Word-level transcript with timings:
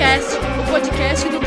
Futecast, 0.00 0.38
o 0.58 0.72
podcast 0.72 1.28
do 1.28 1.40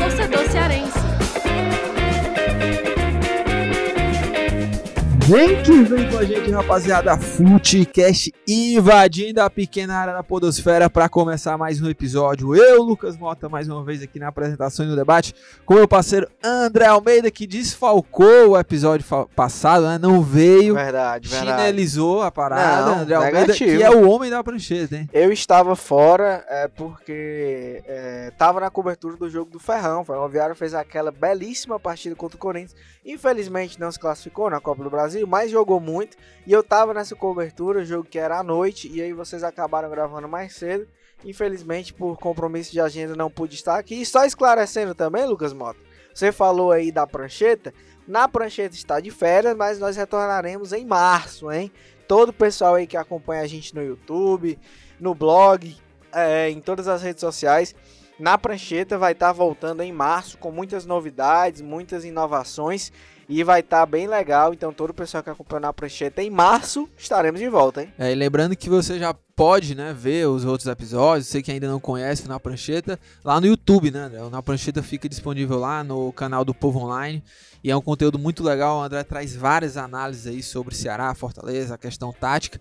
Vem 5.26 5.62
que 5.62 5.72
vem 5.84 6.10
com 6.10 6.18
a 6.18 6.24
gente, 6.24 6.50
rapaziada. 6.50 7.16
Futecast 7.16 8.30
invadindo 8.46 9.40
a 9.40 9.48
pequena 9.48 9.96
área 9.96 10.12
da 10.12 10.22
Podosfera 10.22 10.90
para 10.90 11.08
começar 11.08 11.56
mais 11.56 11.80
um 11.80 11.88
episódio. 11.88 12.54
Eu, 12.54 12.82
Lucas 12.82 13.16
Mota, 13.16 13.48
mais 13.48 13.66
uma 13.66 13.82
vez 13.82 14.02
aqui 14.02 14.18
na 14.18 14.28
apresentação 14.28 14.84
e 14.84 14.88
no 14.90 14.94
debate, 14.94 15.34
com 15.64 15.76
meu 15.76 15.88
parceiro 15.88 16.28
André 16.44 16.84
Almeida, 16.84 17.30
que 17.30 17.46
desfalcou 17.46 18.50
o 18.50 18.58
episódio 18.58 19.06
passado, 19.34 19.86
né? 19.86 19.96
Não 19.96 20.20
veio. 20.20 20.74
Verdade, 20.74 21.26
verdade. 21.26 21.62
Chinelizou 21.62 22.20
a 22.20 22.30
parada. 22.30 22.84
Não, 22.90 22.98
André 23.00 23.14
Almeida, 23.14 23.40
negativo. 23.40 23.78
que 23.78 23.82
é 23.82 23.90
o 23.90 24.06
homem 24.06 24.30
da 24.30 24.44
prancheta, 24.44 24.94
hein? 24.94 25.08
Eu 25.10 25.32
estava 25.32 25.74
fora 25.74 26.44
é, 26.50 26.68
porque 26.68 27.82
estava 28.28 28.60
na 28.60 28.68
cobertura 28.68 29.16
do 29.16 29.30
jogo 29.30 29.50
do 29.50 29.58
Ferrão. 29.58 30.02
O 30.02 30.04
Ferroviário 30.04 30.54
fez 30.54 30.74
aquela 30.74 31.10
belíssima 31.10 31.80
partida 31.80 32.14
contra 32.14 32.36
o 32.36 32.38
Corinthians. 32.38 32.76
Infelizmente 33.06 33.80
não 33.80 33.90
se 33.90 33.98
classificou 33.98 34.50
na 34.50 34.60
Copa 34.60 34.82
do 34.84 34.90
Brasil, 34.90 35.13
mas 35.22 35.50
jogou 35.50 35.78
muito. 35.78 36.16
E 36.46 36.52
eu 36.52 36.62
tava 36.62 36.92
nessa 36.92 37.14
cobertura, 37.14 37.84
jogo 37.84 38.08
que 38.08 38.18
era 38.18 38.38
à 38.38 38.42
noite, 38.42 38.90
e 38.92 39.00
aí 39.00 39.12
vocês 39.12 39.44
acabaram 39.44 39.88
gravando 39.90 40.28
mais 40.28 40.54
cedo. 40.54 40.88
Infelizmente, 41.24 41.94
por 41.94 42.18
compromisso 42.18 42.72
de 42.72 42.80
agenda, 42.80 43.14
não 43.14 43.30
pude 43.30 43.54
estar 43.54 43.78
aqui. 43.78 44.00
E 44.00 44.06
só 44.06 44.24
esclarecendo 44.24 44.94
também, 44.94 45.24
Lucas 45.26 45.52
Mota, 45.52 45.78
você 46.12 46.32
falou 46.32 46.72
aí 46.72 46.90
da 46.90 47.06
prancheta. 47.06 47.72
Na 48.06 48.28
prancheta 48.28 48.74
está 48.74 49.00
de 49.00 49.10
férias, 49.10 49.56
mas 49.56 49.78
nós 49.78 49.96
retornaremos 49.96 50.72
em 50.72 50.84
março, 50.84 51.50
hein? 51.50 51.72
Todo 52.06 52.28
o 52.30 52.34
pessoal 52.34 52.74
aí 52.74 52.86
que 52.86 52.96
acompanha 52.96 53.42
a 53.42 53.46
gente 53.46 53.74
no 53.74 53.82
YouTube, 53.82 54.58
no 55.00 55.14
blog, 55.14 55.74
é, 56.12 56.50
em 56.50 56.60
todas 56.60 56.88
as 56.88 57.02
redes 57.02 57.20
sociais. 57.20 57.74
Na 58.18 58.38
prancheta 58.38 58.96
vai 58.96 59.12
estar 59.12 59.32
voltando 59.32 59.82
em 59.82 59.92
março 59.92 60.38
com 60.38 60.52
muitas 60.52 60.86
novidades, 60.86 61.60
muitas 61.60 62.04
inovações 62.04 62.92
e 63.28 63.42
vai 63.42 63.60
estar 63.60 63.84
bem 63.86 64.06
legal. 64.06 64.52
Então, 64.52 64.72
todo 64.72 64.90
o 64.90 64.94
pessoal 64.94 65.22
que 65.22 65.30
acompanha 65.30 65.60
na 65.60 65.72
prancheta 65.72 66.22
em 66.22 66.30
março 66.30 66.88
estaremos 66.96 67.40
de 67.40 67.48
volta, 67.48 67.82
hein? 67.82 67.92
É, 67.98 68.12
e 68.12 68.14
lembrando 68.14 68.56
que 68.56 68.68
você 68.68 68.98
já 68.98 69.14
pode, 69.36 69.74
né, 69.74 69.92
ver 69.92 70.28
os 70.28 70.44
outros 70.44 70.66
episódios, 70.68 71.26
você 71.26 71.42
que 71.42 71.50
ainda 71.50 71.66
não 71.66 71.80
conhece 71.80 72.28
Na 72.28 72.38
Prancheta, 72.38 72.98
lá 73.24 73.40
no 73.40 73.46
YouTube, 73.46 73.90
né? 73.90 74.10
O 74.20 74.30
Na 74.30 74.42
Prancheta 74.42 74.82
fica 74.82 75.08
disponível 75.08 75.58
lá 75.58 75.82
no 75.82 76.12
canal 76.12 76.44
do 76.44 76.54
Povo 76.54 76.78
Online 76.80 77.22
e 77.62 77.70
é 77.70 77.76
um 77.76 77.80
conteúdo 77.80 78.18
muito 78.18 78.44
legal. 78.44 78.78
O 78.78 78.82
André 78.82 79.02
traz 79.02 79.34
várias 79.34 79.76
análises 79.76 80.26
aí 80.26 80.42
sobre 80.42 80.74
Ceará, 80.74 81.14
Fortaleza, 81.14 81.74
a 81.74 81.78
questão 81.78 82.12
tática. 82.12 82.60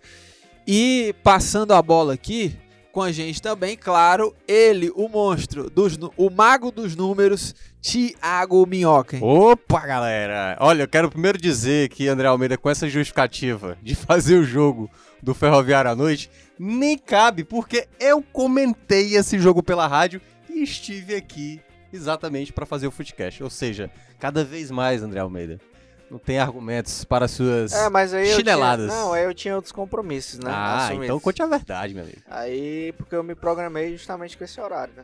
E 0.66 1.14
passando 1.22 1.74
a 1.74 1.82
bola 1.82 2.14
aqui, 2.14 2.58
com 2.94 3.02
a 3.02 3.12
gente 3.12 3.42
também, 3.42 3.76
claro, 3.76 4.36
ele, 4.48 4.92
o 4.96 5.10
monstro, 5.10 5.68
dos, 5.68 5.98
o 6.16 6.30
mago 6.30 6.72
dos 6.72 6.96
números, 6.96 7.56
Thiago 7.82 8.68
Minhoca. 8.68 9.18
Opa, 9.20 9.80
galera! 9.80 10.56
Olha, 10.60 10.84
eu 10.84 10.88
quero 10.88 11.10
primeiro 11.10 11.40
dizer 11.40 11.90
que 11.90 12.08
André 12.08 12.28
Almeida, 12.28 12.56
com 12.56 12.70
essa 12.70 12.88
justificativa 12.88 13.76
de 13.82 13.96
fazer 13.96 14.38
o 14.38 14.44
jogo 14.44 14.92
do 15.24 15.34
Ferroviário 15.34 15.90
à 15.90 15.96
noite, 15.96 16.30
nem 16.60 16.96
cabe, 16.96 17.44
porque 17.44 17.88
eu 18.00 18.22
comentei 18.22 19.16
esse 19.16 19.40
jogo 19.40 19.64
pela 19.64 19.88
rádio 19.88 20.22
e 20.48 20.62
estive 20.62 21.16
aqui 21.16 21.60
exatamente 21.92 22.54
para 22.54 22.68
fazer 22.68 22.86
o 22.86 22.92
Footcast. 22.92 23.42
Ou 23.44 23.50
seja, 23.50 23.90
cada 24.20 24.46
vez 24.46 24.70
mais, 24.70 25.02
André 25.02 25.20
Almeida, 25.20 25.60
não 26.12 26.20
tem 26.20 26.38
argumentos 26.40 27.04
para 27.04 27.28
suas 27.28 27.74
É, 27.74 27.90
mas 27.90 28.14
aí 28.14 28.30
eu 28.30 28.36
chineladas. 28.36 28.88
tinha, 28.92 29.00
não, 29.02 29.14
aí 29.14 29.24
eu 29.24 29.34
tinha 29.34 29.56
outros 29.56 29.72
compromissos, 29.72 30.40
né? 30.40 30.52
ah, 30.54 30.84
assumidos. 30.86 31.06
então 31.06 31.20
conte 31.20 31.42
a 31.42 31.48
verdade, 31.48 31.94
meu 31.94 32.04
amigo. 32.04 32.22
Aí, 32.30 32.94
porque 32.98 33.16
eu 33.16 33.24
me 33.24 33.34
programei 33.36 33.96
justamente 33.98 34.38
com 34.38 34.44
esse 34.44 34.60
horário, 34.62 34.94
né? 34.96 35.04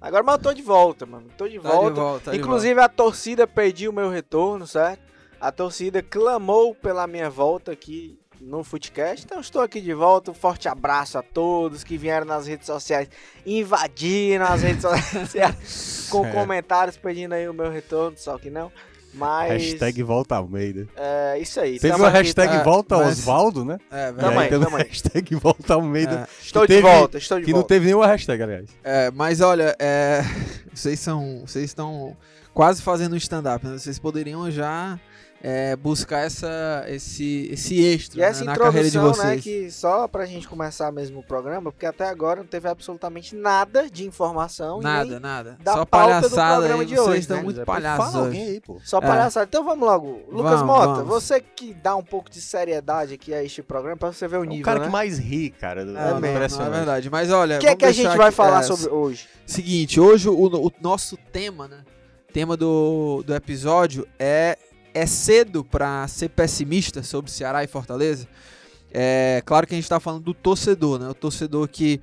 Agora, 0.00 0.22
mas 0.22 0.36
eu 0.36 0.42
tô 0.42 0.54
de 0.54 0.62
volta, 0.62 1.04
mano. 1.06 1.26
Tô 1.36 1.46
de 1.48 1.58
Tá 1.60 1.68
volta. 1.68 1.90
de 1.94 2.00
volta, 2.00 2.24
tá 2.26 2.30
de 2.32 2.38
Inclusive, 2.38 2.80
a 2.80 2.88
torcida 2.88 3.46
pediu 3.46 3.90
o 3.90 3.94
meu 3.94 4.08
retorno, 4.10 4.66
certo? 4.66 5.02
A 5.40 5.52
torcida 5.52 6.02
clamou 6.02 6.74
pela 6.74 7.06
minha 7.06 7.28
volta 7.28 7.72
aqui 7.72 8.18
no 8.40 8.64
Footcast. 8.64 9.26
Então, 9.26 9.40
estou 9.40 9.60
aqui 9.60 9.78
de 9.78 9.92
volta. 9.92 10.30
Um 10.30 10.34
forte 10.34 10.68
abraço 10.68 11.18
a 11.18 11.22
todos 11.22 11.84
que 11.84 11.98
vieram 11.98 12.26
nas 12.26 12.46
redes 12.46 12.64
sociais, 12.66 13.08
invadiram 13.44 14.46
as 14.46 14.62
redes 14.62 14.82
sociais 15.12 16.08
com 16.10 16.24
É. 16.26 16.32
comentários 16.32 16.96
pedindo 16.96 17.34
aí 17.34 17.46
o 17.48 17.52
meu 17.54 17.70
retorno, 17.70 18.16
só 18.16 18.38
que 18.38 18.48
não. 18.50 18.72
Mas. 19.12 19.50
Hashtag 19.50 20.02
volta 20.02 20.36
Almeida. 20.36 20.86
É 20.96 21.38
isso 21.40 21.58
aí. 21.60 21.78
Teve 21.78 21.94
uma 21.96 22.08
hashtag 22.10 22.52
tá, 22.58 22.62
volta 22.62 22.96
mas- 22.96 23.18
Osvaldo, 23.18 23.64
né? 23.64 23.78
É, 23.90 24.12
verdade. 24.12 24.48
Teve 24.48 24.66
uma 24.66 24.78
hashtag 24.82 25.34
volta 25.34 25.74
Almeida. 25.74 26.28
Estou 26.40 26.62
que 26.62 26.68
de 26.68 26.74
teve- 26.76 26.88
volta, 26.88 27.18
estou 27.18 27.38
de 27.38 27.44
Que 27.44 27.50
não 27.50 27.58
volta. 27.60 27.74
teve 27.74 27.86
nenhuma 27.86 28.06
hashtag, 28.06 28.42
aliás. 28.42 28.70
É, 28.84 29.10
mas 29.10 29.40
olha, 29.40 29.74
é, 29.78 30.22
vocês 30.72 31.00
são, 31.00 31.42
vocês 31.46 31.64
estão 31.64 32.16
quase 32.54 32.82
fazendo 32.82 33.16
stand-up, 33.16 33.66
né? 33.66 33.78
Vocês 33.78 33.98
poderiam 33.98 34.50
já 34.50 34.98
é, 35.42 35.74
buscar 35.74 36.18
essa, 36.26 36.84
esse, 36.88 37.48
esse 37.50 37.82
extra 37.82 38.18
E 38.18 38.20
né, 38.22 38.28
essa 38.28 38.44
na 38.44 38.54
carreira 38.56 38.90
de 38.90 38.96
introdução, 38.96 39.24
né, 39.24 39.30
vocês. 39.38 39.42
que 39.44 39.70
só 39.70 40.06
pra 40.06 40.26
gente 40.26 40.46
começar 40.46 40.92
mesmo 40.92 41.20
o 41.20 41.22
programa, 41.22 41.72
porque 41.72 41.86
até 41.86 42.06
agora 42.08 42.40
não 42.40 42.46
teve 42.46 42.68
absolutamente 42.68 43.34
nada 43.34 43.88
de 43.88 44.06
informação. 44.06 44.80
Nada, 44.80 45.10
nem 45.12 45.18
nada. 45.20 45.56
da 45.62 45.72
Só 45.72 45.84
pauta 45.86 46.06
do 46.06 46.28
palhaçada 46.30 46.56
programa 46.58 46.82
aí, 46.82 46.86
de 46.86 46.94
vocês 46.94 47.08
hoje, 47.08 47.18
estão 47.20 47.36
né? 47.38 47.42
muito 47.42 47.56
Zé, 47.56 47.64
palhaços 47.64 48.12
Fala 48.12 48.24
alguém 48.26 48.42
hoje. 48.42 48.50
aí, 48.52 48.60
pô. 48.60 48.78
Só 48.84 48.98
É. 48.98 49.00
palhaçada. 49.00 49.46
Então 49.48 49.64
vamos 49.64 49.88
logo. 49.88 50.20
Lucas 50.30 50.60
Vamos, 50.60 50.66
Mota, 50.66 50.86
vamos. 51.02 51.08
você 51.08 51.40
que 51.40 51.72
dá 51.72 51.96
um 51.96 52.04
pouco 52.04 52.28
de 52.28 52.40
seriedade 52.40 53.14
aqui 53.14 53.32
a 53.32 53.42
este 53.42 53.62
programa, 53.62 53.96
pra 53.96 54.12
você 54.12 54.28
ver 54.28 54.36
o 54.38 54.44
É 54.44 54.46
nível, 54.46 54.62
o 54.62 54.64
cara 54.66 54.80
né? 54.80 54.84
que 54.86 54.92
mais 54.92 55.18
ri, 55.18 55.50
cara. 55.50 55.84
Do, 55.86 55.96
É, 55.96 56.04
do 56.14 56.20
não, 56.20 56.28
é 56.28 56.70
verdade. 56.70 57.08
Mas 57.08 57.30
olha, 57.30 57.56
O 57.56 57.60
que 57.60 57.66
é 57.66 57.74
que 57.74 57.86
a 57.86 57.92
gente 57.92 58.14
vai 58.16 58.28
aqui- 58.28 58.36
falar 58.36 58.60
é, 58.60 58.62
sobre 58.64 58.90
hoje? 58.90 59.26
Seguinte, 59.46 59.98
hoje 59.98 60.28
o, 60.28 60.66
o 60.66 60.70
nosso 60.82 61.16
tema, 61.32 61.66
né? 61.66 61.78
Tema 62.32 62.56
do, 62.56 63.22
do 63.26 63.34
episódio 63.34 64.06
é 64.18 64.56
é 64.94 65.06
cedo 65.06 65.64
pra 65.64 66.06
ser 66.08 66.30
pessimista 66.30 67.02
sobre 67.02 67.30
Ceará 67.30 67.62
e 67.64 67.66
Fortaleza. 67.66 68.26
É 68.92 69.42
claro 69.44 69.66
que 69.66 69.74
a 69.74 69.76
gente 69.76 69.88
tá 69.88 70.00
falando 70.00 70.24
do 70.24 70.34
torcedor, 70.34 70.98
né? 70.98 71.08
O 71.08 71.14
torcedor 71.14 71.68
que 71.68 72.00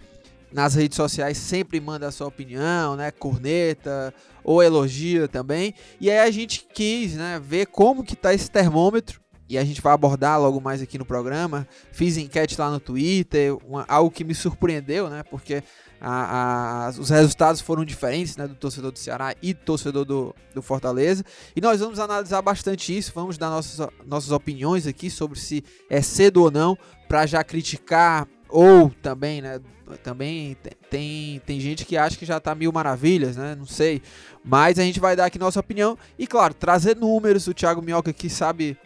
nas 0.52 0.76
redes 0.76 0.96
sociais 0.96 1.38
sempre 1.38 1.80
manda 1.80 2.08
a 2.08 2.12
sua 2.12 2.28
opinião, 2.28 2.96
né? 2.96 3.12
Corneta 3.12 4.14
ou 4.44 4.64
elogia 4.64 5.28
também. 5.28 5.74
E 6.00 6.10
aí 6.10 6.20
a 6.20 6.32
gente 6.32 6.66
quis, 6.74 7.16
né, 7.16 7.42
ver 7.44 7.68
como 7.68 8.04
que 8.04 8.16
tá 8.16 8.34
esse 8.34 8.50
termômetro 8.50 9.20
e 9.50 9.58
a 9.58 9.64
gente 9.66 9.82
vai 9.82 9.94
abordar 9.94 10.40
logo 10.40 10.62
mais 10.62 10.82
aqui 10.82 10.98
no 10.98 11.06
programa. 11.06 11.68
Fiz 11.92 12.16
enquete 12.16 12.60
lá 12.60 12.72
no 12.72 12.80
Twitter, 12.80 13.58
uma- 13.68 13.86
algo 13.90 14.10
que 14.10 14.24
me 14.24 14.34
surpreendeu, 14.34 15.10
né? 15.10 15.24
Porque 15.24 15.62
a- 16.00 16.88
a- 16.88 16.90
os 17.00 17.10
resultados 17.10 17.62
foram 17.62 17.84
diferentes, 17.86 18.38
né? 18.38 18.48
Do 18.48 18.56
torcedor 18.56 18.92
do 18.92 19.00
Ceará 19.00 19.34
e 19.42 19.54
do 19.54 19.60
torcedor 19.62 20.06
do, 20.06 20.36
do 20.54 20.62
Fortaleza. 20.62 21.24
E 21.56 21.62
nós 21.62 21.80
vamos 21.80 22.00
analisar 22.00 22.42
bastante 22.42 22.96
isso, 22.96 23.12
vamos 23.16 23.38
dar 23.38 23.50
nossas, 23.50 23.88
nossas 24.06 24.32
opiniões 24.32 24.86
aqui 24.88 25.10
sobre 25.10 25.40
se 25.40 25.64
é 25.90 26.02
cedo 26.02 26.44
ou 26.44 26.52
não, 26.52 26.78
para 27.08 27.26
já 27.26 27.44
criticar 27.44 28.28
ou 28.50 28.90
também, 29.02 29.42
né? 29.42 29.60
Também 30.04 30.56
te- 30.62 30.76
tem, 30.90 31.42
tem 31.46 31.60
gente 31.62 31.86
que 31.86 31.96
acha 31.98 32.18
que 32.18 32.26
já 32.26 32.40
tá 32.42 32.54
mil 32.54 32.72
maravilhas, 32.74 33.38
né? 33.38 33.56
Não 33.56 33.66
sei. 33.66 34.02
Mas 34.44 34.78
a 34.78 34.84
gente 34.84 35.00
vai 35.00 35.16
dar 35.16 35.26
aqui 35.26 35.40
nossa 35.40 35.60
opinião. 35.62 35.98
E 36.20 36.28
claro, 36.28 36.54
trazer 36.54 36.96
números. 36.96 37.48
O 37.48 37.54
Thiago 37.54 37.82
Minhoca 37.82 38.12
aqui 38.12 38.30
sabe 38.30 38.78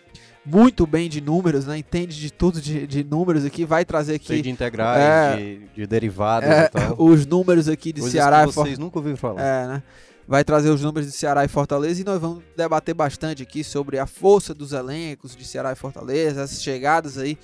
muito 0.46 0.88
bem 0.88 1.09
de 1.09 1.22
números, 1.22 1.66
né? 1.68 1.78
Entende 1.78 2.18
de 2.19 2.31
tudo 2.31 2.59
de, 2.62 2.88
de 2.88 3.03
números 3.03 3.46
aqui. 3.46 3.63
Vai 3.66 3.85
trazer 3.85 4.13
Sei 4.24 4.35
aqui 4.38 4.41
de 4.44 4.50
integrais, 4.50 5.02
É. 5.02 5.35
de, 5.38 5.59
de 5.75 5.88
derivadas 5.88 6.50
é, 6.50 6.66
e 6.66 6.69
tal. 6.69 6.96
os 7.00 7.25
números 7.25 7.68
aqui 7.69 7.94
de 7.94 8.02
Coisas 8.02 8.12
Ceará 8.19 8.44
que 8.44 8.50
e 8.50 8.53
For- 8.53 8.63
vocês 8.66 8.78
nunca 8.79 8.97
ouviram 9.00 9.18
falar. 9.18 9.41
é, 9.41 9.68
né? 9.68 9.84
Vai 10.28 10.44
trazer 10.44 10.69
os 10.69 10.81
números 10.81 11.09
de 11.12 11.16
Ceará 11.18 11.44
e 11.44 11.47
Fortaleza 11.47 12.00
e 12.02 12.06
nós 12.06 12.22
vamos 12.22 12.41
debater 12.56 12.94
bastante 12.96 13.44
aqui 13.44 13.63
sobre 13.63 14.00
a 14.00 14.06
força 14.07 14.53
dos 14.53 14.72
elencos 14.72 15.35
de 15.35 15.44
Ceará 15.44 15.74
e 15.74 15.75
Fortaleza, 15.75 16.43
as 16.43 16.61
chegadas 16.61 17.17
aí 17.17 17.38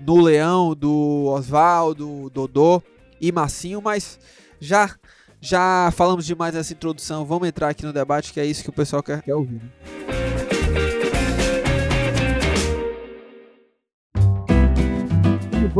no 0.00 0.20
Leão 0.20 0.74
do 0.74 1.24
Oswaldo, 1.26 2.30
Dodô 2.32 2.80
e 3.20 3.32
Massinho, 3.32 3.82
mas 3.82 4.20
já 4.60 4.94
já 5.40 5.90
falamos 5.96 6.24
demais 6.26 6.54
nessa 6.54 6.72
introdução, 6.72 7.24
vamos 7.24 7.48
entrar 7.48 7.68
aqui 7.68 7.84
no 7.84 7.92
debate 7.92 8.32
que 8.32 8.38
é 8.40 8.44
isso 8.46 8.62
que 8.62 8.70
o 8.70 8.72
pessoal 8.72 9.02
quer, 9.02 9.22
quer 9.22 9.34
ouvir. 9.34 9.54
né? 9.54 9.97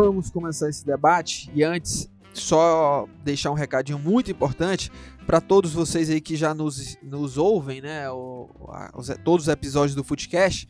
Vamos 0.06 0.30
começar 0.30 0.68
esse 0.68 0.86
debate 0.86 1.50
e 1.54 1.64
antes 1.64 2.08
só 2.32 3.06
deixar 3.24 3.50
um 3.50 3.54
recadinho 3.54 3.98
muito 3.98 4.30
importante 4.30 4.92
para 5.26 5.40
todos 5.40 5.72
vocês 5.72 6.08
aí 6.08 6.20
que 6.20 6.36
já 6.36 6.54
nos, 6.54 6.96
nos 7.02 7.36
ouvem, 7.36 7.80
né? 7.80 8.08
O, 8.10 8.48
a- 8.68 8.92
os- 8.96 9.10
todos 9.24 9.46
os 9.46 9.52
episódios 9.52 9.94
do 9.96 10.04
Footcast. 10.04 10.68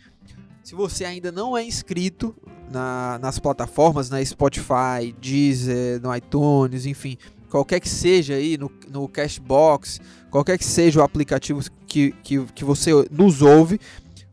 Se 0.65 0.75
você 0.75 1.05
ainda 1.05 1.31
não 1.31 1.57
é 1.57 1.63
inscrito 1.65 2.35
na- 2.73 3.19
nas 3.21 3.39
plataformas, 3.39 4.09
na 4.09 4.25
Spotify, 4.25 5.15
Deezer, 5.21 6.01
no 6.01 6.15
iTunes, 6.15 6.87
enfim, 6.87 7.17
qualquer 7.51 7.81
que 7.81 7.89
seja 7.89 8.35
aí, 8.35 8.57
no, 8.57 8.71
no 8.91 9.07
Cashbox, 9.09 10.01
qualquer 10.31 10.57
que 10.59 10.65
seja 10.65 11.01
o 11.01 11.03
aplicativo 11.03 11.61
que, 11.87 12.13
que, 12.23 12.45
que 12.47 12.65
você 12.65 12.91
nos 13.11 13.43
ouve, 13.43 13.79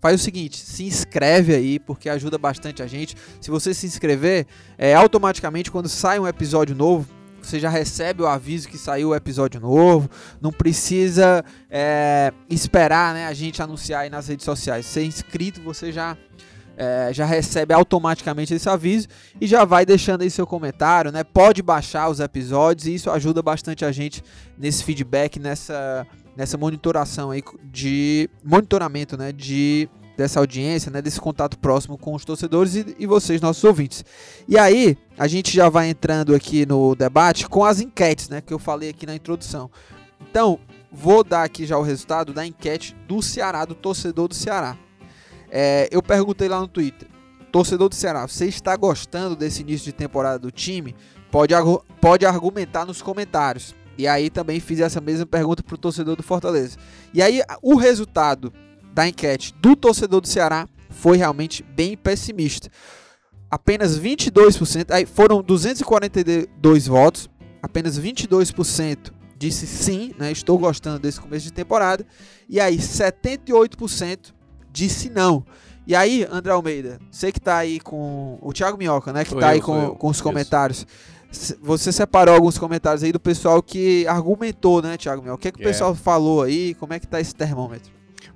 faz 0.06 0.22
o 0.22 0.24
seguinte, 0.24 0.58
se 0.58 0.84
inscreve 0.84 1.56
aí, 1.56 1.80
porque 1.80 2.10
ajuda 2.10 2.38
bastante 2.38 2.84
a 2.84 2.86
gente. 2.86 3.16
Se 3.42 3.50
você 3.50 3.74
se 3.74 3.88
inscrever, 3.88 4.46
é, 4.78 4.94
automaticamente 4.94 5.72
quando 5.72 5.90
sai 5.90 6.20
um 6.20 6.28
episódio 6.28 6.76
novo, 6.76 7.08
você 7.42 7.60
já 7.60 7.70
recebe 7.70 8.22
o 8.22 8.28
aviso 8.28 8.68
que 8.68 8.78
saiu 8.78 9.10
o 9.10 9.16
episódio 9.16 9.60
novo, 9.60 10.08
não 10.40 10.52
precisa 10.52 11.44
é, 11.72 12.32
esperar 12.48 13.16
né, 13.16 13.26
a 13.26 13.34
gente 13.34 13.64
anunciar 13.64 14.02
aí 14.02 14.10
nas 14.12 14.28
redes 14.28 14.46
sociais. 14.46 14.86
Ser 14.86 15.06
inscrito, 15.06 15.60
você 15.60 15.92
já 15.92 16.16
é, 16.78 17.10
já 17.12 17.26
recebe 17.26 17.74
automaticamente 17.74 18.54
esse 18.54 18.70
aviso 18.70 19.08
e 19.42 19.48
já 19.48 19.66
vai 19.66 19.88
deixando 19.88 20.22
aí 20.22 20.30
seu 20.30 20.46
comentário, 20.46 21.12
né? 21.12 21.24
Pode 21.24 21.64
baixar 21.64 22.10
os 22.10 22.20
episódios 22.20 22.86
e 22.86 22.94
isso 22.94 23.10
ajuda 23.10 23.42
bastante 23.42 23.84
a 23.84 23.92
gente 23.92 24.24
nesse 24.56 24.84
feedback, 24.84 25.40
nessa, 25.40 26.06
nessa 26.36 26.58
monitoração 26.58 27.32
aí 27.32 27.44
de 27.64 28.30
monitoramento, 28.44 29.18
né? 29.18 29.32
De 29.32 29.90
dessa 30.16 30.40
audiência, 30.40 30.90
né, 30.90 31.02
desse 31.02 31.20
contato 31.20 31.58
próximo 31.60 31.98
com 31.98 32.14
os 32.16 32.24
torcedores 32.24 32.76
e, 32.76 32.96
e, 32.98 33.06
vocês, 33.06 33.42
nossos 33.42 33.64
ouvintes. 33.64 34.06
E 34.48 34.58
aí, 34.58 34.98
a 35.18 35.28
gente 35.28 35.54
já 35.54 35.68
vai 35.70 35.90
entrando 35.90 36.34
aqui 36.34 36.66
no 36.66 36.96
debate 36.96 37.48
com 37.48 37.66
as 37.66 37.82
enquetes, 37.82 38.30
né, 38.30 38.42
que 38.42 38.54
eu 38.54 38.60
falei 38.60 38.90
aqui 38.90 39.06
na 39.06 39.16
introdução. 39.16 39.70
Então, 40.22 40.60
vou 40.92 41.24
dar 41.24 41.44
aqui 41.44 41.66
já 41.66 41.78
o 41.78 41.82
resultado 41.82 42.34
da 42.34 42.46
enquete 42.46 42.96
do 43.08 43.22
Ceará, 43.22 43.66
do 43.66 43.76
torcedor 43.76 44.28
do 44.28 44.34
Ceará. 44.34 44.78
É, 45.52 45.90
eu 45.92 46.02
perguntei 46.02 46.48
lá 46.48 46.60
no 46.60 46.68
Twitter, 46.68 47.08
torcedor 47.52 47.90
do 47.90 47.96
Ceará, 47.96 48.28
você 48.28 48.46
está 48.46 48.76
gostando 48.76 49.36
desse 49.36 49.62
início 49.62 49.86
de 49.86 49.94
temporada 49.94 50.40
do 50.40 50.52
time? 50.52 50.96
Pode, 51.32 51.54
pode 52.00 52.26
argumentar 52.26 52.86
nos 52.86 53.02
comentários. 53.02 53.76
E 53.98 54.08
aí 54.08 54.30
também 54.30 54.60
fiz 54.60 54.80
essa 54.80 55.00
mesma 55.00 55.26
pergunta 55.26 55.64
para 55.64 55.76
o 55.76 55.78
torcedor 55.78 56.16
do 56.16 56.24
Fortaleza. 56.24 56.78
E 57.14 57.22
aí 57.22 57.42
o 57.62 57.76
resultado 57.76 58.54
da 58.94 59.08
enquete 59.08 59.54
do 59.60 59.76
torcedor 59.76 60.22
do 60.22 60.28
Ceará 60.28 60.68
foi 60.90 61.18
realmente 61.18 61.64
bem 61.64 61.96
pessimista. 61.98 62.70
Apenas 63.50 64.00
22%, 64.00 64.92
aí 64.92 65.06
foram 65.06 65.42
242 65.42 66.88
votos, 66.88 67.30
apenas 67.62 68.00
22% 68.00 69.14
disse 69.38 69.68
sim, 69.68 70.14
né, 70.18 70.32
estou 70.32 70.58
gostando 70.58 70.98
desse 70.98 71.20
começo 71.20 71.46
de 71.46 71.54
temporada, 71.54 72.06
e 72.50 72.60
aí 72.60 72.78
78% 72.78 74.34
disse 74.72 75.10
não. 75.10 75.46
E 75.88 75.96
aí, 75.96 76.28
André 76.32 76.52
Almeida, 76.52 77.00
você 77.12 77.32
que 77.32 77.40
tá 77.40 77.58
aí 77.58 77.80
com. 77.80 78.40
O 78.42 78.52
Thiago 78.52 78.76
Minhoca, 78.76 79.14
né? 79.14 79.24
Que 79.24 79.30
sou 79.30 79.40
tá 79.40 79.48
eu, 79.48 79.52
aí 79.52 79.62
com, 79.62 79.92
com 79.92 80.08
os 80.08 80.20
comentários. 80.20 80.80
Isso. 80.80 80.88
Você 81.62 81.92
separou 81.92 82.36
alguns 82.36 82.58
comentários 82.58 83.04
aí 83.04 83.12
do 83.12 83.20
pessoal 83.20 83.62
que 83.62 84.08
argumentou, 84.08 84.82
né, 84.82 84.98
Thiago? 84.98 85.32
O 85.32 85.38
que, 85.38 85.50
é 85.50 85.52
que 85.52 85.60
o 85.60 85.62
é. 85.62 85.66
pessoal 85.66 85.94
falou 85.94 86.44
aí? 86.44 86.74
Como 86.76 86.94
é 86.94 87.00
que 87.00 87.08
tá 87.08 87.20
esse 87.20 87.34
termômetro? 87.34 87.92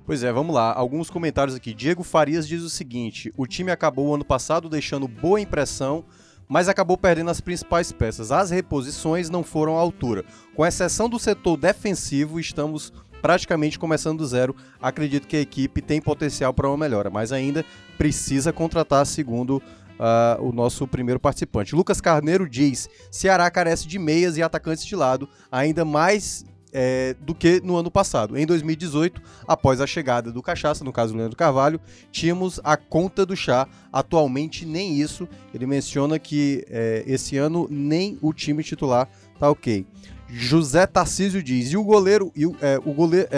Pois 0.06 0.24
é, 0.24 0.32
vamos 0.32 0.54
lá. 0.54 0.72
Alguns 0.72 1.08
comentários 1.08 1.54
aqui. 1.54 1.72
Diego 1.72 2.02
Farias 2.02 2.46
diz 2.46 2.62
o 2.62 2.70
seguinte: 2.70 3.32
o 3.36 3.46
time 3.46 3.70
acabou 3.70 4.08
o 4.08 4.14
ano 4.14 4.24
passado 4.24 4.68
deixando 4.68 5.06
boa 5.06 5.40
impressão, 5.40 6.04
mas 6.48 6.68
acabou 6.68 6.96
perdendo 6.96 7.30
as 7.30 7.40
principais 7.40 7.92
peças. 7.92 8.32
As 8.32 8.50
reposições 8.50 9.30
não 9.30 9.44
foram 9.44 9.76
à 9.76 9.80
altura. 9.80 10.24
Com 10.54 10.66
exceção 10.66 11.08
do 11.08 11.18
setor 11.18 11.56
defensivo, 11.56 12.40
estamos 12.40 12.92
praticamente 13.20 13.78
começando 13.78 14.18
do 14.18 14.26
zero. 14.26 14.56
Acredito 14.80 15.28
que 15.28 15.36
a 15.36 15.40
equipe 15.40 15.80
tem 15.80 16.00
potencial 16.00 16.52
para 16.52 16.68
uma 16.68 16.76
melhora, 16.76 17.10
mas 17.10 17.32
ainda 17.32 17.64
precisa 17.96 18.52
contratar, 18.52 19.06
segundo 19.06 19.62
uh, 20.00 20.42
o 20.42 20.52
nosso 20.52 20.88
primeiro 20.88 21.20
participante. 21.20 21.76
Lucas 21.76 22.00
Carneiro 22.00 22.48
diz: 22.48 22.88
Ceará 23.10 23.50
carece 23.50 23.86
de 23.86 23.98
meias 23.98 24.36
e 24.36 24.42
atacantes 24.42 24.84
de 24.84 24.96
lado, 24.96 25.28
ainda 25.52 25.84
mais 25.84 26.44
é, 26.72 27.14
do 27.20 27.34
que 27.34 27.60
no 27.62 27.76
ano 27.76 27.90
passado. 27.90 28.36
Em 28.36 28.46
2018, 28.46 29.20
após 29.46 29.80
a 29.80 29.86
chegada 29.86 30.32
do 30.32 30.42
Cachaça, 30.42 30.84
no 30.84 30.92
caso 30.92 31.12
do 31.12 31.18
Leandro 31.18 31.36
Carvalho, 31.36 31.80
tínhamos 32.10 32.60
a 32.64 32.76
conta 32.76 33.26
do 33.26 33.36
chá. 33.36 33.68
Atualmente, 33.92 34.64
nem 34.64 34.98
isso. 34.98 35.28
Ele 35.52 35.66
menciona 35.66 36.18
que 36.18 36.64
é, 36.70 37.04
esse 37.06 37.36
ano 37.36 37.66
nem 37.70 38.18
o 38.22 38.32
time 38.32 38.62
titular 38.62 39.08
tá 39.38 39.50
ok. 39.50 39.86
José 40.28 40.86
Tarcísio 40.86 41.42
diz: 41.42 41.72
e 41.72 41.76
o 41.76 41.82
goleiro. 41.82 42.30
E 42.36 42.46
o, 42.46 42.56
é, 42.60 42.78
o 42.84 42.92
goleiro. 42.92 43.28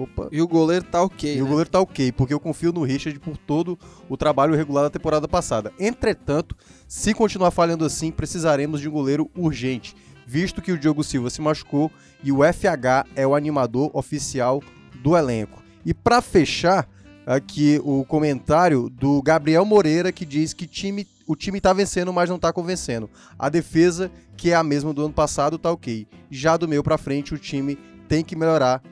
Opa. 0.00 0.28
E 0.32 0.40
o 0.40 0.48
goleiro 0.48 0.86
tá 0.86 1.02
ok. 1.02 1.34
E 1.34 1.36
né? 1.36 1.42
o 1.42 1.46
goleiro 1.46 1.68
tá 1.68 1.78
ok, 1.78 2.10
porque 2.12 2.32
eu 2.32 2.40
confio 2.40 2.72
no 2.72 2.82
Richard 2.82 3.18
por 3.20 3.36
todo 3.36 3.78
o 4.08 4.16
trabalho 4.16 4.54
regular 4.54 4.84
da 4.84 4.90
temporada 4.90 5.28
passada. 5.28 5.70
Entretanto, 5.78 6.56
se 6.88 7.12
continuar 7.12 7.50
falhando 7.50 7.84
assim, 7.84 8.10
precisaremos 8.10 8.80
de 8.80 8.88
um 8.88 8.92
goleiro 8.92 9.30
urgente, 9.36 9.94
visto 10.26 10.62
que 10.62 10.72
o 10.72 10.78
Diogo 10.78 11.04
Silva 11.04 11.28
se 11.28 11.42
machucou 11.42 11.92
e 12.24 12.32
o 12.32 12.38
FH 12.38 13.06
é 13.14 13.26
o 13.26 13.34
animador 13.34 13.90
oficial 13.92 14.62
do 15.02 15.14
elenco. 15.14 15.62
E 15.84 15.92
para 15.92 16.22
fechar 16.22 16.88
aqui 17.26 17.78
o 17.84 18.02
comentário 18.06 18.88
do 18.88 19.20
Gabriel 19.20 19.66
Moreira 19.66 20.10
que 20.10 20.24
diz 20.24 20.54
que 20.54 20.66
time 20.66 21.06
o 21.26 21.36
time 21.36 21.58
está 21.58 21.72
vencendo, 21.72 22.12
mas 22.12 22.28
não 22.28 22.36
está 22.36 22.52
convencendo. 22.52 23.08
A 23.38 23.48
defesa, 23.48 24.10
que 24.36 24.50
é 24.50 24.54
a 24.54 24.64
mesma 24.64 24.92
do 24.92 25.04
ano 25.04 25.14
passado, 25.14 25.58
tá 25.58 25.70
ok. 25.70 26.08
Já 26.28 26.56
do 26.56 26.66
meio 26.66 26.82
para 26.82 26.98
frente, 26.98 27.32
o 27.32 27.38
time 27.38 27.78
tem 28.08 28.24
que 28.24 28.34
melhorar 28.34 28.82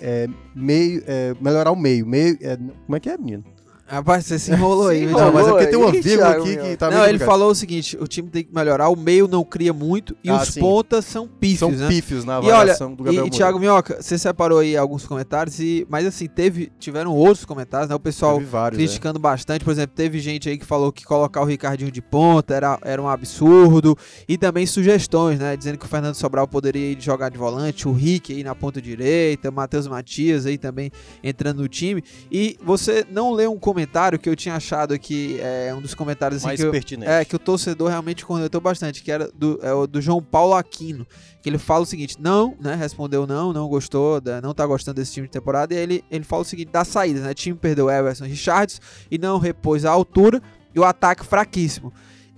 é, 0.00 0.28
meio, 0.54 1.02
é, 1.06 1.34
melhorar 1.40 1.70
o 1.70 1.76
meio. 1.76 2.06
meio 2.06 2.36
é, 2.40 2.56
como 2.56 2.96
é 2.96 3.00
que 3.00 3.10
é, 3.10 3.16
menino? 3.16 3.44
Rapaz, 3.92 4.24
você 4.24 4.38
se 4.38 4.50
enrolou 4.52 4.88
aí. 4.88 5.04
Não, 5.04 5.30
mas 5.30 5.46
é 5.46 5.50
porque 5.50 5.66
tem 5.66 5.78
uma 5.78 5.92
vírgula 5.92 6.30
aqui 6.30 6.56
que 6.56 6.76
tá 6.78 6.90
Não, 6.90 7.06
ele 7.06 7.18
falou 7.18 7.50
o 7.50 7.54
seguinte: 7.54 7.94
o 8.00 8.06
time 8.06 8.30
tem 8.30 8.42
que 8.42 8.54
melhorar, 8.54 8.88
o 8.88 8.96
meio 8.96 9.28
não 9.28 9.44
cria 9.44 9.70
muito 9.70 10.16
e 10.24 10.30
ah, 10.30 10.36
os 10.36 10.48
sim. 10.48 10.60
pontas 10.60 11.04
são 11.04 11.28
pífios, 11.28 11.58
são 11.58 11.70
né? 11.70 11.88
pífios 11.88 12.24
na 12.24 12.36
avaliação 12.36 12.86
e 12.86 12.90
olha, 12.90 12.96
do 12.96 13.04
Gabriel 13.04 13.26
E, 13.26 13.30
Thiago 13.30 13.58
Minhoca, 13.58 14.00
você 14.00 14.16
separou 14.16 14.60
aí 14.60 14.78
alguns 14.78 15.04
comentários, 15.04 15.60
e, 15.60 15.86
mas 15.90 16.06
assim, 16.06 16.26
teve, 16.26 16.72
tiveram 16.78 17.14
outros 17.14 17.44
comentários, 17.44 17.90
né? 17.90 17.94
O 17.94 18.00
pessoal 18.00 18.40
vários, 18.40 18.78
criticando 18.78 19.18
é. 19.18 19.20
bastante. 19.20 19.62
Por 19.62 19.72
exemplo, 19.72 19.94
teve 19.94 20.18
gente 20.20 20.48
aí 20.48 20.56
que 20.56 20.64
falou 20.64 20.90
que 20.90 21.04
colocar 21.04 21.42
o 21.42 21.44
Ricardinho 21.44 21.92
de 21.92 22.00
ponta 22.00 22.54
era, 22.54 22.78
era 22.82 23.02
um 23.02 23.08
absurdo. 23.08 23.94
E 24.26 24.38
também 24.38 24.64
sugestões, 24.64 25.38
né? 25.38 25.54
Dizendo 25.54 25.76
que 25.76 25.84
o 25.84 25.88
Fernando 25.88 26.14
Sobral 26.14 26.48
poderia 26.48 26.98
jogar 26.98 27.28
de 27.28 27.36
volante, 27.36 27.86
o 27.86 27.92
Rick 27.92 28.32
aí 28.32 28.42
na 28.42 28.54
ponta 28.54 28.80
direita, 28.80 29.50
o 29.50 29.52
Matheus 29.52 29.86
Matias 29.86 30.46
aí 30.46 30.56
também 30.56 30.90
entrando 31.22 31.60
no 31.60 31.68
time. 31.68 32.02
E 32.30 32.56
você 32.64 33.04
não 33.10 33.32
leu 33.32 33.52
um 33.52 33.58
comentário 33.58 33.81
que 34.18 34.28
eu 34.28 34.36
tinha 34.36 34.54
achado 34.54 34.94
aqui 34.94 35.38
é, 35.40 35.74
um 35.74 35.80
dos 35.80 35.94
comentários 35.94 36.38
assim, 36.38 36.46
Mais 36.46 36.60
que, 36.60 36.70
pertinente. 36.70 37.10
Eu, 37.10 37.16
é, 37.16 37.24
que 37.24 37.36
o 37.36 37.38
torcedor 37.38 37.88
realmente 37.88 38.24
cornetou 38.24 38.60
bastante, 38.60 39.02
que 39.02 39.10
era 39.10 39.30
do, 39.34 39.58
é, 39.62 39.72
o 39.72 39.86
do 39.86 40.00
João 40.00 40.22
Paulo 40.22 40.54
Aquino, 40.54 41.06
que 41.42 41.48
ele 41.48 41.58
fala 41.58 41.82
o 41.82 41.86
seguinte, 41.86 42.16
não, 42.20 42.56
né, 42.60 42.74
respondeu 42.74 43.26
não, 43.26 43.52
não 43.52 43.68
gostou, 43.68 44.20
não 44.42 44.54
tá 44.54 44.66
gostando 44.66 45.00
desse 45.00 45.12
time 45.12 45.26
de 45.26 45.32
temporada, 45.32 45.74
e 45.74 45.76
ele, 45.76 46.04
ele 46.10 46.24
fala 46.24 46.42
o 46.42 46.44
seguinte, 46.44 46.70
da 46.70 46.84
saída, 46.84 47.20
né, 47.20 47.30
o 47.30 47.34
time 47.34 47.56
perdeu 47.56 47.90
Everson 47.90 48.24
Richards 48.24 48.80
e 49.10 49.18
não 49.18 49.38
repôs 49.38 49.84
a 49.84 49.90
altura, 49.90 50.42
e 50.74 50.80
o 50.80 50.84
ataque 50.84 51.24
fraquíssimo. 51.24 51.92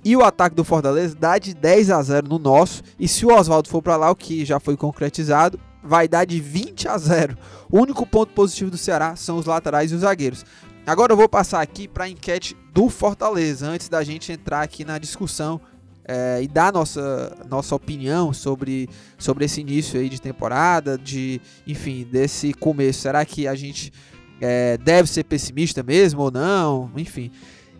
E 0.05 0.15
o 0.15 0.23
ataque 0.23 0.55
do 0.55 0.65
Fortaleza 0.65 1.17
dá 1.19 1.39
de 1.39 1.55
10 1.55 1.91
a 1.91 2.03
0 2.03 2.29
no 2.29 2.39
nosso. 2.39 2.83
E 3.01 3.09
se 3.09 3.25
o 3.25 3.35
Oswaldo 3.35 3.71
for 3.71 3.81
para 3.81 3.97
lá, 3.97 4.11
o 4.11 4.17
que 4.17 4.45
já 4.45 4.61
foi 4.61 4.77
concretizado, 4.77 5.59
vai 5.83 6.07
dar 6.07 6.27
de 6.27 6.41
20 6.41 6.89
a 6.89 6.99
0. 6.99 7.39
O 7.71 7.79
único 7.81 8.07
ponto 8.07 8.33
positivo 8.35 8.71
do 8.71 8.77
Ceará 8.77 9.17
são 9.17 9.39
os 9.39 9.47
laterais 9.47 9.93
e 9.93 9.95
os 9.95 10.03
zagueiros. 10.03 10.45
Agora 10.87 11.13
eu 11.13 11.17
vou 11.17 11.29
passar 11.29 11.63
aqui 11.63 11.89
para 11.89 12.05
a 12.05 12.09
enquete 12.09 12.55
do 12.75 12.91
Fortaleza, 12.91 13.67
antes 13.67 13.89
da 13.89 14.05
gente 14.05 14.31
entrar 14.31 14.61
aqui 14.61 14.85
na 14.85 14.99
discussão 14.99 15.59
é, 16.05 16.43
e 16.43 16.47
dar 16.47 16.71
nossa, 16.75 17.35
nossa 17.49 17.75
opinião 17.75 18.35
sobre, 18.35 18.91
sobre 19.17 19.47
esse 19.47 19.63
início 19.63 19.99
aí 19.99 20.11
de 20.11 20.21
temporada, 20.21 20.99
de 20.99 21.41
enfim, 21.67 22.07
desse 22.11 22.53
começo. 22.53 23.01
Será 23.01 23.25
que 23.25 23.49
a 23.49 23.55
gente 23.55 23.91
é, 24.39 24.77
deve 24.77 25.09
ser 25.09 25.25
pessimista 25.25 25.83
mesmo 25.83 26.21
ou 26.21 26.31
não? 26.31 26.91
Enfim. 26.99 27.31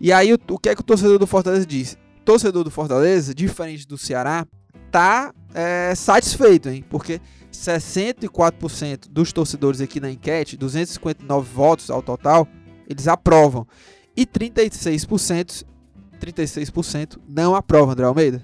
E 0.01 0.11
aí 0.11 0.33
o, 0.33 0.39
o 0.49 0.57
que 0.57 0.69
é 0.69 0.75
que 0.75 0.81
o 0.81 0.83
torcedor 0.83 1.19
do 1.19 1.27
Fortaleza 1.27 1.63
diz? 1.63 1.95
Torcedor 2.25 2.63
do 2.63 2.71
Fortaleza, 2.71 3.35
diferente 3.35 3.87
do 3.87 3.99
Ceará, 3.99 4.47
tá 4.91 5.31
é, 5.53 5.93
satisfeito, 5.93 6.69
hein? 6.69 6.83
Porque 6.89 7.21
64% 7.53 9.07
dos 9.11 9.31
torcedores 9.31 9.79
aqui 9.79 9.99
na 9.99 10.09
enquete, 10.09 10.57
259 10.57 11.47
votos 11.53 11.91
ao 11.91 12.01
total, 12.01 12.47
eles 12.87 13.07
aprovam. 13.07 13.67
E 14.15 14.25
36%, 14.25 15.63
36% 16.19 17.17
não 17.27 17.55
aprovam, 17.55 17.91
André 17.91 18.05
Almeida. 18.05 18.41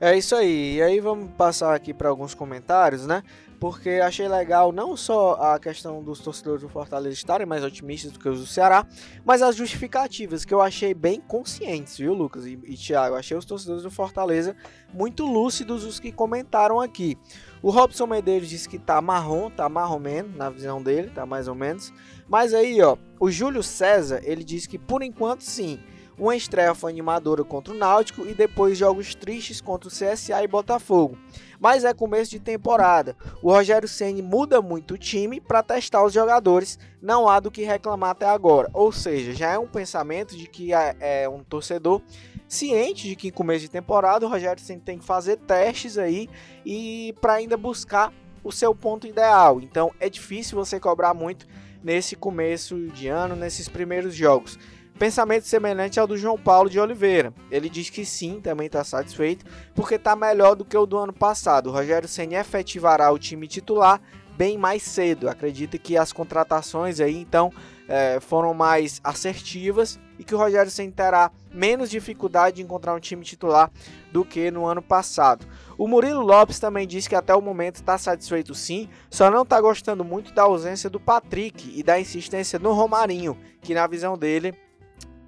É 0.00 0.16
isso 0.16 0.36
aí. 0.36 0.76
E 0.76 0.82
aí 0.82 1.00
vamos 1.00 1.30
passar 1.36 1.74
aqui 1.74 1.92
para 1.92 2.08
alguns 2.08 2.34
comentários, 2.34 3.04
né? 3.04 3.22
Porque 3.58 3.90
achei 3.90 4.28
legal 4.28 4.70
não 4.70 4.96
só 4.96 5.32
a 5.32 5.58
questão 5.58 6.00
dos 6.04 6.20
torcedores 6.20 6.62
do 6.62 6.68
Fortaleza 6.68 7.14
estarem 7.14 7.44
mais 7.44 7.64
otimistas 7.64 8.12
do 8.12 8.20
que 8.20 8.28
os 8.28 8.38
do 8.38 8.46
Ceará, 8.46 8.86
mas 9.24 9.42
as 9.42 9.56
justificativas 9.56 10.44
que 10.44 10.54
eu 10.54 10.60
achei 10.60 10.94
bem 10.94 11.20
conscientes, 11.20 11.98
viu, 11.98 12.14
Lucas 12.14 12.46
e, 12.46 12.56
e 12.62 12.76
Thiago? 12.76 13.16
Achei 13.16 13.36
os 13.36 13.44
torcedores 13.44 13.82
do 13.82 13.90
Fortaleza 13.90 14.54
muito 14.94 15.26
lúcidos 15.26 15.84
os 15.84 15.98
que 15.98 16.12
comentaram 16.12 16.80
aqui. 16.80 17.18
O 17.60 17.70
Robson 17.70 18.06
Medeiros 18.06 18.48
disse 18.48 18.68
que 18.68 18.78
tá 18.78 19.02
marrom, 19.02 19.50
tá 19.50 19.68
marromeno 19.68 20.36
na 20.36 20.48
visão 20.48 20.80
dele, 20.80 21.10
tá 21.10 21.26
mais 21.26 21.48
ou 21.48 21.56
menos. 21.56 21.92
Mas 22.28 22.52
aí, 22.52 22.80
ó, 22.82 22.96
o 23.18 23.30
Júlio 23.30 23.62
César, 23.62 24.20
ele 24.22 24.44
disse 24.44 24.68
que 24.68 24.78
por 24.78 25.02
enquanto 25.02 25.42
sim, 25.42 25.80
uma 26.18 26.34
estreia 26.34 26.74
foi 26.74 26.90
animadora 26.90 27.44
contra 27.44 27.72
o 27.72 27.76
Náutico 27.76 28.26
e 28.26 28.34
depois 28.34 28.76
jogos 28.76 29.14
tristes 29.14 29.60
contra 29.60 29.88
o 29.88 29.92
CSA 29.92 30.42
e 30.42 30.48
Botafogo. 30.48 31.16
Mas 31.60 31.84
é 31.84 31.94
começo 31.94 32.32
de 32.32 32.40
temporada. 32.40 33.16
O 33.40 33.52
Rogério 33.52 33.88
Ceni 33.88 34.20
muda 34.20 34.60
muito 34.60 34.94
o 34.94 34.98
time 34.98 35.40
para 35.40 35.62
testar 35.62 36.04
os 36.04 36.12
jogadores. 36.12 36.78
Não 37.00 37.28
há 37.28 37.38
do 37.38 37.52
que 37.52 37.62
reclamar 37.62 38.10
até 38.10 38.26
agora. 38.26 38.68
Ou 38.72 38.90
seja, 38.90 39.32
já 39.32 39.52
é 39.52 39.58
um 39.58 39.66
pensamento 39.66 40.36
de 40.36 40.48
que 40.48 40.74
é, 40.74 40.96
é 41.00 41.28
um 41.28 41.44
torcedor 41.44 42.02
ciente 42.48 43.08
de 43.08 43.14
que 43.14 43.28
em 43.28 43.32
começo 43.32 43.60
de 43.60 43.70
temporada 43.70 44.26
o 44.26 44.28
Rogério 44.28 44.62
Ceni 44.62 44.80
tem 44.80 44.98
que 44.98 45.04
fazer 45.04 45.36
testes 45.36 45.96
aí 45.98 46.28
e 46.64 47.14
para 47.20 47.34
ainda 47.34 47.56
buscar 47.56 48.12
o 48.42 48.50
seu 48.50 48.74
ponto 48.74 49.06
ideal. 49.06 49.60
Então 49.60 49.92
é 50.00 50.08
difícil 50.08 50.56
você 50.56 50.80
cobrar 50.80 51.14
muito 51.14 51.46
nesse 51.82 52.16
começo 52.16 52.86
de 52.88 53.08
ano, 53.08 53.36
nesses 53.36 53.68
primeiros 53.68 54.14
jogos. 54.14 54.58
Pensamento 54.98 55.46
semelhante 55.46 56.00
ao 56.00 56.08
do 56.08 56.16
João 56.16 56.36
Paulo 56.36 56.68
de 56.68 56.80
Oliveira. 56.80 57.32
Ele 57.50 57.68
diz 57.68 57.88
que 57.88 58.04
sim, 58.04 58.40
também 58.40 58.66
está 58.66 58.82
satisfeito, 58.82 59.44
porque 59.74 59.94
está 59.94 60.16
melhor 60.16 60.56
do 60.56 60.64
que 60.64 60.76
o 60.76 60.86
do 60.86 60.98
ano 60.98 61.12
passado. 61.12 61.68
O 61.68 61.72
Rogério 61.72 62.08
Ceni 62.08 62.34
efetivará 62.34 63.10
o 63.12 63.18
time 63.18 63.46
titular 63.46 64.00
bem 64.36 64.58
mais 64.58 64.82
cedo. 64.82 65.28
Acredita 65.28 65.78
que 65.78 65.96
as 65.96 66.12
contratações 66.12 66.98
aí 66.98 67.16
então 67.16 67.52
é, 67.88 68.18
foram 68.20 68.52
mais 68.52 69.00
assertivas 69.04 70.00
e 70.18 70.24
que 70.24 70.34
o 70.34 70.38
Rogério 70.38 70.70
Ceni 70.70 70.92
terá 70.92 71.30
menos 71.52 71.90
dificuldade 71.90 72.56
de 72.56 72.62
encontrar 72.62 72.94
um 72.94 73.00
time 73.00 73.24
titular 73.24 73.70
do 74.12 74.24
que 74.24 74.50
no 74.50 74.66
ano 74.66 74.82
passado. 74.82 75.46
O 75.76 75.86
Murilo 75.86 76.20
Lopes 76.20 76.58
também 76.58 76.86
disse 76.86 77.08
que 77.08 77.14
até 77.14 77.34
o 77.34 77.40
momento 77.40 77.76
está 77.76 77.96
satisfeito 77.96 78.54
sim, 78.54 78.88
só 79.10 79.30
não 79.30 79.42
está 79.42 79.60
gostando 79.60 80.04
muito 80.04 80.32
da 80.32 80.42
ausência 80.42 80.90
do 80.90 80.98
Patrick 80.98 81.72
e 81.78 81.82
da 81.82 82.00
insistência 82.00 82.58
no 82.58 82.72
Romarinho, 82.72 83.38
que 83.60 83.74
na 83.74 83.86
visão 83.86 84.18
dele 84.18 84.54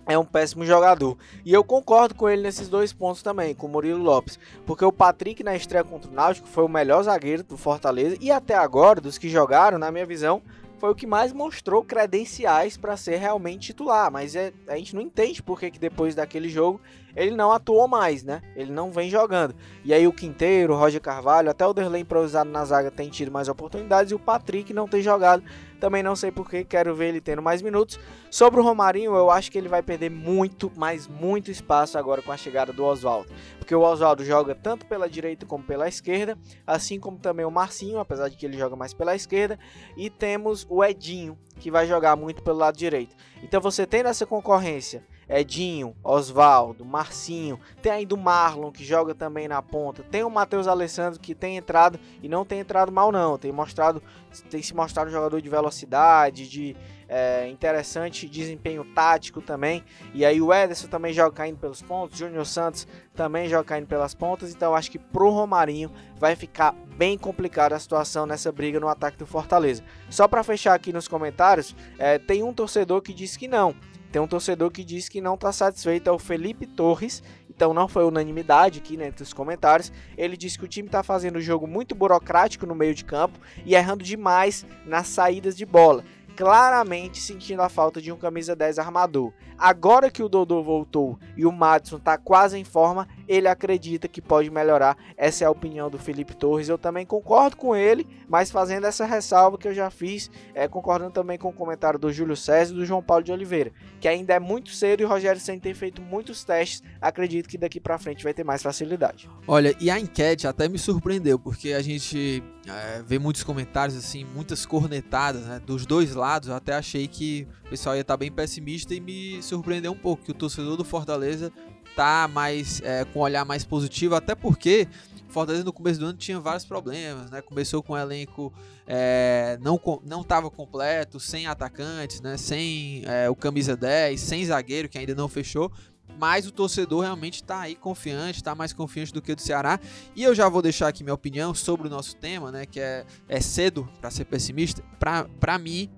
é 0.07 0.19
um 0.19 0.25
péssimo 0.25 0.65
jogador. 0.65 1.17
E 1.45 1.53
eu 1.53 1.63
concordo 1.63 2.15
com 2.15 2.29
ele 2.29 2.43
nesses 2.43 2.69
dois 2.69 2.93
pontos 2.93 3.23
também, 3.23 3.55
com 3.55 3.67
o 3.67 3.71
Murilo 3.71 4.03
Lopes. 4.03 4.39
Porque 4.67 4.85
o 4.85 4.93
Patrick 4.93 5.43
na 5.45 5.55
estreia 5.55 5.85
contra 5.85 6.11
o 6.11 6.15
Náutico 6.15 6.49
foi 6.49 6.65
o 6.65 6.69
melhor 6.69 7.03
zagueiro 7.03 7.45
do 7.45 7.57
Fortaleza. 7.57 8.17
E 8.21 8.31
até 8.31 8.55
agora, 8.55 9.01
dos 9.01 9.19
que 9.19 9.29
jogaram, 9.29 9.79
na 9.79 9.93
minha 9.93 10.07
visão, 10.07 10.43
foi 10.81 10.91
o 10.91 10.95
que 10.95 11.07
mais 11.07 11.31
mostrou 11.33 11.85
credenciais 11.85 12.79
para 12.79 12.97
ser 12.97 13.17
realmente 13.17 13.67
titular. 13.67 14.11
Mas 14.11 14.35
é, 14.35 14.53
a 14.67 14.77
gente 14.77 14.95
não 14.95 15.03
entende 15.03 15.43
porque 15.43 15.71
que 15.71 15.79
depois 15.79 16.15
daquele 16.15 16.49
jogo 16.49 16.81
ele 17.15 17.37
não 17.37 17.53
atuou 17.53 17.87
mais, 17.89 18.23
né? 18.23 18.41
Ele 18.55 18.73
não 18.73 18.91
vem 18.91 19.11
jogando. 19.11 19.55
E 19.85 19.93
aí 19.93 20.07
o 20.07 20.13
Quinteiro, 20.13 20.75
o 20.75 20.77
Roger 20.77 21.01
Carvalho, 21.01 21.51
até 21.51 21.67
o 21.67 21.73
Derlei 21.73 22.03
improvisado 22.03 22.51
na 22.51 22.65
zaga 22.65 22.91
tem 22.91 23.09
tido 23.09 23.31
mais 23.31 23.49
oportunidades 23.49 24.13
e 24.13 24.15
o 24.15 24.19
Patrick 24.19 24.73
não 24.73 24.89
tem 24.89 25.03
jogado 25.03 25.43
também 25.81 26.03
não 26.03 26.15
sei 26.15 26.31
porquê, 26.31 26.63
quero 26.63 26.95
ver 26.95 27.09
ele 27.09 27.21
tendo 27.21 27.41
mais 27.41 27.63
minutos. 27.63 27.99
Sobre 28.31 28.61
o 28.61 28.63
Romarinho, 28.63 29.17
eu 29.17 29.31
acho 29.31 29.51
que 29.51 29.57
ele 29.57 29.69
vai 29.69 29.83
perder 29.83 30.11
muito, 30.11 30.71
mas 30.77 31.09
muito 31.09 31.51
espaço 31.51 31.99
agora 31.99 32.23
com 32.23 32.31
a 32.31 32.37
chegada 32.37 32.73
do 32.73 32.85
Oswaldo. 32.85 33.33
Porque 33.59 33.75
o 33.75 33.81
Oswaldo 33.81 34.23
joga 34.25 34.55
tanto 34.55 34.87
pela 34.87 35.09
direita 35.09 35.47
como 35.47 35.65
pela 35.65 35.89
esquerda, 35.89 36.39
assim 36.67 37.01
como 37.01 37.19
também 37.19 37.47
o 37.47 37.51
Marcinho, 37.51 37.99
apesar 37.99 38.29
de 38.29 38.37
que 38.37 38.45
ele 38.45 38.59
joga 38.59 38.77
mais 38.77 38.93
pela 38.93 39.17
esquerda. 39.17 39.59
E 39.97 40.11
temos 40.11 40.67
o 40.69 40.85
Edinho, 40.85 41.37
que 41.59 41.71
vai 41.71 41.87
jogar 41.87 42.15
muito 42.15 42.43
pelo 42.43 42.59
lado 42.59 42.77
direito. 42.77 43.17
Então 43.43 43.61
você 43.61 43.87
tem 43.87 44.03
nessa 44.03 44.27
concorrência 44.27 45.03
Edinho, 45.31 45.95
Oswaldo, 46.03 46.85
Marcinho, 46.85 47.59
tem 47.81 47.93
ainda 47.93 48.15
o 48.15 48.19
Marlon 48.19 48.73
que 48.73 48.85
joga 48.85 49.15
também 49.15 49.47
na 49.47 49.63
ponta, 49.63 50.03
tem 50.03 50.25
o 50.25 50.31
Matheus 50.31 50.67
Alessandro 50.67 51.21
que 51.21 51.35
tem 51.37 51.57
entrado 51.57 52.01
e 52.21 52.29
não 52.29 52.45
tem 52.45 52.59
entrado 52.59 52.91
mal 52.91 53.13
não, 53.13 53.39
tem 53.39 53.53
mostrado, 53.53 54.03
tem 54.51 54.61
se 54.61 54.75
mostrado 54.75 55.09
um 55.09 55.13
jogador 55.13 55.41
de 55.41 55.49
velocidade, 55.49 56.49
de 56.49 56.77
é, 57.09 57.49
interessante 57.49 58.29
desempenho 58.29 58.85
tático 58.85 59.43
também. 59.43 59.85
E 60.15 60.25
aí 60.25 60.41
o 60.41 60.55
Ederson 60.55 60.87
também 60.87 61.13
joga 61.13 61.35
caindo 61.35 61.59
pelos 61.59 61.83
pontos, 61.83 62.19
Júnior 62.19 62.47
Santos 62.47 62.87
também 63.15 63.49
joga 63.49 63.65
caindo 63.65 63.87
pelas 63.87 64.15
pontas. 64.15 64.53
Então 64.53 64.75
acho 64.75 64.91
que 64.91 64.99
pro 64.99 65.31
Romarinho 65.31 65.91
vai 66.19 66.37
ficar 66.37 66.73
bem 66.97 67.19
complicada 67.19 67.75
a 67.75 67.79
situação 67.79 68.27
nessa 68.27 68.53
briga 68.53 68.79
no 68.79 68.89
ataque 68.89 69.17
do 69.17 69.27
Fortaleza. 69.27 69.83
Só 70.09 70.29
para 70.29 70.45
fechar 70.45 70.75
aqui 70.75 70.93
nos 70.93 71.09
comentários, 71.09 71.75
é, 71.99 72.19
tem 72.19 72.43
um 72.45 72.53
torcedor 72.55 73.03
que 73.03 73.13
disse 73.13 73.39
que 73.39 73.49
não. 73.49 73.75
Tem 74.11 74.21
um 74.21 74.27
torcedor 74.27 74.71
que 74.71 74.83
diz 74.83 75.09
que 75.09 75.21
não 75.21 75.35
está 75.35 75.53
satisfeito, 75.53 76.09
é 76.09 76.13
o 76.13 76.19
Felipe 76.19 76.67
Torres. 76.67 77.23
Então 77.49 77.75
não 77.75 77.87
foi 77.87 78.05
unanimidade 78.05 78.79
aqui 78.79 78.97
né, 78.97 79.09
entre 79.09 79.23
os 79.23 79.33
comentários. 79.33 79.93
Ele 80.17 80.37
disse 80.37 80.59
que 80.59 80.65
o 80.65 80.69
time 80.69 80.89
está 80.89 81.03
fazendo 81.03 81.37
um 81.37 81.43
jogo 81.43 81.67
muito 81.67 81.95
burocrático 81.95 82.67
no 82.67 82.75
meio 82.75 82.95
de 82.95 83.05
campo 83.05 83.39
e 83.65 83.75
errando 83.75 84.03
demais 84.03 84.67
nas 84.87 85.09
saídas 85.09 85.57
de 85.57 85.67
bola 85.67 86.03
claramente 86.37 87.21
sentindo 87.21 87.63
a 87.63 87.69
falta 87.69 88.01
de 88.01 88.11
um 88.13 88.17
camisa 88.17 88.57
10 88.57 88.79
armador. 88.79 89.33
Agora 89.61 90.11
que 90.11 90.23
o 90.23 90.29
Dodô 90.29 90.63
voltou 90.63 91.19
e 91.37 91.45
o 91.45 91.53
Madison 91.53 91.99
está 91.99 92.17
quase 92.17 92.57
em 92.57 92.65
forma, 92.65 93.07
ele 93.29 93.47
acredita 93.47 94.09
que 94.09 94.23
pode 94.23 94.51
melhorar. 94.51 94.97
Essa 95.19 95.45
é 95.45 95.47
a 95.47 95.51
opinião 95.51 95.91
do 95.91 95.99
Felipe 95.99 96.35
Torres. 96.35 96.71
Eu 96.71 96.79
também 96.79 97.05
concordo 97.05 97.57
com 97.57 97.77
ele, 97.77 98.07
mas 98.27 98.51
fazendo 98.51 98.87
essa 98.87 99.05
ressalva 99.05 99.59
que 99.59 99.69
eu 99.69 99.75
já 99.75 99.91
fiz, 99.91 100.31
é, 100.55 100.67
concordando 100.67 101.11
também 101.11 101.37
com 101.37 101.51
o 101.51 101.53
comentário 101.53 101.99
do 101.99 102.11
Júlio 102.11 102.37
César 102.37 102.73
e 102.73 102.77
do 102.77 102.87
João 102.87 103.03
Paulo 103.03 103.23
de 103.23 103.33
Oliveira, 103.33 103.71
que 104.01 104.09
ainda 104.09 104.33
é 104.33 104.41
muito 104.41 104.71
cedo 104.71 105.03
e 105.03 105.05
o 105.05 105.09
Rogério 105.09 105.39
sem 105.39 105.61
ter 105.61 105.75
feito 105.75 106.01
muitos 106.01 106.43
testes, 106.43 106.83
acredito 106.99 107.47
que 107.47 107.59
daqui 107.59 107.79
para 107.79 107.99
frente 107.99 108.25
vai 108.25 108.33
ter 108.33 108.45
mais 108.45 108.63
facilidade. 108.63 109.29
Olha, 109.47 109.77
e 109.79 109.91
a 109.91 110.01
enquete 110.01 110.47
até 110.47 110.69
me 110.69 110.79
surpreendeu, 110.79 111.39
porque 111.39 111.75
a 111.75 111.83
gente 111.83 112.43
é, 112.67 113.03
vê 113.03 113.19
muitos 113.19 113.43
comentários 113.43 113.97
assim, 113.97 114.25
muitas 114.25 114.67
cornetadas 114.67 115.43
né, 115.47 115.61
dos 115.65 115.87
dois 115.87 116.15
lados. 116.15 116.49
Eu 116.49 116.55
até 116.55 116.75
achei 116.75 117.09
que 117.09 117.47
o 117.67 117.71
pessoal 117.71 117.95
ia 117.95 118.03
estar 118.03 118.17
bem 118.17 118.31
pessimista 118.31 118.95
e 118.95 119.01
me 119.01 119.43
surpreendeu 119.43 119.93
um 119.93 119.97
pouco 119.97 120.25
que 120.25 120.31
o 120.31 120.35
torcedor 120.35 120.77
do 120.77 120.85
Fortaleza 120.85 121.53
tá 121.97 122.29
mais 122.29 122.81
é, 122.83 123.05
com 123.05 123.21
um 123.21 123.23
olhar 123.23 123.45
mais 123.45 123.65
positivo, 123.65 124.15
até 124.15 124.35
porque 124.35 124.87
Fortaleza 125.29 125.65
no 125.65 125.73
começo 125.73 125.99
do 126.01 126.07
ano 126.07 126.19
tinha 126.19 126.39
vários 126.41 126.65
problemas, 126.65 127.31
né? 127.31 127.41
Começou 127.41 127.83
com 127.83 127.95
um 127.95 127.97
elenco 127.97 128.53
é, 128.87 129.59
não 129.63 129.81
não 130.05 130.23
estava 130.23 130.51
completo, 130.51 131.21
sem 131.21 131.47
atacantes, 131.47 132.21
né? 132.21 132.37
Sem 132.37 133.05
é, 133.07 133.31
o 133.31 133.35
camisa 133.35 133.77
10, 133.77 134.21
sem 134.21 134.45
zagueiro 134.45 134.89
que 134.89 134.99
ainda 134.99 135.15
não 135.15 135.29
fechou. 135.29 135.71
Mas 136.19 136.47
o 136.47 136.53
torcedor 136.53 137.03
realmente 137.03 137.37
está 137.37 137.61
aí 137.61 137.75
confiante, 137.75 138.37
está 138.37 138.55
mais 138.55 138.73
confiante 138.73 139.13
do 139.13 139.23
que 139.23 139.33
o 139.33 139.37
do 139.37 139.43
Ceará. 139.43 139.81
E 140.15 140.23
eu 140.23 140.35
já 140.35 140.49
vou 140.49 140.63
deixar 140.63 140.89
aqui 140.89 141.03
minha 141.03 141.15
opinião 141.15 141.55
sobre 141.55 141.89
o 141.89 141.91
nosso 141.91 142.17
tema, 142.17 142.51
né? 142.51 142.67
Que 142.67 142.81
é, 142.81 143.07
é 143.29 143.41
cedo 143.41 143.89
para 144.01 144.11
ser 144.11 144.25
pessimista. 144.25 144.83
Para 144.99 145.59
mim, 145.59 145.91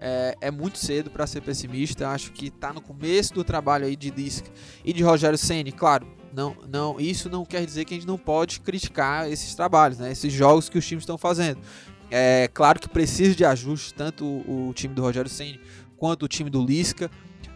é, 0.00 0.36
é, 0.40 0.50
muito 0.50 0.78
cedo 0.78 1.10
para 1.10 1.26
ser 1.26 1.40
pessimista. 1.42 2.08
Acho 2.08 2.32
que 2.32 2.46
está 2.46 2.72
no 2.72 2.80
começo 2.80 3.34
do 3.34 3.44
trabalho 3.44 3.86
aí 3.86 3.96
de 3.96 4.10
Disc 4.10 4.44
e 4.84 4.92
de 4.92 5.02
Rogério 5.02 5.38
Ceni. 5.38 5.72
Claro, 5.72 6.06
não, 6.32 6.56
não, 6.68 7.00
isso 7.00 7.28
não 7.28 7.44
quer 7.44 7.64
dizer 7.64 7.84
que 7.84 7.94
a 7.94 7.96
gente 7.96 8.06
não 8.06 8.18
pode 8.18 8.60
criticar 8.60 9.30
esses 9.30 9.54
trabalhos, 9.54 9.98
né? 9.98 10.12
Esses 10.12 10.32
jogos 10.32 10.68
que 10.68 10.78
os 10.78 10.86
times 10.86 11.02
estão 11.02 11.18
fazendo. 11.18 11.60
É 12.10 12.48
claro 12.54 12.80
que 12.80 12.88
precisa 12.88 13.34
de 13.34 13.44
ajuste 13.44 13.92
tanto 13.92 14.24
o, 14.24 14.68
o 14.68 14.74
time 14.74 14.94
do 14.94 15.02
Rogério 15.02 15.30
Ceni 15.30 15.60
quanto 15.96 16.24
o 16.24 16.28
time 16.28 16.48
do 16.48 16.64
Lisca. 16.64 17.10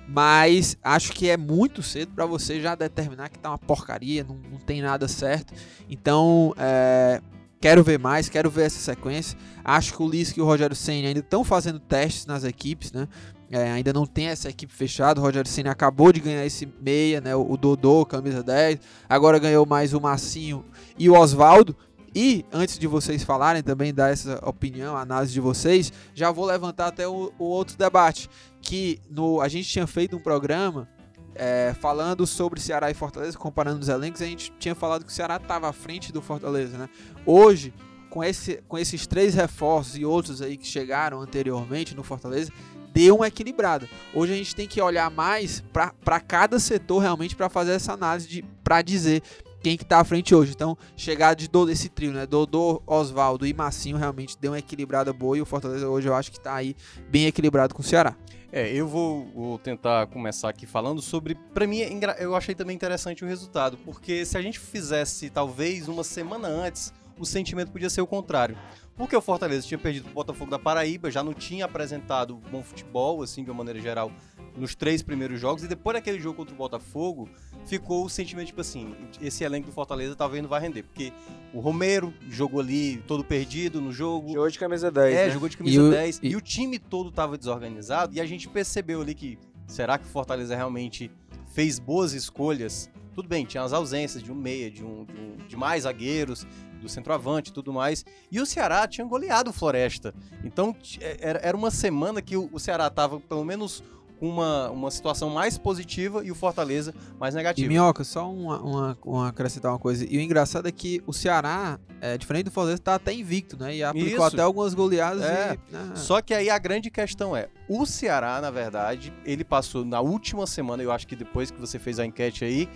Mas 0.08 0.76
acho 0.82 1.12
que 1.12 1.30
é 1.30 1.36
muito 1.36 1.82
cedo 1.82 2.12
para 2.12 2.26
você 2.26 2.60
já 2.60 2.74
determinar 2.74 3.28
que 3.28 3.38
tá 3.38 3.50
uma 3.50 3.58
porcaria, 3.58 4.24
não, 4.24 4.36
não 4.50 4.58
tem 4.58 4.82
nada 4.82 5.08
certo. 5.08 5.54
Então, 5.88 6.54
é, 6.58 7.20
Quero 7.62 7.84
ver 7.84 7.96
mais, 7.96 8.28
quero 8.28 8.50
ver 8.50 8.66
essa 8.66 8.80
sequência. 8.80 9.38
Acho 9.64 9.94
que 9.94 10.02
o 10.02 10.08
Lisca 10.08 10.40
e 10.40 10.42
o 10.42 10.44
Rogério 10.44 10.74
Senna 10.74 11.06
ainda 11.06 11.20
estão 11.20 11.44
fazendo 11.44 11.78
testes 11.78 12.26
nas 12.26 12.42
equipes, 12.42 12.90
né? 12.90 13.06
É, 13.52 13.70
ainda 13.70 13.92
não 13.92 14.04
tem 14.04 14.26
essa 14.26 14.48
equipe 14.48 14.72
fechada. 14.74 15.20
O 15.20 15.22
Rogério 15.22 15.48
Senna 15.48 15.70
acabou 15.70 16.12
de 16.12 16.18
ganhar 16.18 16.44
esse 16.44 16.66
meia, 16.80 17.20
né? 17.20 17.36
O, 17.36 17.52
o 17.52 17.56
Dodô, 17.56 18.04
camisa 18.04 18.42
10. 18.42 18.80
Agora 19.08 19.38
ganhou 19.38 19.64
mais 19.64 19.94
o 19.94 20.00
Massinho 20.00 20.64
e 20.98 21.08
o 21.08 21.14
Oswaldo. 21.14 21.76
E 22.14 22.44
antes 22.52 22.78
de 22.78 22.86
vocês 22.86 23.22
falarem 23.22 23.62
também, 23.62 23.92
dar 23.92 24.12
essa 24.12 24.38
opinião, 24.46 24.96
análise 24.96 25.32
de 25.32 25.40
vocês, 25.40 25.92
já 26.14 26.30
vou 26.30 26.44
levantar 26.44 26.88
até 26.88 27.08
o, 27.08 27.32
o 27.38 27.44
outro 27.44 27.76
debate. 27.76 28.28
Que 28.60 29.00
no, 29.10 29.40
a 29.40 29.48
gente 29.48 29.68
tinha 29.68 29.86
feito 29.86 30.16
um 30.16 30.20
programa 30.20 30.88
é, 31.34 31.74
falando 31.80 32.26
sobre 32.26 32.60
Ceará 32.60 32.90
e 32.90 32.94
Fortaleza, 32.94 33.38
comparando 33.38 33.80
os 33.80 33.88
elencos, 33.88 34.20
a 34.20 34.26
gente 34.26 34.52
tinha 34.58 34.74
falado 34.74 35.04
que 35.04 35.10
o 35.10 35.14
Ceará 35.14 35.36
estava 35.36 35.68
à 35.68 35.72
frente 35.72 36.12
do 36.12 36.20
Fortaleza, 36.20 36.76
né? 36.76 36.88
Hoje, 37.24 37.72
com, 38.10 38.22
esse, 38.22 38.62
com 38.68 38.78
esses 38.78 39.06
três 39.06 39.34
reforços 39.34 39.96
e 39.96 40.04
outros 40.04 40.42
aí 40.42 40.56
que 40.56 40.66
chegaram 40.66 41.20
anteriormente 41.20 41.94
no 41.94 42.02
Fortaleza, 42.02 42.52
deu 42.92 43.16
uma 43.16 43.28
equilibrada. 43.28 43.88
Hoje 44.14 44.34
a 44.34 44.36
gente 44.36 44.54
tem 44.54 44.68
que 44.68 44.80
olhar 44.80 45.10
mais 45.10 45.64
para 45.72 46.20
cada 46.20 46.58
setor 46.58 46.98
realmente 46.98 47.34
para 47.34 47.48
fazer 47.48 47.72
essa 47.72 47.94
análise 47.94 48.44
para 48.62 48.82
dizer 48.82 49.22
quem 49.62 49.76
que 49.76 49.84
tá 49.84 50.00
à 50.00 50.04
frente 50.04 50.34
hoje. 50.34 50.52
Então, 50.52 50.76
chegar 50.96 51.34
de 51.34 51.48
Dodô 51.48 51.70
esse 51.70 51.88
trio, 51.88 52.12
né? 52.12 52.26
Dodô, 52.26 52.82
Oswaldo 52.86 53.46
e 53.46 53.54
Massinho 53.54 53.96
realmente 53.96 54.36
deu 54.38 54.52
uma 54.52 54.58
equilibrada 54.58 55.12
boa 55.12 55.38
e 55.38 55.42
o 55.42 55.46
Fortaleza 55.46 55.88
hoje 55.88 56.08
eu 56.08 56.14
acho 56.14 56.32
que 56.32 56.40
tá 56.40 56.54
aí 56.54 56.74
bem 57.08 57.26
equilibrado 57.26 57.74
com 57.74 57.80
o 57.80 57.84
Ceará. 57.84 58.16
É, 58.50 58.70
eu 58.70 58.86
vou, 58.86 59.24
vou 59.34 59.58
tentar 59.58 60.06
começar 60.08 60.50
aqui 60.50 60.66
falando 60.66 61.00
sobre. 61.00 61.34
Para 61.54 61.66
mim, 61.66 61.80
é 61.80 61.90
eu 62.18 62.36
achei 62.36 62.54
também 62.54 62.76
interessante 62.76 63.24
o 63.24 63.26
resultado, 63.26 63.78
porque 63.78 64.26
se 64.26 64.36
a 64.36 64.42
gente 64.42 64.58
fizesse 64.58 65.30
talvez 65.30 65.88
uma 65.88 66.04
semana 66.04 66.48
antes, 66.48 66.92
o 67.18 67.24
sentimento 67.24 67.72
podia 67.72 67.88
ser 67.88 68.02
o 68.02 68.06
contrário. 68.06 68.58
Porque 68.94 69.16
o 69.16 69.22
Fortaleza 69.22 69.66
tinha 69.66 69.78
perdido 69.78 70.08
o 70.08 70.12
Botafogo 70.12 70.50
da 70.50 70.58
Paraíba, 70.58 71.10
já 71.10 71.24
não 71.24 71.32
tinha 71.32 71.64
apresentado 71.64 72.36
bom 72.50 72.62
futebol, 72.62 73.22
assim, 73.22 73.42
de 73.42 73.50
uma 73.50 73.56
maneira 73.56 73.80
geral, 73.80 74.12
nos 74.54 74.74
três 74.74 75.02
primeiros 75.02 75.40
jogos, 75.40 75.64
e 75.64 75.68
depois 75.68 75.94
daquele 75.94 76.20
jogo 76.20 76.36
contra 76.36 76.54
o 76.54 76.58
Botafogo, 76.58 77.28
ficou 77.66 78.04
o 78.04 78.08
sentimento, 78.08 78.48
tipo 78.48 78.60
assim, 78.60 78.94
esse 79.20 79.44
elenco 79.44 79.66
do 79.66 79.72
Fortaleza 79.72 80.14
talvez 80.14 80.42
não 80.42 80.48
vai 80.48 80.60
render, 80.60 80.82
porque 80.82 81.12
o 81.52 81.60
Romero 81.60 82.12
jogou 82.28 82.60
ali 82.60 82.98
todo 83.06 83.24
perdido 83.24 83.80
no 83.80 83.92
jogo. 83.92 84.28
Jogou 84.28 84.50
de 84.50 84.58
camisa 84.58 84.90
10. 84.90 85.14
É, 85.14 85.26
né? 85.26 85.32
jogou 85.32 85.48
de 85.48 85.56
camisa 85.56 85.80
e 85.80 85.90
10. 85.90 86.18
O, 86.18 86.20
e... 86.24 86.28
e... 86.30 86.36
o 86.36 86.40
time 86.40 86.78
todo 86.78 87.10
tava 87.10 87.38
desorganizado, 87.38 88.14
e 88.14 88.20
a 88.20 88.26
gente 88.26 88.48
percebeu 88.48 89.00
ali 89.00 89.14
que 89.14 89.38
será 89.66 89.98
que 89.98 90.04
o 90.04 90.08
Fortaleza 90.08 90.54
realmente 90.54 91.10
fez 91.52 91.78
boas 91.78 92.12
escolhas 92.12 92.90
Tudo 93.14 93.28
bem, 93.28 93.44
tinha 93.44 93.62
as 93.62 93.72
ausências 93.72 94.22
de 94.22 94.32
um 94.32 94.34
meia, 94.34 94.70
de, 94.70 94.82
um, 94.82 95.04
de, 95.04 95.20
um, 95.20 95.36
de 95.46 95.56
mais 95.56 95.82
zagueiros, 95.82 96.46
do 96.82 96.88
centroavante 96.88 97.50
e 97.50 97.52
tudo 97.52 97.72
mais. 97.72 98.04
E 98.30 98.40
o 98.40 98.44
Ceará 98.44 98.86
tinha 98.88 99.06
goleado 99.06 99.50
o 99.50 99.52
Floresta. 99.52 100.14
Então 100.44 100.74
é, 101.00 101.16
era, 101.20 101.38
era 101.42 101.56
uma 101.56 101.70
semana 101.70 102.20
que 102.20 102.36
o, 102.36 102.58
Ceará 102.58 102.90
tava 102.90 103.20
pelo 103.20 103.44
menos 103.44 103.82
uma, 104.22 104.70
uma 104.70 104.90
situação 104.90 105.28
mais 105.30 105.58
positiva 105.58 106.24
e 106.24 106.30
o 106.30 106.34
Fortaleza 106.34 106.94
mais 107.18 107.34
E 107.34 107.36
negativa. 107.38 107.68
Minhoca, 107.68 108.04
só 108.04 108.30
uma, 108.30 108.60
uma, 108.60 108.98
uma- 109.04 109.28
acrescentar 109.28 109.72
uma 109.72 109.78
coisa. 109.80 110.06
E 110.08 110.16
o 110.16 110.20
engraçado 110.20 110.68
é 110.68 110.72
que 110.72 111.02
o 111.06 111.12
Ceará, 111.12 111.78
é, 112.00 112.16
diferente 112.16 112.44
do 112.44 112.50
Fortaleza, 112.52 112.80
tá 112.80 112.94
até 112.94 113.12
invicto, 113.12 113.56
né? 113.58 113.74
E 113.76 113.82
aplicou 113.82 114.12
Isso. 114.12 114.22
até 114.22 114.40
algumas 114.42 114.74
goleadas 114.74 115.24
É. 115.24 115.58
e. 115.68 115.72
né, 115.74 115.92
Só 115.96 116.22
que 116.22 116.32
aí 116.32 116.48
a 116.48 116.56
grande 116.56 116.88
questão 116.88 117.36
é, 117.36 117.48
o 117.68 117.84
Ceará, 117.84 118.40
na 118.40 118.50
verdade, 118.52 119.12
ele 119.24 119.42
passou 119.42 119.84
na 119.84 120.00
última 120.00 120.46
semana, 120.46 120.82
eu 120.84 120.92
acho 120.92 121.06
que 121.06 121.16
depois 121.16 121.50
que 121.50 121.58
você 121.60 121.78
fez 121.80 121.98
a 121.98 122.06
enquete 122.06 122.44
aí, 122.44 122.68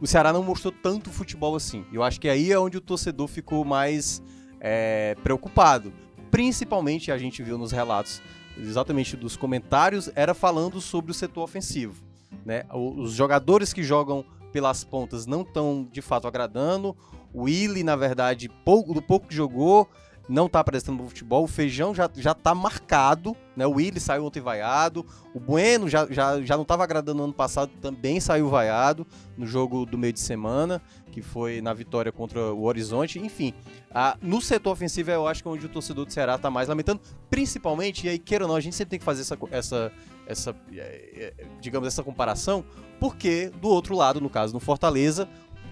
o 0.00 0.06
Ceará 0.06 0.32
não 0.32 0.42
mostrou 0.42 0.72
tanto 0.82 1.10
futebol 1.10 1.54
assim. 1.54 1.84
Eu 1.92 2.02
acho 2.02 2.18
que 2.18 2.28
aí 2.28 2.50
é 2.50 2.58
onde 2.58 2.78
o 2.78 2.80
torcedor 2.80 3.28
ficou 3.28 3.64
mais 3.66 4.22
é, 4.60 5.14
preocupado. 5.22 5.92
Principalmente 6.30 7.10
a 7.12 7.18
gente 7.18 7.42
viu 7.42 7.56
nos 7.56 7.72
relatos, 7.72 8.20
exatamente 8.58 9.16
dos 9.16 9.36
comentários, 9.36 10.10
era 10.14 10.34
falando 10.34 10.80
sobre 10.80 11.10
o 11.10 11.14
setor 11.14 11.42
ofensivo. 11.42 12.02
Né? 12.44 12.64
Os 12.72 13.12
jogadores 13.12 13.72
que 13.72 13.82
jogam 13.82 14.24
pelas 14.52 14.84
pontas 14.84 15.26
não 15.26 15.42
estão 15.42 15.86
de 15.90 16.00
fato 16.00 16.26
agradando. 16.26 16.96
O 17.32 17.42
Willi, 17.42 17.82
na 17.82 17.96
verdade, 17.96 18.48
pouco, 18.64 18.94
do 18.94 19.02
pouco 19.02 19.28
que 19.28 19.34
jogou, 19.34 19.88
não 20.28 20.48
tá 20.48 20.62
prestando 20.64 21.06
futebol. 21.06 21.44
O 21.44 21.48
Feijão 21.48 21.94
já, 21.94 22.10
já 22.14 22.34
tá 22.34 22.54
marcado, 22.54 23.36
né? 23.56 23.66
O 23.66 23.72
Willi 23.72 24.00
saiu 24.00 24.24
ontem 24.24 24.40
vaiado. 24.40 25.04
O 25.34 25.40
Bueno 25.40 25.88
já, 25.88 26.06
já, 26.06 26.40
já 26.40 26.56
não 26.56 26.64
tava 26.64 26.84
agradando 26.84 27.18
no 27.18 27.24
ano 27.24 27.32
passado, 27.32 27.70
também 27.80 28.20
saiu 28.20 28.48
vaiado 28.48 29.06
no 29.36 29.46
jogo 29.46 29.84
do 29.84 29.98
meio 29.98 30.12
de 30.12 30.20
semana, 30.20 30.80
que 31.16 31.22
foi 31.22 31.62
na 31.62 31.72
vitória 31.72 32.12
contra 32.12 32.52
o 32.52 32.64
Horizonte. 32.64 33.18
Enfim, 33.18 33.54
ah, 33.90 34.18
no 34.20 34.38
setor 34.42 34.72
ofensivo 34.72 35.10
eu 35.10 35.26
acho 35.26 35.42
que 35.42 35.48
é 35.48 35.50
onde 35.50 35.64
o 35.64 35.68
torcedor 35.70 36.04
do 36.04 36.12
Ceará 36.12 36.36
tá 36.36 36.50
mais 36.50 36.68
lamentando. 36.68 37.00
Principalmente, 37.30 38.06
e 38.06 38.10
aí 38.10 38.18
queira 38.18 38.44
ou 38.44 38.48
não, 38.48 38.54
a 38.54 38.60
gente 38.60 38.76
sempre 38.76 38.90
tem 38.90 38.98
que 38.98 39.04
fazer 39.04 39.22
essa, 39.22 39.38
essa, 39.50 39.92
essa 40.26 40.56
eh, 40.74 41.32
eh, 41.38 41.46
digamos, 41.58 41.88
essa 41.88 42.02
comparação, 42.02 42.62
porque 43.00 43.50
do 43.62 43.68
outro 43.68 43.96
lado, 43.96 44.20
no 44.20 44.28
caso, 44.28 44.52
no 44.52 44.60
Fortaleza, 44.60 45.26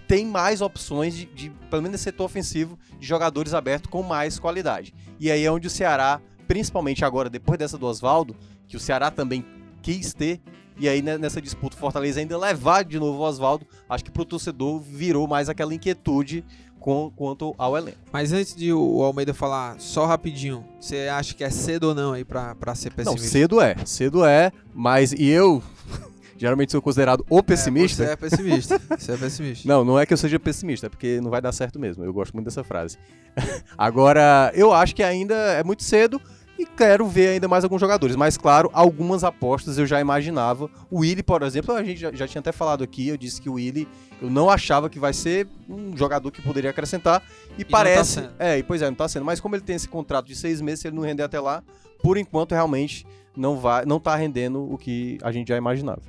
tem 0.08 0.24
mais 0.24 0.62
opções 0.62 1.14
de, 1.14 1.26
de, 1.26 1.50
pelo 1.68 1.82
menos 1.82 1.92
nesse 1.92 2.04
setor 2.04 2.24
ofensivo, 2.24 2.78
de 2.98 3.06
jogadores 3.06 3.52
abertos 3.52 3.90
com 3.90 4.02
mais 4.02 4.38
qualidade. 4.38 4.94
E 5.20 5.30
aí 5.30 5.44
é 5.44 5.52
onde 5.52 5.66
o 5.66 5.70
Ceará, 5.70 6.22
principalmente 6.48 7.04
agora, 7.04 7.28
depois 7.28 7.58
dessa 7.58 7.76
do 7.76 7.84
Oswaldo, 7.84 8.34
que 8.66 8.78
o 8.78 8.80
Ceará 8.80 9.10
também 9.10 9.44
quis 9.82 10.14
ter, 10.14 10.40
e 10.78 10.88
aí 10.88 11.02
né, 11.02 11.16
nessa 11.18 11.40
disputa 11.40 11.76
o 11.76 11.78
Fortaleza 11.78 12.20
ainda 12.20 12.36
levar 12.36 12.84
de 12.84 12.98
novo 12.98 13.18
o 13.18 13.22
Oswaldo, 13.22 13.66
acho 13.88 14.04
que 14.04 14.10
pro 14.10 14.24
torcedor 14.24 14.80
virou 14.80 15.26
mais 15.26 15.48
aquela 15.48 15.74
inquietude 15.74 16.44
com, 16.84 17.10
quanto 17.16 17.54
ao 17.56 17.76
elenco. 17.76 17.96
Mas 18.12 18.30
antes 18.32 18.54
de 18.54 18.70
o 18.70 19.02
Almeida 19.02 19.32
falar, 19.32 19.80
só 19.80 20.04
rapidinho, 20.04 20.62
você 20.78 21.08
acha 21.08 21.34
que 21.34 21.42
é 21.42 21.48
cedo 21.48 21.84
ou 21.84 21.94
não 21.94 22.12
aí 22.12 22.24
pra, 22.24 22.54
pra 22.54 22.74
ser 22.74 22.90
Não, 22.90 22.96
pessimista? 22.96 23.26
cedo 23.28 23.60
é, 23.60 23.74
cedo 23.86 24.24
é, 24.24 24.52
mas 24.74 25.12
e 25.12 25.26
eu 25.26 25.62
geralmente 26.36 26.72
sou 26.72 26.82
considerado 26.82 27.24
o 27.30 27.42
pessimista. 27.42 28.04
Você 28.04 28.10
é 28.10 28.16
pessimista. 28.16 28.80
você 28.98 29.12
é 29.12 29.16
pessimista. 29.16 29.66
Não, 29.66 29.82
não 29.82 29.98
é 29.98 30.04
que 30.04 30.12
eu 30.12 30.18
seja 30.18 30.38
pessimista, 30.38 30.86
é 30.86 30.90
porque 30.90 31.20
não 31.22 31.30
vai 31.30 31.40
dar 31.40 31.52
certo 31.52 31.78
mesmo. 31.78 32.04
Eu 32.04 32.12
gosto 32.12 32.34
muito 32.34 32.44
dessa 32.44 32.62
frase. 32.62 32.98
Agora, 33.78 34.52
eu 34.54 34.70
acho 34.70 34.94
que 34.94 35.02
ainda 35.02 35.34
é 35.34 35.64
muito 35.64 35.82
cedo 35.82 36.20
e 36.58 36.64
quero 36.64 37.06
ver 37.06 37.28
ainda 37.28 37.48
mais 37.48 37.64
alguns 37.64 37.80
jogadores. 37.80 38.16
Mas, 38.16 38.36
claro, 38.36 38.70
algumas 38.72 39.24
apostas 39.24 39.78
eu 39.78 39.86
já 39.86 40.00
imaginava. 40.00 40.70
O 40.90 41.00
Willi, 41.00 41.22
por 41.22 41.42
exemplo, 41.42 41.74
a 41.74 41.82
gente 41.82 42.00
já, 42.00 42.12
já 42.12 42.28
tinha 42.28 42.40
até 42.40 42.52
falado 42.52 42.84
aqui. 42.84 43.08
Eu 43.08 43.16
disse 43.16 43.40
que 43.40 43.48
o 43.48 43.54
Willi, 43.54 43.88
eu 44.22 44.30
não 44.30 44.48
achava 44.48 44.88
que 44.88 44.98
vai 44.98 45.12
ser 45.12 45.48
um 45.68 45.96
jogador 45.96 46.30
que 46.30 46.40
poderia 46.40 46.70
acrescentar. 46.70 47.22
E, 47.58 47.62
não 47.62 47.70
tá 47.70 47.70
parece. 47.70 48.14
sendo. 48.14 48.32
é, 48.38 48.58
e 48.58 48.62
pois 48.62 48.82
é, 48.82 48.86
não 48.86 48.94
tá 48.94 49.08
sendo. 49.08 49.24
Mas 49.24 49.40
como 49.40 49.56
ele 49.56 49.62
tem 49.62 49.76
esse 49.76 49.88
contrato 49.88 50.26
de 50.26 50.36
seis 50.36 50.60
meses, 50.60 50.80
se 50.80 50.88
ele 50.88 50.96
não 50.96 51.02
render 51.02 51.24
até 51.24 51.40
lá, 51.40 51.62
por 52.02 52.16
enquanto 52.16 52.52
realmente 52.52 53.06
não 53.36 53.58
vai, 53.58 53.84
não 53.84 53.98
tá 53.98 54.14
rendendo 54.14 54.62
o 54.72 54.78
que 54.78 55.18
a 55.22 55.32
gente 55.32 55.48
já 55.48 55.56
imaginava. 55.56 56.02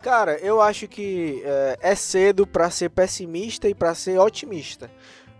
Cara, 0.00 0.36
eu 0.40 0.60
acho 0.60 0.86
que 0.86 1.42
é, 1.44 1.78
é 1.80 1.94
cedo 1.94 2.46
pra 2.46 2.68
ser 2.68 2.90
pessimista 2.90 3.68
e 3.68 3.74
pra 3.74 3.94
ser 3.94 4.18
otimista. 4.18 4.90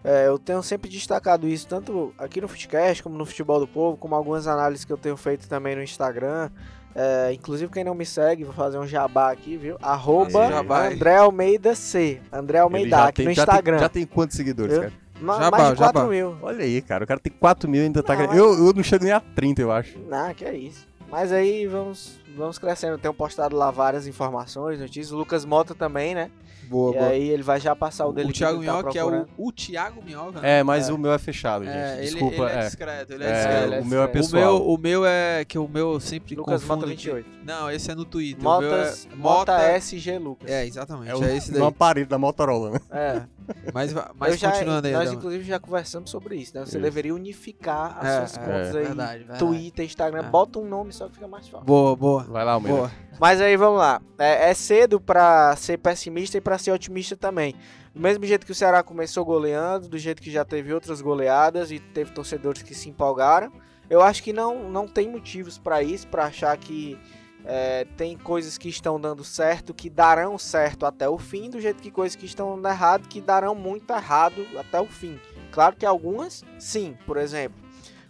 É, 0.04 0.26
eu 0.28 0.38
tenho 0.38 0.62
sempre 0.62 0.90
destacado 0.90 1.48
isso, 1.48 1.66
tanto 1.66 2.12
aqui 2.18 2.38
no 2.40 2.46
Futecast, 2.46 3.02
como 3.02 3.16
no 3.16 3.24
Futebol 3.24 3.58
do 3.58 3.66
Povo, 3.66 3.96
como 3.96 4.14
algumas 4.14 4.46
análises 4.46 4.84
que 4.84 4.92
eu 4.92 4.98
tenho 4.98 5.16
feito 5.16 5.48
também 5.48 5.74
no 5.74 5.82
Instagram. 5.82 6.50
É, 6.94 7.32
inclusive, 7.32 7.72
quem 7.72 7.82
não 7.82 7.94
me 7.94 8.04
segue, 8.06 8.44
vou 8.44 8.52
fazer 8.54 8.78
um 8.78 8.86
jabá 8.86 9.32
aqui, 9.32 9.56
viu? 9.56 9.76
Arroba. 9.82 10.46
André 10.88 11.16
Almeida 11.16 11.74
C. 11.74 12.20
André 12.30 12.58
Almeida, 12.58 13.04
aqui 13.06 13.16
tem- 13.16 13.26
no 13.26 13.32
já 13.32 13.44
tem- 13.46 13.54
Instagram. 13.54 13.78
já 13.78 13.88
tem 13.88 14.06
quantos 14.06 14.36
seguidores, 14.36 14.74
Eu- 14.74 14.80
cara? 14.82 14.92
Ma- 15.20 15.38
Jabá, 15.40 15.58
mais 15.58 15.70
de 15.70 15.76
4 15.76 16.00
jabá. 16.00 16.10
mil. 16.12 16.36
Olha 16.42 16.64
aí, 16.64 16.82
cara. 16.82 17.04
O 17.04 17.06
cara 17.06 17.18
tem 17.20 17.32
4 17.32 17.68
mil 17.70 17.80
e 17.80 17.84
ainda 17.84 18.02
tá. 18.02 18.14
Não, 18.14 18.26
ganhando. 18.26 18.36
eu, 18.36 18.66
eu 18.66 18.72
não 18.74 18.82
chego 18.82 19.04
nem 19.04 19.12
a 19.12 19.20
30, 19.20 19.62
eu 19.62 19.72
acho. 19.72 19.98
Não, 20.00 20.34
que 20.34 20.44
é 20.44 20.54
isso. 20.54 20.86
Mas 21.10 21.32
aí 21.32 21.66
vamos, 21.66 22.18
vamos 22.36 22.58
crescendo. 22.58 22.94
Eu 22.94 22.98
tenho 22.98 23.14
postado 23.14 23.56
lá 23.56 23.70
várias 23.70 24.06
informações, 24.08 24.78
notícias. 24.80 25.12
O 25.12 25.16
Lucas 25.16 25.44
Mota 25.44 25.74
também, 25.74 26.14
né? 26.14 26.30
Boa, 26.68 26.94
e 26.94 26.98
boa. 26.98 27.08
aí 27.10 27.28
ele 27.28 27.42
vai 27.42 27.60
já 27.60 27.74
passar 27.76 28.06
o 28.06 28.12
dele 28.12 28.28
o 28.30 28.32
que 28.32 28.38
Thiago 28.38 28.58
ele 28.58 28.66
tá 28.66 28.72
Minhoca 28.72 28.98
é 28.98 29.04
o, 29.04 29.26
o 29.36 29.52
Thiago 29.52 30.02
Minhoca. 30.04 30.40
né? 30.40 30.58
É, 30.58 30.62
mas 30.62 30.88
o 30.88 30.98
meu 30.98 31.12
é 31.12 31.18
fechado, 31.18 31.64
gente. 31.64 31.74
É, 31.76 31.96
ele, 31.98 32.10
Desculpa. 32.10 32.34
ele 32.36 32.44
é 32.44 32.54
é. 32.58 32.64
discreto, 32.64 33.12
ele 33.12 33.24
é, 33.24 33.26
É, 33.28 33.32
discreto. 33.34 33.64
ele 33.64 33.74
é 33.74 33.80
o 33.80 33.84
meu 33.86 34.02
é 34.02 34.06
discreto. 34.06 34.26
O 34.26 34.30
pessoal. 34.38 34.42
meu, 34.58 34.68
o 34.74 34.78
meu 34.78 35.06
é 35.06 35.44
que 35.44 35.58
o 35.58 35.68
meu 35.68 35.92
eu 35.94 36.00
sempre 36.00 36.34
Lucas 36.34 36.62
confundo 36.62 36.80
Mota 36.86 36.92
aqui. 36.92 37.10
28. 37.10 37.28
Não, 37.44 37.70
esse 37.70 37.90
é 37.90 37.94
no 37.94 38.04
Twitter. 38.04 38.42
Motas, 38.42 39.04
o 39.04 39.08
meu 39.08 39.16
é 39.16 39.22
Mota 39.22 39.52
Mota 39.52 39.76
SG 39.76 40.18
Lucas. 40.18 40.50
É, 40.50 40.66
exatamente. 40.66 41.10
É, 41.10 41.14
o, 41.16 41.22
É, 41.24 41.36
esse 41.36 41.50
daí. 41.50 41.60
no 41.60 41.66
aparelho 41.66 42.06
da 42.06 42.18
Motorola, 42.18 42.70
né? 42.72 42.80
É. 42.90 43.22
Mas, 43.72 43.92
mas 44.18 44.38
já, 44.38 44.50
continuando 44.52 44.86
aí, 44.86 44.92
nós 44.92 45.02
Adão. 45.08 45.14
inclusive 45.14 45.44
já 45.44 45.58
conversamos 45.58 46.10
sobre 46.10 46.36
isso, 46.36 46.54
né? 46.54 46.62
Você 46.64 46.72
Isso. 46.72 46.80
deveria 46.80 47.14
unificar 47.14 47.98
as 47.98 48.06
É, 48.06 48.16
suas 48.18 48.36
é, 48.36 48.40
contas 48.40 48.76
aí. 48.76 48.84
verdade, 48.84 49.18
verdade. 49.18 49.38
Twitter, 49.38 49.84
Instagram, 49.84 50.20
É. 50.20 50.30
bota 50.30 50.58
um 50.58 50.68
nome 50.68 50.92
só 50.92 51.06
que 51.08 51.14
fica 51.14 51.28
mais 51.28 51.48
fácil. 51.48 51.66
Boa, 51.66 51.94
boa. 51.96 52.22
Vai 52.24 52.44
lá, 52.44 52.52
Almeida. 52.52 52.76
Boa. 52.78 52.92
Mas 53.20 53.40
aí 53.40 53.56
vamos 53.56 53.78
lá. 53.78 54.00
É, 54.18 54.50
é 54.50 54.54
cedo 54.54 55.00
pra 55.00 55.54
ser 55.56 55.78
pessimista 55.78 56.38
e 56.38 56.40
pra 56.40 56.58
ser 56.58 56.70
otimista 56.72 57.16
também. 57.16 57.54
Do 57.94 58.00
mesmo 58.00 58.24
jeito 58.24 58.44
que 58.44 58.52
o 58.52 58.54
Ceará 58.54 58.82
começou 58.82 59.24
goleando, 59.24 59.88
do 59.88 59.98
jeito 59.98 60.20
que 60.20 60.30
já 60.30 60.44
teve 60.44 60.72
outras 60.74 61.00
goleadas 61.00 61.70
e 61.70 61.78
teve 61.78 62.10
torcedores 62.12 62.62
que 62.62 62.74
se 62.74 62.88
empolgaram, 62.88 63.52
eu 63.88 64.00
acho 64.02 64.22
que 64.22 64.32
não, 64.32 64.68
não 64.68 64.88
tem 64.88 65.08
motivos 65.08 65.58
pra 65.58 65.82
isso, 65.82 66.08
pra 66.08 66.24
achar 66.24 66.56
que 66.56 66.98
é, 67.44 67.86
tem 67.96 68.16
coisas 68.16 68.56
que 68.56 68.68
estão 68.68 68.98
dando 68.98 69.22
certo, 69.22 69.74
que 69.74 69.90
darão 69.90 70.38
certo 70.38 70.86
até 70.86 71.08
o 71.08 71.18
fim, 71.18 71.50
do 71.50 71.60
jeito 71.60 71.82
que 71.82 71.90
coisas 71.90 72.16
que 72.16 72.26
estão 72.26 72.54
dando 72.56 72.68
errado, 72.68 73.08
que 73.08 73.20
darão 73.20 73.54
muito 73.54 73.92
errado 73.92 74.46
até 74.58 74.80
o 74.80 74.86
fim. 74.86 75.20
Claro 75.52 75.76
que 75.76 75.84
algumas, 75.84 76.42
sim. 76.58 76.96
Por 77.06 77.16
exemplo, 77.16 77.62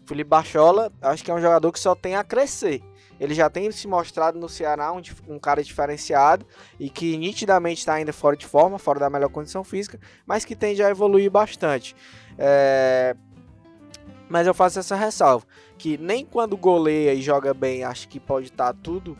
Felipe 0.07 0.31
Bachola, 0.31 0.93
acho 1.03 1.25
que 1.25 1.31
é 1.31 1.35
um 1.35 1.41
jogador 1.41 1.73
que 1.73 1.81
só 1.81 1.95
tem 1.95 2.15
a 2.15 2.25
crescer. 2.25 2.83
Ele 3.19 3.33
já 3.35 3.49
tem 3.49 3.71
se 3.71 3.87
mostrado 3.87 4.39
no 4.39 4.49
Ceará 4.49 4.93
um, 4.93 5.01
um 5.29 5.39
cara 5.39 5.63
diferenciado 5.63 6.45
e 6.81 6.91
que 6.91 7.17
nitidamente 7.17 7.79
está 7.79 7.95
ainda 7.95 8.13
fora 8.13 8.37
de 8.37 8.47
forma, 8.47 8.79
fora 8.79 8.99
da 8.99 9.09
melhor 9.09 9.29
condição 9.29 9.63
física, 9.63 10.01
mas 10.27 10.45
que 10.45 10.57
tende 10.57 10.83
a 10.83 10.91
evoluir 10.91 11.31
bastante. 11.31 11.95
É, 12.37 13.15
Mas 14.29 14.47
eu 14.47 14.55
faço 14.55 14.81
essa 14.81 14.97
ressalva, 14.97 15.47
que 15.85 15.99
nem 15.99 16.25
quando 16.25 16.57
goleia 16.57 17.13
e 17.13 17.21
joga 17.21 17.53
bem 17.53 17.85
acho 17.85 18.09
que 18.09 18.19
pode 18.19 18.47
estar 18.47 18.73
tudo 18.73 19.19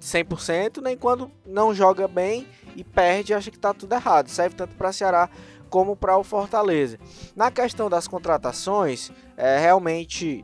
100%, 0.00 0.80
nem 0.82 0.96
quando 0.96 1.30
não 1.44 1.74
joga 1.74 2.08
bem 2.08 2.46
e 2.74 2.82
perde 2.82 3.34
acha 3.34 3.50
que 3.50 3.58
está 3.58 3.74
tudo 3.74 3.92
errado. 3.92 4.28
Serve 4.28 4.56
tanto 4.56 4.74
para 4.76 4.94
Ceará 4.94 5.28
como 5.68 5.94
para 5.94 6.16
o 6.16 6.24
Fortaleza. 6.24 6.98
Na 7.34 7.50
questão 7.50 7.90
das 7.90 8.08
contratações, 8.08 9.12
é, 9.36 9.58
realmente 9.58 10.42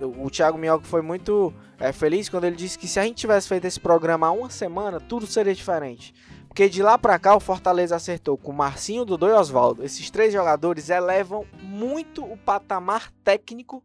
o 0.00 0.26
o 0.26 0.30
Thiago 0.30 0.56
Minhoca 0.56 0.84
foi 0.84 1.02
muito 1.02 1.52
é, 1.80 1.90
feliz 1.90 2.28
quando 2.28 2.44
ele 2.44 2.54
disse 2.54 2.78
que 2.78 2.86
se 2.86 3.00
a 3.00 3.02
gente 3.02 3.16
tivesse 3.16 3.48
feito 3.48 3.64
esse 3.64 3.80
programa 3.80 4.28
há 4.28 4.30
uma 4.30 4.48
semana, 4.48 5.00
tudo 5.00 5.26
seria 5.26 5.52
diferente. 5.52 6.14
Porque 6.46 6.68
de 6.68 6.84
lá 6.84 6.96
pra 6.96 7.18
cá 7.18 7.34
o 7.34 7.40
Fortaleza 7.40 7.96
acertou 7.96 8.38
com 8.38 8.52
Marcinho, 8.52 9.04
Dudu 9.04 9.26
e 9.26 9.32
Oswaldo. 9.32 9.84
Esses 9.84 10.08
três 10.08 10.32
jogadores 10.32 10.88
elevam 10.88 11.44
muito 11.60 12.24
o 12.24 12.36
patamar 12.36 13.10
técnico 13.24 13.82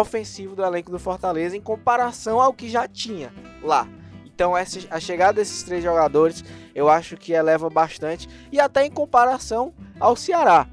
ofensivo 0.00 0.54
do 0.56 0.64
elenco 0.64 0.90
do 0.90 0.98
Fortaleza 0.98 1.56
em 1.56 1.60
comparação 1.60 2.40
ao 2.40 2.52
que 2.52 2.68
já 2.68 2.86
tinha 2.88 3.32
lá. 3.62 3.86
Então 4.26 4.56
essa, 4.56 4.80
a 4.90 4.98
chegada 4.98 5.34
desses 5.34 5.62
três 5.62 5.82
jogadores 5.82 6.44
eu 6.74 6.88
acho 6.88 7.16
que 7.16 7.32
eleva 7.32 7.70
bastante 7.70 8.28
e 8.50 8.58
até 8.60 8.84
em 8.84 8.90
comparação 8.90 9.72
ao 10.00 10.16
Ceará. 10.16 10.66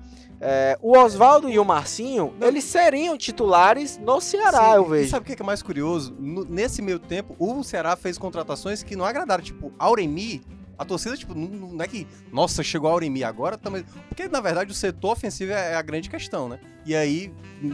É, 0.43 0.75
o 0.81 0.97
Oswaldo 0.97 1.47
e 1.47 1.59
o 1.59 1.63
Marcinho, 1.63 2.33
eles 2.41 2.63
seriam 2.63 3.15
titulares 3.15 3.99
no 3.99 4.19
Ceará, 4.19 4.71
Sim, 4.71 4.75
eu 4.77 4.85
e 4.87 4.89
vejo. 4.89 5.09
sabe 5.11 5.21
o 5.23 5.25
que 5.27 5.33
é 5.33 5.35
que 5.35 5.43
é 5.43 5.45
mais 5.45 5.61
curioso? 5.61 6.15
No- 6.19 6.43
nesse 6.43 6.81
meio 6.81 6.97
tempo, 6.97 7.35
o 7.37 7.63
Ceará 7.63 7.95
fez 7.95 8.17
contratações 8.17 8.81
que 8.81 8.95
não 8.95 9.05
agradaram. 9.05 9.43
Tipo, 9.43 9.71
Auremi, 9.77 10.41
A 10.81 10.85
torcida, 10.85 11.15
tipo, 11.15 11.35
não, 11.35 11.47
não 11.47 11.85
é 11.85 11.87
que, 11.87 12.07
nossa, 12.33 12.63
chegou 12.63 12.89
a 12.89 12.93
Auremi 12.93 13.23
agora, 13.23 13.55
tá, 13.55 13.69
mas... 13.69 13.85
porque 14.09 14.27
na 14.27 14.41
verdade 14.41 14.71
o 14.71 14.73
setor 14.73 15.11
ofensivo 15.11 15.51
é, 15.51 15.73
é 15.73 15.75
a 15.75 15.81
grande 15.83 16.09
questão, 16.09 16.49
né? 16.49 16.59
E 16.83 16.95
aí, 16.95 17.31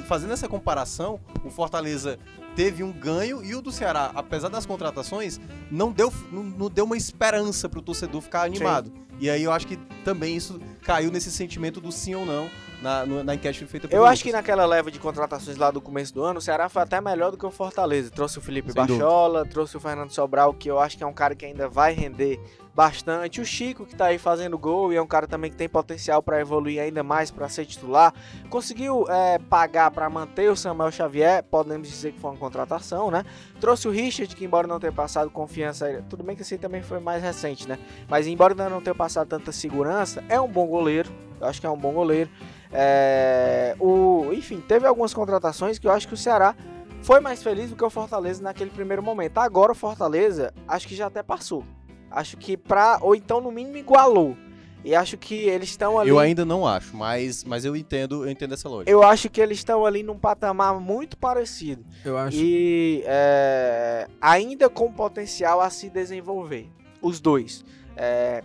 fazendo 0.08 0.34
essa 0.34 0.46
comparação, 0.46 1.18
o 1.46 1.50
Fortaleza 1.50 2.20
teve 2.54 2.84
um 2.84 2.92
ganho 2.92 3.42
e 3.42 3.56
o 3.56 3.62
do 3.62 3.72
Ceará, 3.72 4.12
apesar 4.14 4.50
das 4.50 4.66
contratações, 4.66 5.40
não 5.72 5.90
deu, 5.90 6.12
não, 6.30 6.44
não 6.44 6.70
deu 6.70 6.84
uma 6.84 6.98
esperança 6.98 7.70
pro 7.70 7.82
torcedor 7.82 8.20
ficar 8.20 8.44
animado. 8.44 8.92
E 9.22 9.30
aí 9.30 9.42
eu 9.42 9.54
acho 9.54 9.66
que 9.66 9.78
também 10.04 10.36
isso 10.36 10.60
caiu 10.84 11.10
nesse 11.10 11.32
sentimento 11.32 11.80
do 11.80 11.94
sim 11.94 12.14
ou 12.14 12.26
não 12.26 12.50
na, 12.82 13.06
na 13.06 13.36
enquete 13.36 13.66
feita 13.66 13.88
pelo 13.88 14.02
Eu 14.02 14.06
acho 14.06 14.22
que 14.22 14.30
Lucas. 14.30 14.42
naquela 14.42 14.66
leva 14.66 14.92
de 14.92 15.00
contratações 15.00 15.58
lá 15.58 15.72
do 15.72 15.82
começo 15.82 16.14
do 16.14 16.24
ano, 16.24 16.40
o 16.40 16.42
Ceará 16.42 16.70
foi 16.70 16.82
até 16.82 17.02
melhor 17.02 17.32
do 17.32 17.38
que 17.38 17.46
o 17.46 17.52
Fortaleza. 17.52 18.12
Trouxe 18.12 18.38
o 18.38 18.42
Felipe 18.42 18.72
Sem 18.72 18.86
dúvida. 18.86 19.04
Bachola, 19.04 19.46
trouxe 19.46 19.76
o 19.78 19.80
Fernando 19.80 20.12
Sobral, 20.12 20.54
que 20.54 20.70
eu 20.70 20.80
acho 20.80 20.98
que 20.98 21.04
é 21.04 21.08
um 21.08 21.14
cara 21.14 21.36
que 21.36 21.46
ainda 21.46 21.68
vai 21.68 21.94
render 21.94 22.40
bastante. 22.78 23.42
O 23.42 23.46
Chico, 23.46 23.88
que 23.88 23.96
tá 23.96 24.06
aí 24.06 24.20
fazendo 24.20 24.56
gol 24.56 24.94
e 24.94 24.96
é 24.96 25.02
um 25.02 25.08
cara 25.08 25.26
também 25.26 25.50
que 25.50 25.58
tem 25.58 25.68
potencial 25.68 26.22
para 26.22 26.40
evoluir 26.40 26.80
ainda 26.80 27.02
mais, 27.02 27.32
para 27.32 27.50
ser 27.50 27.66
titular. 27.66 28.14
Conseguiu 28.52 29.10
é, 29.10 29.40
pagar 29.40 29.90
para 29.90 30.08
manter 30.12 30.52
o 30.52 30.56
Samuel 30.56 30.92
Xavier, 30.92 31.42
podemos 31.42 31.90
dizer 31.90 32.12
que 32.12 32.20
foi 32.20 32.30
uma 32.30 32.38
contratação, 32.38 33.10
né? 33.10 33.26
Trouxe 33.60 33.88
o 33.88 33.92
Richard, 33.92 34.36
que 34.36 34.46
embora 34.46 34.68
não 34.68 34.80
tenha 34.80 34.92
passado 34.92 35.32
confiança, 35.32 36.06
tudo 36.08 36.24
bem 36.24 36.36
que 36.36 36.44
esse 36.44 36.56
também 36.60 36.84
foi 36.84 37.00
mais 37.00 37.24
recente, 37.24 37.68
né? 37.68 37.80
Mas 38.08 38.28
embora 38.28 38.54
não 38.70 38.80
tenha 38.80 38.94
passado 38.94 39.28
tanta 39.28 39.52
segurança, 39.52 40.24
é 40.30 40.40
um 40.40 40.48
bom 40.48 40.68
goleiro. 40.68 41.10
Eu 41.42 41.48
acho 41.48 41.60
que 41.60 41.66
é 41.66 41.70
um 41.72 41.78
bom 41.78 41.94
goleiro. 41.94 42.30
É, 42.72 43.76
o, 43.80 44.32
enfim, 44.34 44.62
teve 44.62 44.86
algumas 44.86 45.16
contratações 45.16 45.80
que 45.80 45.88
eu 45.88 45.92
acho 45.92 46.08
que 46.08 46.14
o 46.14 46.18
Ceará 46.18 46.56
foi 47.02 47.20
mais 47.20 47.42
feliz 47.42 47.72
do 47.72 47.76
que 47.76 47.84
o 47.84 47.90
Fortaleza 47.90 48.44
naquele 48.44 48.70
primeiro 48.70 49.02
momento. 49.02 49.40
Agora 49.40 49.72
o 49.72 49.76
Fortaleza, 49.76 50.54
acho 50.68 50.88
que 50.88 50.96
já 50.96 51.08
até 51.08 51.24
passou. 51.24 51.64
Acho 52.10 52.38
que 52.38 52.56
pra. 52.56 53.00
Ou 53.02 53.16
então, 53.16 53.42
no 53.42 53.52
mínimo, 53.52 53.78
igualou. 53.78 54.38
E 54.84 54.96
acho 54.96 55.18
que 55.18 55.36
eles 55.36 55.70
estão 55.70 56.00
ali. 56.00 56.10
Eu 56.10 56.18
ainda 56.20 56.46
não 56.46 56.66
acho, 56.66 56.96
mas, 56.96 57.44
mas 57.44 57.66
eu 57.66 57.76
entendo, 57.76 58.24
eu 58.24 58.32
entendo 58.32 58.54
essa 58.54 58.70
lógica. 58.70 58.90
Eu 58.90 59.04
acho 59.04 59.30
que 59.30 59.42
eles 59.42 59.58
estão 59.58 59.86
ali 59.86 60.02
num 60.02 60.18
patamar 60.18 60.80
muito 60.80 61.18
parecido. 61.18 61.84
Eu 62.06 62.18
acho. 62.18 62.38
E 62.38 63.04
é, 63.06 64.08
ainda 64.22 64.70
com 64.70 64.92
potencial 64.92 65.60
a 65.60 65.70
se 65.70 65.90
desenvolver. 65.90 66.70
Os 67.02 67.20
dois. 67.20 67.66
É, 67.98 68.44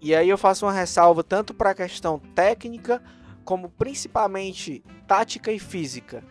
e 0.00 0.14
aí 0.14 0.28
eu 0.28 0.38
faço 0.38 0.66
uma 0.66 0.72
ressalva 0.72 1.22
tanto 1.22 1.54
para 1.54 1.70
a 1.70 1.74
questão 1.74 2.18
técnica, 2.34 3.02
como 3.44 3.68
principalmente 3.68 4.82
tática 5.06 5.52
e 5.52 5.58
física. 5.58 6.24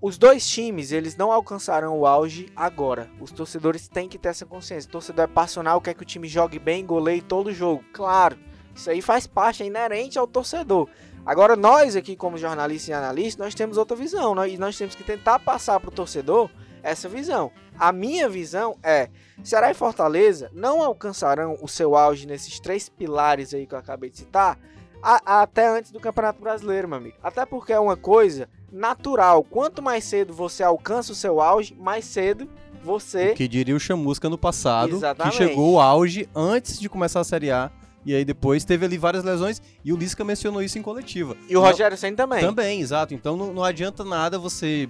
Os 0.00 0.16
dois 0.16 0.46
times, 0.48 0.92
eles 0.92 1.16
não 1.16 1.32
alcançarão 1.32 1.98
o 1.98 2.06
auge 2.06 2.52
agora. 2.54 3.10
Os 3.20 3.32
torcedores 3.32 3.88
têm 3.88 4.08
que 4.08 4.16
ter 4.16 4.28
essa 4.28 4.46
consciência. 4.46 4.88
O 4.88 4.92
torcedor 4.92 5.24
é 5.24 5.26
passional, 5.26 5.80
quer 5.80 5.94
que 5.94 6.02
o 6.02 6.06
time 6.06 6.28
jogue 6.28 6.58
bem, 6.58 6.86
goleie 6.86 7.20
todo 7.20 7.52
jogo. 7.52 7.82
Claro, 7.92 8.38
isso 8.74 8.88
aí 8.88 9.02
faz 9.02 9.26
parte, 9.26 9.64
é 9.64 9.66
inerente 9.66 10.16
ao 10.16 10.26
torcedor. 10.26 10.88
Agora, 11.26 11.56
nós 11.56 11.96
aqui, 11.96 12.14
como 12.14 12.38
jornalistas 12.38 12.88
e 12.88 12.92
analistas, 12.92 13.44
nós 13.44 13.54
temos 13.56 13.76
outra 13.76 13.96
visão. 13.96 14.36
Nós, 14.36 14.52
e 14.52 14.56
nós 14.56 14.78
temos 14.78 14.94
que 14.94 15.02
tentar 15.02 15.40
passar 15.40 15.80
para 15.80 15.88
o 15.88 15.92
torcedor 15.92 16.48
essa 16.80 17.08
visão. 17.08 17.50
A 17.76 17.90
minha 17.90 18.28
visão 18.28 18.78
é: 18.84 19.10
Ceará 19.42 19.68
e 19.68 19.74
Fortaleza 19.74 20.48
não 20.54 20.80
alcançarão 20.80 21.58
o 21.60 21.66
seu 21.66 21.96
auge 21.96 22.24
nesses 22.24 22.60
três 22.60 22.88
pilares 22.88 23.52
aí 23.52 23.66
que 23.66 23.74
eu 23.74 23.78
acabei 23.78 24.10
de 24.10 24.18
citar 24.18 24.56
a- 25.02 25.42
até 25.42 25.66
antes 25.66 25.90
do 25.90 25.98
Campeonato 25.98 26.40
Brasileiro, 26.40 26.86
meu 26.88 26.98
amigo. 26.98 27.16
Até 27.20 27.44
porque 27.44 27.72
é 27.72 27.80
uma 27.80 27.96
coisa 27.96 28.48
natural. 28.72 29.42
Quanto 29.44 29.82
mais 29.82 30.04
cedo 30.04 30.32
você 30.32 30.62
alcança 30.62 31.12
o 31.12 31.14
seu 31.14 31.40
auge, 31.40 31.74
mais 31.78 32.04
cedo 32.04 32.48
você. 32.82 33.30
O 33.32 33.34
que 33.34 33.48
diria 33.48 33.74
o 33.74 33.80
Chamusca 33.80 34.28
no 34.28 34.38
passado, 34.38 34.96
Exatamente. 34.96 35.36
que 35.36 35.44
chegou 35.44 35.80
ao 35.80 35.88
auge 35.98 36.28
antes 36.34 36.78
de 36.78 36.88
começar 36.88 37.20
a 37.20 37.24
Série 37.24 37.50
A. 37.50 37.70
E 38.06 38.14
aí 38.14 38.24
depois 38.24 38.64
teve 38.64 38.86
ali 38.86 38.96
várias 38.96 39.22
lesões 39.24 39.60
e 39.84 39.92
o 39.92 39.96
Lisca 39.96 40.24
mencionou 40.24 40.62
isso 40.62 40.78
em 40.78 40.82
coletiva. 40.82 41.36
E 41.48 41.56
o 41.56 41.60
Não- 41.60 41.68
Rogério 41.68 41.96
Senna 41.96 42.16
também. 42.16 42.40
Também, 42.40 42.80
exato. 42.80 43.12
Então 43.12 43.36
não, 43.36 43.52
não 43.52 43.64
adianta 43.64 44.04
nada 44.04 44.38
você 44.38 44.88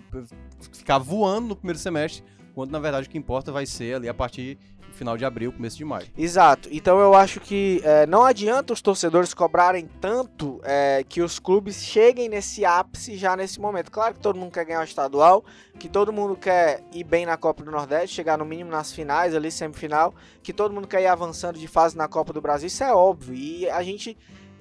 ficar 0.72 0.98
voando 0.98 1.48
no 1.48 1.56
primeiro 1.56 1.78
semestre, 1.78 2.22
quando 2.54 2.70
na 2.70 2.78
verdade 2.78 3.08
o 3.08 3.10
que 3.10 3.18
importa 3.18 3.50
vai 3.50 3.66
ser 3.66 3.96
ali 3.96 4.08
a 4.08 4.14
partir 4.14 4.58
final 4.98 5.16
de 5.16 5.24
abril, 5.24 5.52
começo 5.52 5.76
de 5.76 5.84
maio. 5.84 6.06
Exato. 6.16 6.68
Então 6.72 6.98
eu 6.98 7.14
acho 7.14 7.40
que 7.40 7.80
é, 7.84 8.04
não 8.06 8.24
adianta 8.24 8.72
os 8.72 8.82
torcedores 8.82 9.32
cobrarem 9.32 9.88
tanto 10.00 10.60
é, 10.64 11.04
que 11.08 11.22
os 11.22 11.38
clubes 11.38 11.82
cheguem 11.82 12.28
nesse 12.28 12.64
ápice 12.64 13.16
já 13.16 13.36
nesse 13.36 13.60
momento. 13.60 13.90
Claro 13.90 14.14
que 14.14 14.20
todo 14.20 14.38
mundo 14.38 14.52
quer 14.52 14.64
ganhar 14.64 14.80
o 14.80 14.84
estadual, 14.84 15.44
que 15.78 15.88
todo 15.88 16.12
mundo 16.12 16.36
quer 16.36 16.82
ir 16.92 17.04
bem 17.04 17.24
na 17.24 17.36
Copa 17.36 17.62
do 17.64 17.70
Nordeste, 17.70 18.16
chegar 18.16 18.36
no 18.36 18.44
mínimo 18.44 18.70
nas 18.70 18.92
finais, 18.92 19.34
ali 19.34 19.50
semifinal, 19.50 20.12
que 20.42 20.52
todo 20.52 20.74
mundo 20.74 20.88
quer 20.88 21.00
ir 21.00 21.06
avançando 21.06 21.58
de 21.58 21.68
fase 21.68 21.96
na 21.96 22.08
Copa 22.08 22.32
do 22.32 22.40
Brasil, 22.40 22.66
isso 22.66 22.82
é 22.82 22.92
óbvio. 22.92 23.34
E 23.34 23.70
a 23.70 23.82
gente 23.82 24.18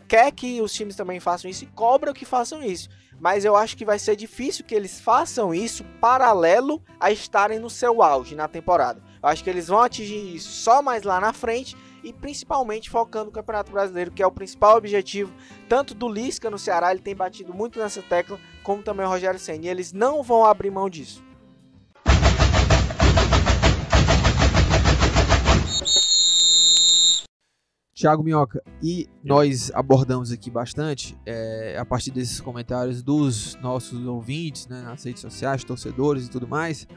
quer 0.07 0.31
que 0.31 0.61
os 0.61 0.71
times 0.71 0.95
também 0.95 1.19
façam 1.19 1.49
isso 1.49 1.63
e 1.63 1.67
cobra 1.67 2.13
que 2.13 2.23
façam 2.23 2.63
isso. 2.63 2.87
Mas 3.19 3.43
eu 3.43 3.55
acho 3.55 3.75
que 3.75 3.83
vai 3.83 3.97
ser 3.97 4.15
difícil 4.15 4.63
que 4.63 4.75
eles 4.75 4.99
façam 4.99 5.53
isso 5.53 5.83
paralelo 5.99 6.81
a 6.99 7.11
estarem 7.11 7.57
no 7.57 7.69
seu 7.69 8.03
auge 8.03 8.35
na 8.35 8.47
temporada. 8.47 9.01
Eu 9.21 9.29
acho 9.29 9.43
que 9.43 9.49
eles 9.49 9.67
vão 9.67 9.81
atingir 9.81 10.35
isso 10.35 10.51
só 10.51 10.81
mais 10.81 11.03
lá 11.03 11.19
na 11.19 11.33
frente 11.33 11.75
e 12.03 12.13
principalmente 12.13 12.89
focando 12.89 13.25
no 13.25 13.31
Campeonato 13.31 13.71
Brasileiro, 13.71 14.11
que 14.11 14.23
é 14.23 14.27
o 14.27 14.31
principal 14.31 14.77
objetivo 14.77 15.33
tanto 15.67 15.93
do 15.93 16.07
Lisca 16.07 16.49
no 16.49 16.57
Ceará, 16.57 16.91
ele 16.91 17.01
tem 17.01 17.15
batido 17.15 17.53
muito 17.53 17.79
nessa 17.79 18.01
tecla, 18.01 18.39
como 18.63 18.81
também 18.81 19.05
o 19.05 19.09
Rogério 19.09 19.39
Senna. 19.39 19.65
E 19.65 19.67
eles 19.67 19.91
não 19.91 20.23
vão 20.23 20.45
abrir 20.45 20.71
mão 20.71 20.89
disso. 20.89 21.25
Thiago 27.93 28.21
Minhoca, 28.21 28.61
e 28.81 29.09
nós 29.23 29.71
abordamos 29.73 30.31
aqui 30.31 30.51
bastante, 30.51 31.17
é, 31.25 31.75
a 31.79 31.83
partir 31.83 32.11
desses 32.11 32.39
comentários 32.39 33.01
dos 33.01 33.55
nossos 33.55 34.05
ouvintes, 34.05 34.67
né, 34.67 34.83
nas 34.83 35.03
redes 35.03 35.19
sociais, 35.19 35.63
torcedores 35.63 36.27
e 36.27 36.29
tudo 36.29 36.47
mais, 36.47 36.87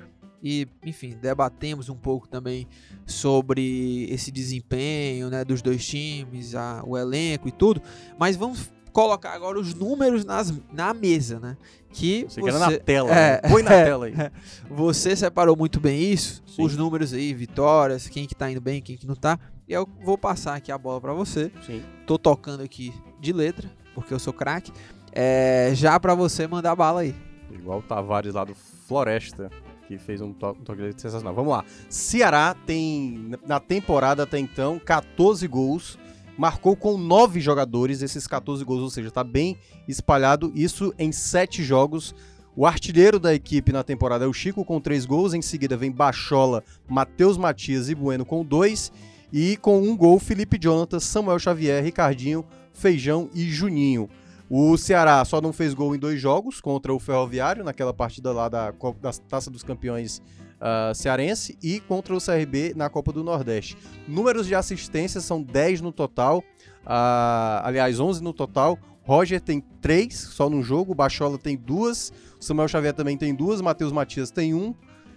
e, 0.43 0.67
enfim, 0.85 1.17
debatemos 1.21 1.89
um 1.89 1.95
pouco 1.97 2.27
também 2.29 2.67
sobre 3.07 4.07
esse 4.11 4.31
desempenho, 4.31 5.29
né, 5.31 5.45
dos 5.45 5.61
dois 5.63 5.87
times, 5.87 6.55
a- 6.55 6.83
o 6.87 6.97
elenco 6.97 7.49
e 7.49 7.53
tudo, 7.53 7.83
mas 8.19 8.37
vamos 8.37 8.71
colocar 8.93 9.33
agora 9.33 9.59
os 9.59 9.73
números 9.75 10.25
nas, 10.25 10.53
na 10.73 10.93
mesa, 10.95 11.39
né, 11.39 11.57
que 11.93 12.25
Você 12.29 12.41
quer 12.43 12.53
na 12.55 12.79
tela, 12.79 13.11
é, 13.11 13.41
né? 13.43 13.49
põe 13.49 13.63
na 13.63 13.73
é, 13.73 13.85
tela 13.85 14.07
aí. 14.07 14.15
você 14.71 15.15
separou 15.15 15.57
muito 15.57 15.79
bem 15.81 16.01
isso, 16.13 16.43
Sim. 16.47 16.65
os 16.65 16.77
números 16.77 17.13
aí, 17.13 17.33
vitórias, 17.35 18.09
quem 18.09 18.27
que 18.27 18.35
tá 18.35 18.51
indo 18.51 18.61
bem, 18.61 18.81
quem 18.81 18.97
que 18.97 19.07
não 19.07 19.15
tá. 19.15 19.39
E 19.69 19.73
eu 19.73 19.89
vou 20.05 20.19
passar 20.19 20.57
aqui 20.57 20.73
a 20.73 20.77
bola 20.79 21.01
pra 21.01 21.13
você. 21.13 21.53
Sim. 21.65 21.81
Tô 22.05 22.19
tocando 22.19 22.61
aqui 22.65 22.93
de 23.21 23.33
letra, 23.33 23.71
porque 23.95 24.13
eu 24.13 24.19
sou 24.19 24.33
craque. 24.33 24.73
É, 25.13 25.71
já 25.75 25.99
pra 26.01 26.13
você 26.13 26.49
mandar 26.49 26.75
bala 26.75 27.03
aí. 27.03 27.15
Igual 27.53 27.79
o 27.79 27.83
Tavares 27.83 28.35
lá 28.35 28.45
do 28.45 28.55
Floresta, 28.89 29.49
que 29.91 29.99
fez 29.99 30.21
um 30.21 30.33
to- 30.33 30.55
toque 30.65 30.83
sensacional. 30.97 31.35
Vamos 31.35 31.51
lá. 31.53 31.65
Ceará 31.89 32.55
tem, 32.65 33.33
na 33.45 33.59
temporada 33.59 34.23
até 34.23 34.39
então, 34.39 34.79
14 34.79 35.47
gols. 35.49 35.99
Marcou 36.39 36.77
com 36.77 36.97
9 36.97 37.41
jogadores 37.41 38.01
esses 38.01 38.25
14 38.27 38.65
gols, 38.65 38.83
ou 38.83 38.91
seja, 38.91 39.11
tá 39.11 39.25
bem 39.25 39.59
espalhado. 39.89 40.53
Isso 40.55 40.95
em 40.97 41.11
7 41.11 41.63
jogos. 41.65 42.15
O 42.55 42.65
artilheiro 42.67 43.19
da 43.19 43.35
equipe 43.35 43.73
na 43.73 43.83
temporada 43.83 44.25
é 44.25 44.29
o 44.29 44.33
Chico 44.33 44.65
com 44.65 44.81
3 44.81 45.05
gols. 45.07 45.35
Em 45.35 45.43
seguida 45.43 45.77
vem 45.77 45.91
Bachola, 45.91 46.63
Matheus 46.89 47.37
Matias 47.37 47.89
e 47.89 47.95
Bueno 47.95 48.25
com 48.25 48.45
2. 48.45 48.93
E 49.33 49.57
com 49.57 49.83
um 49.83 49.97
gol, 49.97 50.19
Felipe 50.21 50.57
Jonathan, 50.61 50.99
Samuel 51.01 51.39
Xavier, 51.39 51.83
Ricardinho, 51.83 52.45
Feijão 52.73 53.29
e 53.35 53.45
Juninho. 53.51 54.09
O 54.53 54.77
Ceará 54.77 55.25
só 55.25 55.41
não 55.41 55.53
fez 55.53 55.75
gol 55.75 55.95
em 55.95 55.99
dois 55.99 56.21
jogos 56.21 56.61
contra 56.61 56.93
o 56.93 56.99
Ferroviário, 56.99 57.63
naquela 57.63 57.95
partida 57.95 58.33
lá 58.33 58.49
da, 58.49 58.73
da 58.73 59.13
Taça 59.29 59.49
dos 59.49 59.63
Campeões 59.63 60.21
ah, 60.61 60.91
cearense, 60.93 61.57
e 61.63 61.79
contra 61.79 62.17
o 62.17 62.21
CRB 62.21 62.75
na 62.75 62.91
Copa 62.91 63.13
do 63.13 63.23
Nordeste. 63.23 63.79
Números 64.09 64.49
de 64.49 64.57
assistência 64.57 65.21
são 65.21 65.41
10 65.41 65.83
no 65.83 65.93
total, 65.93 66.43
ah, 66.85 67.63
aliás, 67.65 68.01
11 68.01 68.25
no 68.25 68.33
total. 68.33 68.77
Roger 69.05 69.41
tem 69.41 69.61
3 69.81 70.13
só 70.13 70.51
no 70.51 70.65
jogo, 70.65 70.97
Bachola 70.97 71.39
tem 71.39 71.57
duas, 71.57 72.13
Samuel 72.41 72.67
Xavier 72.67 72.93
também 72.93 73.17
tem 73.17 73.33
duas, 73.33 73.61
Matheus 73.61 73.93
Matias 73.93 74.33
tem 74.33 74.53
um, 74.53 74.75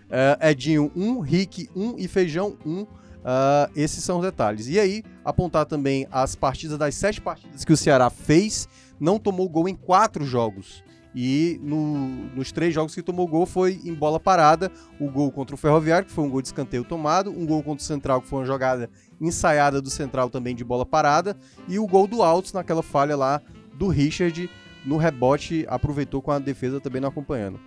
eh, 0.09 0.51
Edinho 0.51 0.91
um, 0.95 1.19
Rick 1.19 1.69
um 1.75 1.95
e 1.97 2.07
Feijão 2.07 2.55
um. 2.65 2.85
Ah, 3.25 3.69
esses 3.75 4.03
são 4.03 4.17
os 4.17 4.25
detalhes. 4.25 4.67
E 4.67 4.79
aí, 4.79 5.03
apontar 5.23 5.65
também 5.65 6.07
as 6.11 6.35
partidas 6.35 6.77
das 6.77 6.95
sete 6.95 7.21
partidas 7.21 7.63
que 7.63 7.73
o 7.73 7.77
Ceará 7.77 8.09
fez, 8.09 8.67
não 9.03 9.19
tomou 9.19 9.47
gol 9.49 9.67
em 9.67 9.75
quatro 9.75 10.25
jogos. 10.25 10.83
E 11.15 11.59
no- 11.61 12.07
nos 12.35 12.51
três 12.51 12.73
jogos 12.73 12.95
que 12.95 13.01
tomou 13.03 13.27
gol 13.27 13.45
foi 13.45 13.79
em 13.85 13.93
bola 13.93 14.19
parada. 14.19 14.71
O 14.99 15.11
gol 15.11 15.31
contra 15.31 15.53
o 15.53 15.57
Ferroviário, 15.57 16.07
que 16.07 16.11
foi 16.11 16.23
um 16.23 16.29
gol 16.29 16.41
de 16.41 16.47
escanteio 16.47 16.83
tomado. 16.83 17.29
Um 17.29 17.45
gol 17.45 17.61
contra 17.61 17.83
o 17.83 17.85
Central, 17.85 18.19
que 18.21 18.27
foi 18.27 18.39
uma 18.39 18.45
jogada 18.45 18.89
ensaiada 19.21 19.79
do 19.79 19.91
Central 19.91 20.29
também 20.31 20.55
de 20.55 20.63
bola 20.63 20.85
parada. 20.85 21.37
E 21.67 21.77
o 21.77 21.85
gol 21.85 22.07
do 22.07 22.23
Altos 22.23 22.51
naquela 22.53 22.81
falha 22.81 23.15
lá 23.15 23.39
do 23.77 23.87
Richard 23.89 24.49
no 24.83 24.97
rebote. 24.97 25.65
Aproveitou 25.69 26.19
com 26.19 26.31
a 26.31 26.39
defesa 26.39 26.79
também 26.79 26.99
não 27.01 27.09
acompanhando. 27.09 27.59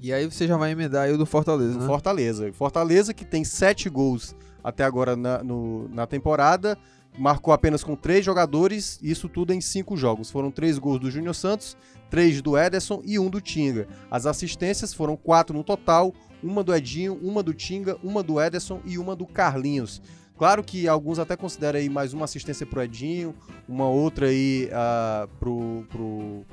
E 0.00 0.12
aí 0.12 0.24
você 0.30 0.46
já 0.46 0.56
vai 0.56 0.70
emendar 0.70 1.04
aí 1.06 1.12
o 1.12 1.18
do 1.18 1.26
Fortaleza, 1.26 1.78
né? 1.80 1.86
Fortaleza. 1.86 2.52
Fortaleza 2.52 3.12
que 3.12 3.24
tem 3.24 3.42
sete 3.42 3.88
gols 3.88 4.36
até 4.62 4.84
agora 4.84 5.16
na, 5.16 5.42
no- 5.42 5.88
na 5.88 6.06
temporada. 6.06 6.78
Marcou 7.16 7.54
apenas 7.54 7.84
com 7.84 7.94
três 7.94 8.24
jogadores, 8.24 8.98
isso 9.02 9.28
tudo 9.28 9.52
em 9.52 9.60
cinco 9.60 9.96
jogos. 9.96 10.30
Foram 10.30 10.50
três 10.50 10.78
gols 10.78 10.98
do 10.98 11.10
Júnior 11.10 11.34
Santos, 11.34 11.76
três 12.10 12.42
do 12.42 12.58
Ederson 12.58 13.00
e 13.04 13.18
um 13.18 13.30
do 13.30 13.40
Tinga. 13.40 13.86
As 14.10 14.26
assistências 14.26 14.92
foram 14.92 15.16
quatro 15.16 15.56
no 15.56 15.62
total, 15.62 16.12
uma 16.42 16.64
do 16.64 16.74
Edinho, 16.74 17.18
uma 17.22 17.42
do 17.42 17.54
Tinga, 17.54 17.96
uma 18.02 18.22
do 18.22 18.40
Ederson 18.40 18.80
e 18.84 18.98
uma 18.98 19.14
do 19.14 19.26
Carlinhos. 19.26 20.02
Claro 20.36 20.64
que 20.64 20.88
alguns 20.88 21.20
até 21.20 21.36
consideram 21.36 21.78
aí 21.78 21.88
mais 21.88 22.12
uma 22.12 22.24
assistência 22.24 22.66
pro 22.66 22.82
Edinho, 22.82 23.34
uma 23.68 23.88
outra 23.88 24.26
aí 24.26 24.68
ah, 24.72 25.28
pro, 25.38 25.86
pro, 25.88 26.44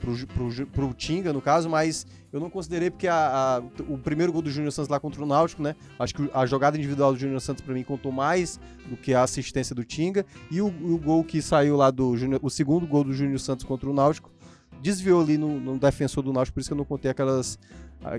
pro, 0.00 0.94
Tinga, 0.94 1.32
no 1.32 1.40
caso, 1.40 1.68
mas 1.68 2.06
eu 2.32 2.40
não 2.40 2.48
considerei 2.50 2.90
porque 2.90 3.06
a- 3.08 3.58
a- 3.58 3.62
o 3.88 3.98
primeiro 3.98 4.32
gol 4.32 4.42
do 4.42 4.50
Júnior 4.50 4.72
Santos 4.72 4.88
lá 4.88 4.98
contra 4.98 5.22
o 5.22 5.26
Náutico, 5.26 5.62
né? 5.62 5.76
Acho 5.98 6.14
que 6.14 6.30
a 6.32 6.46
jogada 6.46 6.76
individual 6.76 7.12
do 7.12 7.18
Júnior 7.18 7.40
Santos 7.40 7.62
pra 7.62 7.74
mim 7.74 7.82
contou 7.82 8.10
mais 8.10 8.58
do 8.88 8.96
que 8.96 9.12
a 9.14 9.22
assistência 9.22 9.74
do 9.74 9.84
Tinga. 9.84 10.24
E 10.50 10.60
o, 10.60 10.66
o 10.66 10.98
gol 10.98 11.22
que 11.22 11.40
saiu 11.42 11.76
lá 11.76 11.90
do 11.90 12.14
o 12.42 12.50
segundo 12.50 12.86
gol 12.86 13.04
do 13.04 13.12
Júnior 13.12 13.38
Santos 13.38 13.64
contra 13.64 13.88
o 13.88 13.92
Náutico, 13.92 14.30
desviou 14.82 15.20
ali 15.20 15.36
no, 15.36 15.60
no 15.60 15.78
defensor 15.78 16.22
do 16.22 16.32
Náutico, 16.32 16.54
por 16.54 16.60
isso 16.60 16.68
que 16.70 16.72
eu 16.72 16.78
não 16.78 16.84
contei 16.86 17.10
aquelas 17.10 17.58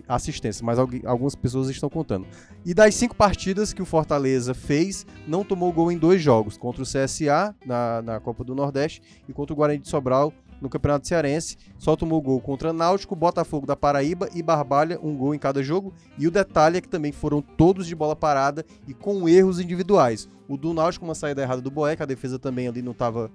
assistências, 0.08 0.62
mas 0.62 0.78
algumas 0.78 1.34
pessoas 1.34 1.68
estão 1.70 1.90
contando. 1.90 2.28
E 2.64 2.72
das 2.74 2.94
cinco 2.94 3.16
partidas 3.16 3.74
que 3.74 3.82
o 3.82 3.86
Fortaleza 3.86 4.54
fez, 4.54 5.06
não 5.28 5.44
tomou 5.44 5.72
gol 5.74 5.92
em 5.92 5.98
dois 5.98 6.22
jogos, 6.22 6.58
contra 6.58 6.84
o 6.84 6.86
CSA 6.86 7.56
na, 7.66 8.02
na 8.04 8.20
Copa 8.20 8.44
do 8.44 8.54
Nordeste 8.54 9.02
e 9.28 9.34
contra 9.34 9.54
o 9.54 9.56
Guarani 9.56 9.80
de 9.80 9.90
Sobral 9.90 10.32
no 10.62 10.70
Campeonato 10.70 11.08
Cearense. 11.08 11.58
Só 11.78 11.96
tomou 11.96 12.22
gol 12.22 12.40
contra 12.40 12.72
Náutico, 12.72 13.16
Botafogo 13.16 13.66
da 13.66 13.76
Paraíba 13.76 14.30
e 14.34 14.44
Barbalha, 14.44 15.00
um 15.02 15.18
gol 15.18 15.34
em 15.34 15.40
cada 15.40 15.64
jogo. 15.64 15.94
E 16.18 16.28
o 16.28 16.32
detalhe 16.32 16.78
é 16.78 16.82
que 16.82 16.88
também 16.88 17.12
foram 17.12 17.42
todos 17.42 17.88
de 17.88 17.96
bola 17.96 18.16
parada 18.16 18.64
e 18.88 18.94
com 18.94 19.28
erros 19.28 19.60
individuais. 19.60 20.30
O 20.48 20.58
do 20.58 20.74
Náutico, 20.74 21.06
uma 21.06 21.16
saída 21.16 21.42
errada 21.42 21.62
do 21.62 21.72
Boeck, 21.72 22.04
a 22.04 22.06
defesa 22.06 22.38
também 22.38 22.68
ali 22.68 22.82
não 22.82 22.92
estava 22.92 23.32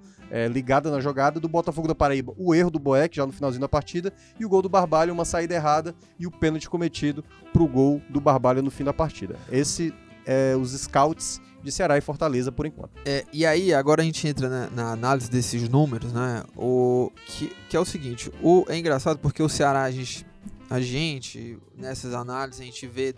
ligada 0.51 0.89
na 0.91 0.99
jogada. 0.99 1.39
Do 1.39 1.49
Botafogo 1.49 1.87
da 1.87 1.95
Paraíba, 1.95 2.33
o 2.37 2.53
erro 2.53 2.69
do 2.69 2.79
Boeck 2.79 3.15
já 3.15 3.25
no 3.25 3.33
finalzinho 3.33 3.61
da 3.61 3.67
partida. 3.67 4.13
E 4.39 4.45
o 4.45 4.49
gol 4.49 4.61
do 4.61 4.69
Barbalha, 4.69 5.11
uma 5.11 5.25
saída 5.25 5.55
errada 5.55 5.93
e 6.19 6.27
o 6.27 6.31
pênalti 6.31 6.69
cometido 6.69 7.23
pro 7.51 7.67
gol 7.67 8.01
do 8.09 8.21
Barbalha 8.21 8.61
no 8.61 8.71
fim 8.71 8.83
da 8.83 8.93
partida. 8.93 9.35
Esse 9.51 9.93
é 10.25 10.55
os 10.55 10.71
scouts 10.71 11.41
de 11.63 11.71
Ceará 11.71 11.97
e 11.97 12.01
Fortaleza 12.01 12.51
por 12.51 12.65
enquanto. 12.65 12.91
É, 13.05 13.25
e 13.33 13.45
aí, 13.45 13.73
agora 13.73 14.01
a 14.01 14.05
gente 14.05 14.25
entra 14.27 14.69
na, 14.69 14.91
análise 14.91 15.29
desses 15.29 15.67
números, 15.67 16.13
né? 16.13 16.43
O, 16.55 17.11
que, 17.25 17.53
que 17.69 17.75
é 17.75 17.79
o 17.79 17.85
seguinte: 17.85 18.31
o, 18.41 18.65
é 18.69 18.77
engraçado 18.77 19.17
porque 19.19 19.41
o 19.43 19.49
Ceará, 19.49 19.83
a 19.83 19.91
gente, 19.91 20.25
a 20.69 20.79
gente 20.79 21.57
nessas 21.75 22.13
análises, 22.13 22.61
a 22.61 22.63
gente 22.65 22.85
vê 22.87 23.13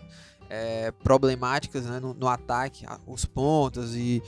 é, 0.48 0.90
problemáticas 1.04 1.84
né, 1.86 2.00
no, 2.00 2.12
no 2.14 2.26
ataque, 2.26 2.84
os 3.06 3.24
pontas 3.24 3.94
e, 3.94 4.20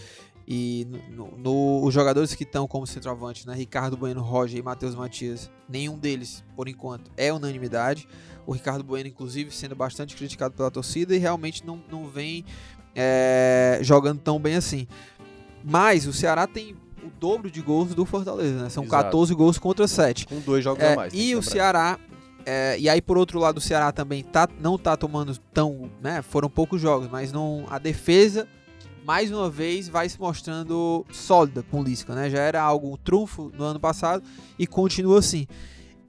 e 0.46 0.86
no- 1.10 1.36
no- 1.38 1.84
os 1.84 1.92
jogadores 1.92 2.34
que 2.34 2.44
estão 2.44 2.66
como 2.68 2.86
centroavante, 2.86 3.46
né? 3.46 3.54
Ricardo 3.54 3.96
Bueno, 3.96 4.20
Roger 4.22 4.58
e 4.58 4.62
Matheus 4.62 4.94
Matias, 4.94 5.50
nenhum 5.68 5.98
deles, 5.98 6.44
por 6.54 6.68
enquanto, 6.68 7.10
é 7.16 7.32
unanimidade. 7.32 8.06
O 8.44 8.52
Ricardo 8.52 8.82
Bueno, 8.82 9.08
inclusive, 9.08 9.52
sendo 9.52 9.76
bastante 9.76 10.16
criticado 10.16 10.52
pela 10.56 10.68
torcida 10.68 11.14
e 11.14 11.18
realmente 11.18 11.64
não, 11.64 11.80
não 11.88 12.08
vem 12.08 12.44
é, 12.94 13.78
jogando 13.82 14.20
tão 14.20 14.38
bem 14.38 14.56
assim. 14.56 14.86
Mas 15.64 16.06
o 16.06 16.12
Ceará 16.12 16.46
tem 16.46 16.74
o 17.02 17.10
dobro 17.20 17.50
de 17.50 17.60
gols 17.60 17.94
do 17.94 18.04
Fortaleza, 18.04 18.62
né? 18.62 18.68
São 18.68 18.84
Exato. 18.84 19.04
14 19.04 19.34
gols 19.34 19.58
contra 19.58 19.86
7. 19.88 20.26
Com 20.26 20.40
dois 20.40 20.62
jogos 20.64 20.82
É, 20.82 20.92
a 20.92 20.96
mais. 20.96 21.12
e 21.14 21.34
o. 21.34 21.42
Ceará. 21.42 21.98
é, 22.44 22.76
e 22.78 22.88
aí, 22.88 23.00
por 23.00 23.16
outro 23.18 23.38
lado, 23.38 23.58
o 23.58 23.60
Ceará 23.60 23.92
também 23.92 24.22
tá, 24.22 24.48
não 24.60 24.76
tá 24.76 24.96
tomando 24.96 25.36
tão. 25.52 25.90
Né, 26.02 26.22
foram 26.22 26.48
poucos 26.50 26.80
jogos, 26.80 27.08
mas 27.10 27.32
não, 27.32 27.64
a 27.70 27.78
defesa, 27.78 28.46
mais 29.04 29.30
uma 29.30 29.48
vez, 29.48 29.88
vai 29.88 30.08
se 30.08 30.18
mostrando 30.20 31.04
sólida 31.12 31.62
com 31.62 31.80
o 31.80 31.84
Lisca. 31.84 32.14
Né? 32.14 32.28
Já 32.30 32.40
era 32.40 32.60
algo 32.60 32.92
um 32.92 32.96
trunfo 32.96 33.52
no 33.56 33.64
ano 33.64 33.78
passado 33.80 34.22
e 34.58 34.66
continua 34.66 35.18
assim. 35.20 35.46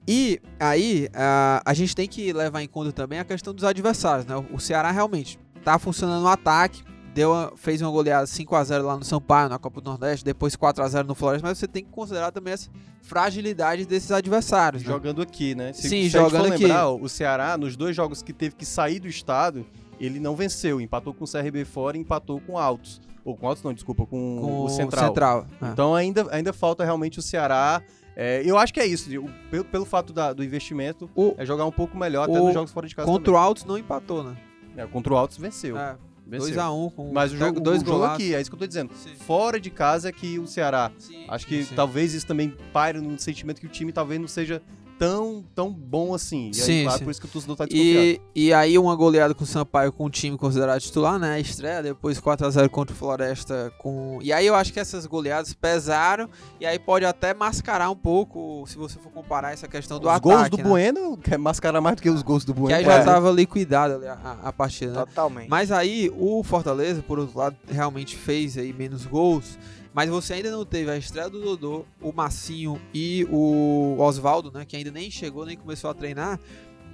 E 0.08 0.42
aí, 0.60 1.08
a, 1.14 1.62
a 1.66 1.74
gente 1.74 1.96
tem 1.96 2.08
que 2.08 2.34
levar 2.34 2.62
em 2.62 2.68
conta 2.68 2.92
também 2.92 3.20
a 3.20 3.24
questão 3.24 3.54
dos 3.54 3.64
adversários. 3.64 4.26
Né? 4.26 4.36
O 4.52 4.60
Ceará 4.60 4.92
realmente 4.92 5.40
tá 5.64 5.78
funcionando 5.80 6.22
no 6.22 6.28
ataque. 6.28 6.84
Deu 7.14 7.54
fez 7.56 7.80
uma 7.80 7.92
goleada 7.92 8.26
5x0 8.26 8.82
lá 8.82 8.98
no 8.98 9.04
Sampaio, 9.06 9.48
na 9.48 9.60
Copa 9.60 9.80
do 9.80 9.88
Nordeste, 9.92 10.26
depois 10.26 10.56
4x0 10.56 11.04
no 11.06 11.14
Floresta, 11.14 11.48
mas 11.48 11.60
você 11.60 11.68
tem 11.68 11.84
que 11.84 11.92
considerar 11.92 12.32
também 12.32 12.54
essa 12.56 12.72
fragilidade 13.04 13.86
desses 13.86 14.10
adversários. 14.12 14.82
né? 14.82 14.90
Jogando 14.92 15.22
aqui, 15.22 15.54
né? 15.54 15.72
Se, 15.74 15.88
Sim, 15.90 16.10
se 16.10 16.18
a 16.18 16.22
jogando 16.24 16.46
for 16.48 16.54
aqui. 16.54 16.64
lembrar, 16.64 16.90
o 16.90 17.08
Ceará, 17.08 17.56
nos 17.56 17.76
dois 17.76 17.96
jogos 17.96 18.24
que 18.24 18.34
teve 18.34 18.56
que 18.56 18.66
sair 18.66 19.00
do 19.00 19.08
estado, 19.08 19.64
ele 20.00 20.20
não 20.20 20.36
venceu. 20.36 20.82
Empatou 20.82 21.14
com 21.14 21.24
o 21.24 21.28
CRB 21.28 21.64
fora 21.66 21.96
e 21.96 22.00
empatou 22.00 22.42
com 22.42 22.54
o 22.54 22.58
Altos. 22.58 23.00
Ou 23.24 23.38
com 23.38 23.46
o 23.46 23.50
Altos 23.50 23.64
não, 23.64 23.74
desculpa, 23.74 24.08
com, 24.08 24.40
com 24.42 24.62
o 24.66 24.70
Central. 24.70 25.46
é. 25.62 25.68
Então 25.68 25.94
ainda, 25.94 26.26
ainda 26.32 26.52
falta 26.52 26.84
realmente 26.84 27.20
o 27.20 27.22
Ceará. 27.22 27.80
é, 28.16 28.42
eu 28.44 28.58
acho 28.58 28.74
que 28.74 28.80
é 28.80 28.88
isso. 28.88 29.10
o- 29.20 29.30
pelo, 29.52 29.66
pelo 29.66 29.86
fato 29.86 30.12
da- 30.12 30.34
do 30.34 30.44
investimento, 30.44 31.08
O- 31.16 31.36
é 31.38 31.46
jogar 31.46 31.66
um 31.66 31.72
pouco 31.72 31.96
melhor 31.96 32.24
até 32.28 32.40
o- 32.42 32.46
nos 32.46 32.54
jogos 32.56 32.72
fora 32.72 32.88
de 32.88 32.96
casa 32.96 33.06
contra 33.08 33.32
o 33.32 33.38
Altos 33.38 33.66
não 33.66 33.78
empatou, 33.78 34.24
né? 34.24 34.36
É, 34.76 34.86
contra 34.88 35.14
o 35.14 35.18
Altos 35.18 35.38
venceu. 35.38 35.78
É, 35.78 35.96
venceu. 36.26 36.56
2x1 36.56 36.92
com 36.94 37.12
Mas 37.14 37.32
o 37.32 37.38
jogo, 37.38 37.60
dois 37.60 37.82
o 37.82 37.86
jogo 37.86 38.04
aqui, 38.06 38.34
é 38.34 38.42
isso 38.42 38.50
que 38.50 38.56
eu 38.56 38.60
tô 38.60 38.68
dizendo. 38.68 38.94
Sim. 38.94 39.16
Fora 39.16 39.60
de 39.60 39.70
casa 39.70 40.10
é 40.10 40.12
que 40.12 40.40
o 40.40 40.48
Ceará 40.48 40.92
Sim, 40.98 41.26
Acho 41.28 41.46
que 41.46 41.64
sim. 41.64 41.76
talvez 41.76 42.14
isso 42.14 42.26
também 42.26 42.54
paire 42.72 43.00
no 43.00 43.18
sentimento 43.20 43.60
que 43.60 43.68
o 43.68 43.70
time 43.70 43.92
talvez 43.92 44.20
não 44.20 44.28
seja 44.28 44.62
tão, 44.98 45.44
tão 45.56 45.72
bom 45.72 46.14
assim. 46.14 46.46
E 46.46 46.48
aí, 46.48 46.54
Sim, 46.54 46.84
claro, 46.84 47.00
sim. 47.00 47.04
por 47.06 47.12
isso 47.12 47.20
que 47.22 47.26
o 47.28 47.30
torcedor 47.30 47.56
tá 47.58 47.66
desconfiado. 47.66 48.22
E, 48.36 48.46
e 48.48 48.54
aí 48.54 48.78
uma 48.78 48.96
goleada 48.96 49.34
com 49.34 49.44
o 49.44 49.48
Sampaio 49.48 49.92
com 49.92 50.06
o 50.06 50.10
time 50.10 50.38
considerado 50.38 50.80
titular, 50.80 51.20
né? 51.20 51.34
A 51.34 51.40
estreia, 51.40 51.82
depois 51.84 52.20
4x0 52.20 52.70
contra 52.70 52.94
o 52.94 52.98
Floresta 52.98 53.72
com. 53.78 54.20
E 54.22 54.32
aí 54.32 54.46
eu 54.46 54.56
acho 54.56 54.72
que 54.74 54.80
essas 54.80 55.06
goleadas 55.06 55.54
pesaram 55.54 56.30
e 56.60 56.66
aí 56.66 56.78
pode 56.80 57.06
até 57.06 57.34
mascarar 57.34 57.90
um 57.90 57.96
pouco, 57.96 58.66
se 58.68 58.78
você 58.78 58.98
for 59.00 59.12
comparar 59.12 59.54
essa 59.54 59.68
questão 59.68 60.00
do 60.00 60.08
Os 60.08 60.14
ataque. 60.16 60.36
gols 60.36 60.50
do 60.50 60.58
né? 60.58 60.64
Bueno 60.64 61.18
quer 61.18 61.38
mascarar 61.38 61.82
mais 61.82 61.96
do 61.96 62.02
que 62.02 62.10
os 62.10 62.22
gols 62.22 62.46
do 62.46 62.54
Bueno. 62.54 62.68
Que 62.70 62.74
aí 62.76 62.86
já 62.86 62.94
É. 63.00 63.04
tava 63.04 63.32
liquidada 63.32 64.18
a- 64.24 64.50
a 64.50 64.54
partida, 64.54 64.92
né? 64.94 65.00
Totalmente. 65.06 65.50
Mas 65.50 65.72
aí 65.72 66.12
o 66.18 66.44
Fortaleza, 66.44 67.02
por 67.02 67.20
outro 67.20 67.38
lado, 67.38 67.56
realmente 67.68 68.16
fez 68.16 68.58
aí 68.58 68.72
menos 68.74 69.06
gols. 69.06 69.58
Mas 69.94 70.10
você 70.10 70.34
ainda 70.34 70.50
não 70.52 70.66
teve 70.66 70.90
a 70.90 70.98
estreia 70.98 71.30
do 71.30 71.40
Dodô, 71.40 71.86
o 72.02 72.12
Massinho 72.12 72.82
e 72.94 73.28
o 73.30 73.96
Oswaldo, 74.00 74.52
né? 74.52 74.66
Que 74.66 74.76
ainda 74.76 74.92
nem 74.92 75.12
chegou, 75.12 75.46
nem 75.46 75.56
começou 75.56 75.90
a 75.90 75.94
treinar. 75.94 76.40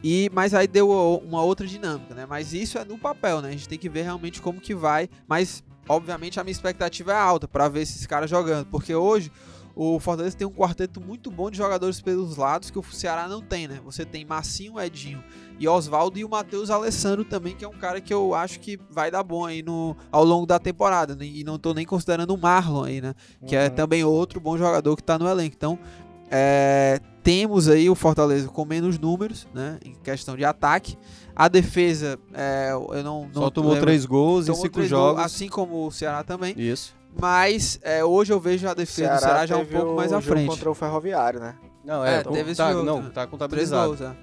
E, 0.04 0.30
mas 0.34 0.54
aí 0.54 0.68
deu 0.68 0.90
uma 1.24 1.42
outra 1.42 1.66
dinâmica, 1.66 2.14
né? 2.14 2.26
Mas 2.26 2.54
isso 2.54 2.78
é 2.78 2.86
no 2.86 2.98
papel, 2.98 3.42
né? 3.42 3.50
A 3.50 3.52
gente 3.52 3.68
tem 3.68 3.78
que 3.78 3.90
ver 3.90 4.04
realmente 4.04 4.42
como 4.42 4.60
que 4.60 4.76
vai. 4.76 5.10
Mas, 5.28 5.64
obviamente, 5.88 6.40
a 6.40 6.44
minha 6.44 6.52
expectativa 6.52 7.14
é 7.14 7.16
alta 7.16 7.48
para 7.48 7.70
ver 7.70 7.82
esses 7.82 8.06
caras 8.06 8.30
jogando. 8.30 8.66
Porque 8.68 8.94
hoje 8.94 9.32
o 9.82 9.98
Fortaleza 9.98 10.36
tem 10.36 10.46
um 10.46 10.52
quarteto 10.52 11.00
muito 11.00 11.32
bom 11.32 11.50
de 11.50 11.58
jogadores 11.58 12.02
pelos 12.02 12.36
lados 12.36 12.70
que 12.70 12.78
o 12.78 12.84
Ceará 12.84 13.30
não 13.30 13.42
tem, 13.42 13.66
né? 13.66 13.80
Você 13.86 14.04
tem 14.04 14.26
Massinho, 14.26 14.78
Edinho 14.78 15.24
e 15.58 15.66
Oswaldo 15.68 16.20
e 16.20 16.26
o 16.26 16.30
Matheus 16.30 16.70
Alessandro 16.70 17.24
também, 17.24 17.56
que 17.56 17.64
é 17.64 17.68
um 17.68 17.78
cara 17.78 18.02
que 18.02 18.14
eu 18.14 18.34
acho 18.36 18.60
que 18.60 18.78
vai 18.90 19.10
dar 19.10 19.24
bom 19.24 19.46
aí 19.46 19.64
no, 19.64 19.96
ao 20.12 20.26
longo 20.26 20.46
da 20.46 20.60
temporada. 20.60 21.16
né? 21.16 21.26
E 21.26 21.46
não 21.46 21.58
tô 21.58 21.74
nem 21.74 21.86
considerando 21.86 22.34
o 22.34 22.38
Marlon 22.38 22.84
aí, 22.84 23.00
né? 23.00 23.14
Que 23.48 23.56
é 23.56 23.70
Uhum. 23.70 23.70
também 23.76 24.04
outro 24.04 24.42
bom 24.42 24.58
jogador 24.58 24.96
que 24.98 25.04
tá 25.04 25.18
no 25.18 25.30
elenco. 25.30 25.56
Então, 25.56 25.80
é, 26.30 27.00
temos 27.24 27.68
aí 27.70 27.90
o 27.90 27.96
Fortaleza 27.96 28.48
com 28.50 28.66
menos 28.66 29.00
números, 29.00 29.48
né? 29.54 29.80
Em 29.86 29.94
questão 30.04 30.36
de 30.36 30.44
ataque. 30.44 30.98
A 31.36 31.48
defesa, 31.48 32.20
é, 32.34 32.72
eu 32.74 33.02
não, 33.04 33.30
não 33.34 33.44
Só 33.44 33.50
tomou 33.50 33.72
lembro- 33.72 33.86
três 33.88 34.06
gols 34.06 34.50
em 34.50 34.54
cinco 34.54 34.84
jogos. 34.84 35.14
gols, 35.16 35.26
assim 35.26 35.48
como 35.48 35.88
o 35.88 35.92
Ceará 35.92 36.22
também. 36.24 36.54
Isso. 36.58 36.99
Mas 37.20 37.80
é, 37.82 38.04
hoje 38.04 38.32
eu 38.32 38.40
vejo 38.40 38.68
a 38.68 38.74
defesa 38.74 39.14
do 39.16 39.20
Ceará 39.20 39.46
já 39.46 39.58
um 39.58 39.66
pouco 39.66 39.92
o 39.94 39.96
mais 39.96 40.12
à 40.14 40.20
jogo 40.20 40.34
frente. 40.36 40.48
contra 40.50 40.70
o 40.72 40.74
Ferroviário, 40.74 41.40
né? 41.40 41.56
Não, 41.84 42.06
É, 42.06 42.18
é, 42.18 42.24
tá- 42.24 42.32
teve 42.32 42.52
esse 42.52 42.58
tá, 42.58 42.72
jogo, 42.72 42.86
não, 42.86 43.02
né? 43.02 43.10
tá 43.14 43.26
contabilizado. 43.26 43.88
gols, 43.88 44.02
é. 44.02 44.16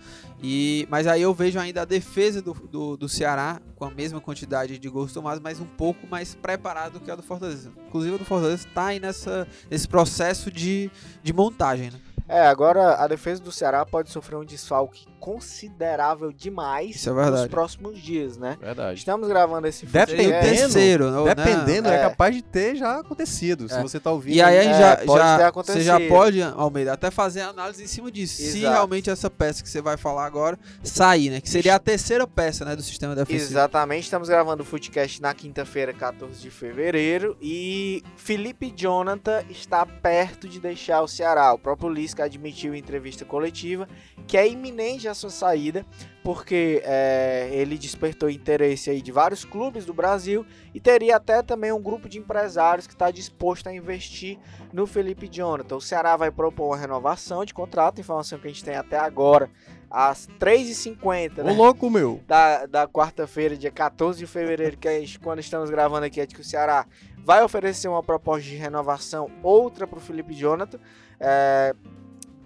E, 0.42 0.86
mas 0.90 1.06
aí 1.06 1.22
eu 1.22 1.32
vejo 1.34 1.58
ainda 1.58 1.82
a 1.82 1.84
defesa 1.84 2.40
do, 2.42 2.52
do, 2.52 2.96
do 2.96 3.08
Ceará 3.08 3.60
com 3.74 3.84
a 3.86 3.90
mesma 3.90 4.20
quantidade 4.20 4.78
de 4.78 4.88
gols 4.88 5.12
tomados, 5.12 5.42
mas 5.42 5.58
um 5.58 5.64
pouco 5.64 6.06
mais 6.06 6.34
preparado 6.34 7.00
que 7.00 7.10
a 7.10 7.16
do 7.16 7.22
Fortaleza. 7.22 7.72
Inclusive 7.88 8.14
a 8.14 8.18
do 8.18 8.24
Fortaleza 8.24 8.66
está 8.68 8.86
aí 8.86 9.00
nessa, 9.00 9.48
nesse 9.70 9.88
processo 9.88 10.50
de, 10.50 10.90
de 11.22 11.32
montagem, 11.32 11.90
né? 11.90 11.98
É, 12.28 12.46
agora 12.46 12.94
a 12.96 13.06
defesa 13.06 13.40
do 13.42 13.52
Ceará 13.52 13.84
pode 13.86 14.10
sofrer 14.10 14.36
um 14.36 14.44
desfalque 14.44 15.06
considerável 15.20 16.32
demais 16.32 16.96
Isso 16.96 17.10
é 17.10 17.12
verdade. 17.12 17.42
nos 17.42 17.48
próximos 17.50 17.98
dias, 18.00 18.36
né? 18.36 18.56
Verdade. 18.60 18.98
Estamos 18.98 19.28
gravando 19.28 19.66
esse 19.66 19.86
Dependendo- 19.86 20.30
podcast- 20.32 20.58
terceiro, 20.60 21.10
né? 21.10 21.34
Dependendo, 21.34 21.88
é. 21.88 21.96
É. 21.96 22.02
capaz 22.02 22.34
de 22.34 22.42
ter 22.42 22.76
já 22.76 23.00
acontecido. 23.00 23.68
Se 23.68 23.74
É. 23.76 23.82
você 23.82 23.98
tá 24.00 24.10
ouvindo. 24.10 24.34
E 24.34 24.42
aí 24.42 24.58
aí, 24.58 24.66
É, 24.68 24.78
já, 24.78 24.96
pode 24.98 25.18
já- 25.22 25.52
ter 25.52 25.52
você 25.72 25.80
já 25.82 26.00
pode, 26.08 26.42
Almeida, 26.42 26.92
até 26.92 27.10
fazer 27.10 27.42
análise 27.42 27.82
em 27.82 27.86
cima 27.86 28.10
disso. 28.10 28.36
Se 28.36 28.58
Exato. 28.58 28.72
realmente 28.74 29.10
essa 29.10 29.30
peça 29.30 29.62
que 29.62 29.68
você 29.68 29.80
vai 29.80 29.96
falar 29.96 30.26
agora 30.26 30.58
sair, 30.82 31.30
né? 31.30 31.40
Que 31.40 31.48
seria 31.50 31.74
a 31.74 31.78
terceira 31.78 32.26
peça, 32.26 32.64
né, 32.64 32.74
do 32.76 32.82
sistema 32.82 33.14
defensivo. 33.14 33.50
Exatamente, 33.52 34.04
estamos 34.04 34.28
gravando 34.28 34.62
o 34.62 34.66
Footcast 34.66 35.20
na 35.22 35.32
quinta-feira, 35.34 35.92
14 35.92 36.40
de 36.40 36.50
fevereiro, 36.50 37.36
e 37.40 38.02
Felipe 38.16 38.70
Jonathan 38.74 39.42
está 39.50 39.84
perto 39.86 40.48
de 40.48 40.58
deixar 40.60 41.02
o 41.02 41.08
Ceará. 41.08 41.52
O 41.52 41.58
próprio 41.58 41.88
Lisca 41.88 42.15
que 42.16 42.22
admitiu 42.22 42.74
em 42.74 42.78
entrevista 42.78 43.24
coletiva 43.24 43.88
que 44.26 44.36
é 44.36 44.48
iminente 44.48 45.06
a 45.06 45.14
sua 45.14 45.30
saída, 45.30 45.86
porque 46.24 46.82
é, 46.84 47.48
ele 47.52 47.78
despertou 47.78 48.28
interesse 48.28 48.90
aí 48.90 49.00
de 49.00 49.12
vários 49.12 49.44
clubes 49.44 49.84
do 49.84 49.94
Brasil 49.94 50.44
e 50.74 50.80
teria 50.80 51.16
até 51.16 51.42
também 51.42 51.70
um 51.70 51.80
grupo 51.80 52.08
de 52.08 52.18
empresários 52.18 52.86
que 52.86 52.94
está 52.94 53.10
disposto 53.10 53.68
a 53.68 53.74
investir 53.74 54.38
no 54.72 54.86
Felipe 54.86 55.28
Jonathan. 55.28 55.76
O 55.76 55.80
Ceará 55.80 56.16
vai 56.16 56.30
propor 56.30 56.68
uma 56.68 56.76
renovação 56.76 57.44
de 57.44 57.54
contrato, 57.54 58.00
informação 58.00 58.38
que 58.38 58.48
a 58.48 58.50
gente 58.50 58.64
tem 58.64 58.74
até 58.74 58.98
agora, 58.98 59.48
às 59.88 60.26
3h50, 60.40 61.38
Ô, 61.38 61.44
né? 61.44 61.52
louco, 61.52 61.88
meu. 61.88 62.20
da, 62.26 62.66
da 62.66 62.88
quarta-feira, 62.88 63.56
dia 63.56 63.70
14 63.70 64.18
de 64.18 64.26
fevereiro, 64.26 64.76
que 64.76 64.88
é 64.88 65.04
quando 65.22 65.38
estamos 65.38 65.70
gravando 65.70 66.06
aqui, 66.06 66.20
é 66.20 66.26
de 66.26 66.34
que 66.34 66.40
o 66.40 66.44
Ceará 66.44 66.86
vai 67.18 67.42
oferecer 67.42 67.88
uma 67.88 68.02
proposta 68.02 68.42
de 68.42 68.56
renovação, 68.56 69.30
outra 69.42 69.86
para 69.86 69.98
o 69.98 70.00
Felipe 70.00 70.34
Jonathan. 70.34 70.78
É, 71.18 71.74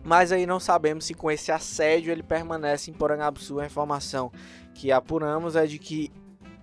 mas 0.03 0.33
aí 0.33 0.47
não 0.47 0.59
sabemos 0.59 1.05
se 1.05 1.15
com 1.15 1.31
esse 1.31 1.53
assédio 1.53 2.11
ele 2.11 2.23
permanece 2.23 2.91
em 2.91 2.95
Porangabuçu. 2.95 3.61
A 3.61 3.67
informação 3.67 4.33
que 4.75 4.91
apuramos 4.91 5.57
é 5.57 5.67
de 5.67 5.79
que 5.79 6.11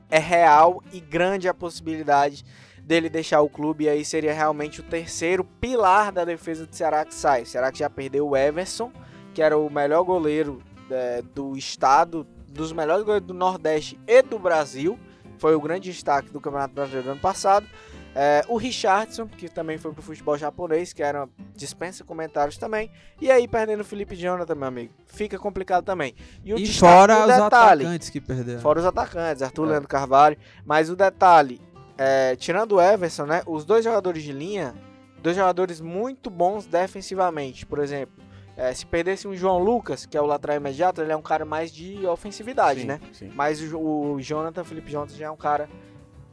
é 0.09 0.19
real 0.19 0.81
e 0.91 0.99
grande 0.99 1.47
a 1.47 1.53
possibilidade 1.53 2.43
dele 2.81 3.09
deixar 3.09 3.41
o 3.41 3.49
clube. 3.49 3.83
E 3.83 3.89
aí 3.89 4.03
seria 4.03 4.33
realmente 4.33 4.79
o 4.79 4.83
terceiro 4.83 5.43
pilar 5.43 6.11
da 6.11 6.25
defesa 6.25 6.65
do 6.65 6.75
Ceará 6.75 7.05
que 7.05 7.13
sai. 7.13 7.43
O 7.43 7.45
Ceará 7.45 7.71
que 7.71 7.79
já 7.79 7.89
perdeu 7.89 8.27
o 8.27 8.35
Everson, 8.35 8.91
que 9.33 9.41
era 9.41 9.57
o 9.57 9.69
melhor 9.69 10.03
goleiro 10.03 10.61
é, 10.89 11.21
do 11.21 11.55
estado, 11.55 12.25
dos 12.47 12.71
melhores 12.71 13.03
goleiros 13.03 13.27
do 13.27 13.33
Nordeste 13.33 13.99
e 14.07 14.21
do 14.21 14.39
Brasil. 14.39 14.97
Foi 15.37 15.53
o 15.53 15.61
grande 15.61 15.91
destaque 15.91 16.31
do 16.31 16.41
Campeonato 16.41 16.73
Brasileiro 16.73 17.07
do 17.07 17.11
ano 17.11 17.21
passado. 17.21 17.67
É, 18.15 18.43
o 18.47 18.57
Richardson, 18.57 19.27
que 19.27 19.47
também 19.47 19.77
foi 19.77 19.91
pro 19.93 20.01
futebol 20.01 20.35
japonês, 20.37 20.91
que 20.91 21.03
era 21.03 21.29
dispensa 21.55 22.03
comentários 22.03 22.57
também. 22.57 22.89
E 23.21 23.29
aí, 23.29 23.47
perdendo 23.47 23.81
o 23.81 23.85
Felipe 23.85 24.15
Jonathan, 24.15 24.55
meu 24.55 24.67
amigo. 24.67 24.93
Fica 25.05 25.37
complicado 25.37 25.83
também. 25.85 26.15
E, 26.43 26.53
o 26.53 26.57
E 26.57 26.65
fora 26.73 27.19
os 27.21 27.27
detalhe, 27.27 27.83
atacantes 27.83 28.09
que 28.09 28.19
perderam. 28.19 28.59
Fora 28.59 28.79
os 28.79 28.85
atacantes, 28.85 29.43
Arthur 29.43 29.67
É. 29.67 29.69
Leandro 29.71 29.87
Carvalho. 29.87 30.37
Mas 30.65 30.89
o 30.89 30.95
detalhe, 30.95 31.61
é, 31.97 32.35
tirando 32.35 32.73
o 32.77 32.81
Everson, 32.81 33.25
né? 33.25 33.43
Os 33.45 33.63
dois 33.65 33.83
jogadores 33.83 34.23
de 34.23 34.31
linha, 34.31 34.73
dois 35.21 35.35
jogadores 35.35 35.79
muito 35.79 36.31
bons 36.31 36.65
defensivamente. 36.65 37.67
Por 37.67 37.77
exemplo, 37.77 38.15
é, 38.55 38.73
se 38.73 38.83
perdesse 38.85 39.27
um 39.27 39.35
João 39.35 39.59
Lucas, 39.59 40.07
que 40.07 40.17
é 40.17 40.21
o 40.21 40.25
lateral 40.25 40.57
imediato, 40.57 41.01
ele 41.01 41.11
é 41.11 41.15
um 41.15 41.21
cara 41.21 41.45
mais 41.45 41.71
de 41.71 42.03
ofensividade, 42.07 42.81
Sim, 42.81 42.87
né? 42.87 42.99
sim. 43.13 43.31
Mas 43.35 43.61
o, 43.61 43.77
o 44.13 44.21
Jonathan, 44.21 44.63
Felipe 44.63 44.91
Jonathan 44.91 45.13
já 45.15 45.27
é 45.27 45.29
um 45.29 45.37
cara 45.37 45.69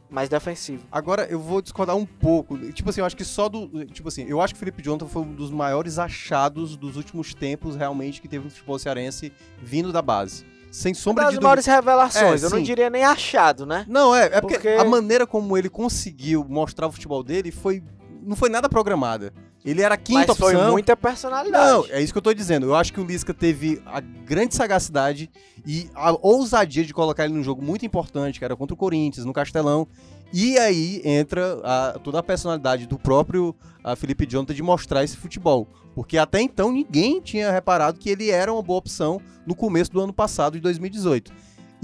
mais 0.09 0.29
defensivo. 0.29 0.83
Agora 0.91 1.25
eu 1.29 1.39
vou 1.39 1.61
discordar 1.61 1.95
um 1.95 2.05
pouco. 2.05 2.57
Tipo 2.71 2.89
assim, 2.89 3.01
eu 3.01 3.05
acho 3.05 3.15
que 3.17 3.23
só 3.25 3.49
do. 3.49 3.85
Tipo 3.85 4.07
assim, 4.07 4.25
eu 4.27 4.39
acho 4.41 4.53
que 4.53 4.57
o 4.57 4.59
Felipe 4.59 4.81
Jonathan 4.83 5.07
foi 5.07 5.21
um 5.23 5.33
dos 5.33 5.49
maiores 5.51 5.97
achados 5.99 6.75
dos 6.77 6.95
últimos 6.95 7.33
tempos, 7.33 7.75
realmente, 7.75 8.21
que 8.21 8.27
teve 8.27 8.45
no 8.45 8.51
futebol 8.51 8.77
cearense 8.79 9.31
vindo 9.61 9.91
da 9.91 10.01
base. 10.01 10.45
Sem 10.71 10.93
sombra 10.93 11.23
Uma 11.25 11.29
de 11.31 11.35
das 11.37 11.39
dúvida. 11.41 11.47
maiores 11.47 11.65
revelações, 11.65 12.43
É, 12.43 12.45
eu 12.45 12.49
não 12.49 12.57
sim. 12.57 12.63
diria 12.63 12.89
nem 12.89 13.03
achado, 13.03 13.65
né? 13.65 13.85
Não, 13.87 14.13
é, 14.13 14.25
é 14.25 14.41
porque, 14.41 14.55
Porque- 14.55 14.67
a 14.69 14.83
maneira 14.83 15.25
como 15.25 15.57
ele 15.57 15.69
conseguiu 15.69 16.45
mostrar 16.47 16.87
o 16.87 16.91
futebol 16.91 17.23
dele 17.23 17.49
foi. 17.51 17.81
Não 18.21 18.35
foi 18.35 18.49
nada 18.49 18.67
programada. 18.67 19.31
Ele 19.65 19.81
era 19.81 19.95
a 19.95 19.97
quinta 19.97 20.25
Mas 20.27 20.37
foi 20.37 20.55
opção. 20.55 20.71
muita 20.71 20.95
personalidade. 20.95 21.67
Não, 21.67 21.85
é 21.89 21.99
isso 22.01 22.13
que 22.13 22.17
eu 22.19 22.21
tô 22.21 22.33
dizendo. 22.33 22.67
Eu 22.67 22.75
acho 22.75 22.93
que 22.93 22.99
o 22.99 23.03
Lisca 23.03 23.33
teve 23.33 23.81
a 23.85 23.99
grande 23.99 24.53
sagacidade 24.53 25.29
e 25.65 25.89
a 25.95 26.15
ousadia 26.21 26.85
de 26.85 26.93
colocar 26.93 27.25
ele 27.25 27.33
num 27.33 27.43
jogo 27.43 27.63
muito 27.63 27.83
importante, 27.85 28.37
que 28.37 28.45
era 28.45 28.55
contra 28.55 28.75
o 28.75 28.77
Corinthians, 28.77 29.25
no 29.25 29.33
Castelão. 29.33 29.87
E 30.31 30.57
aí 30.59 31.01
entra 31.03 31.59
a- 31.63 31.99
toda 32.03 32.19
a 32.19 32.23
personalidade 32.23 32.85
do 32.85 32.99
próprio 32.99 33.55
a 33.83 33.95
Felipe 33.95 34.25
Jonathan 34.27 34.53
de 34.53 34.61
mostrar 34.63 35.03
esse 35.03 35.17
futebol. 35.17 35.67
Porque 35.95 36.17
até 36.17 36.41
então 36.41 36.71
ninguém 36.71 37.19
tinha 37.21 37.51
reparado 37.51 37.97
que 37.99 38.09
ele 38.09 38.29
era 38.29 38.51
uma 38.53 38.61
boa 38.61 38.77
opção 38.79 39.19
no 39.47 39.55
começo 39.55 39.91
do 39.91 40.01
ano 40.01 40.13
passado, 40.13 40.53
de 40.53 40.59
2018. 40.59 41.31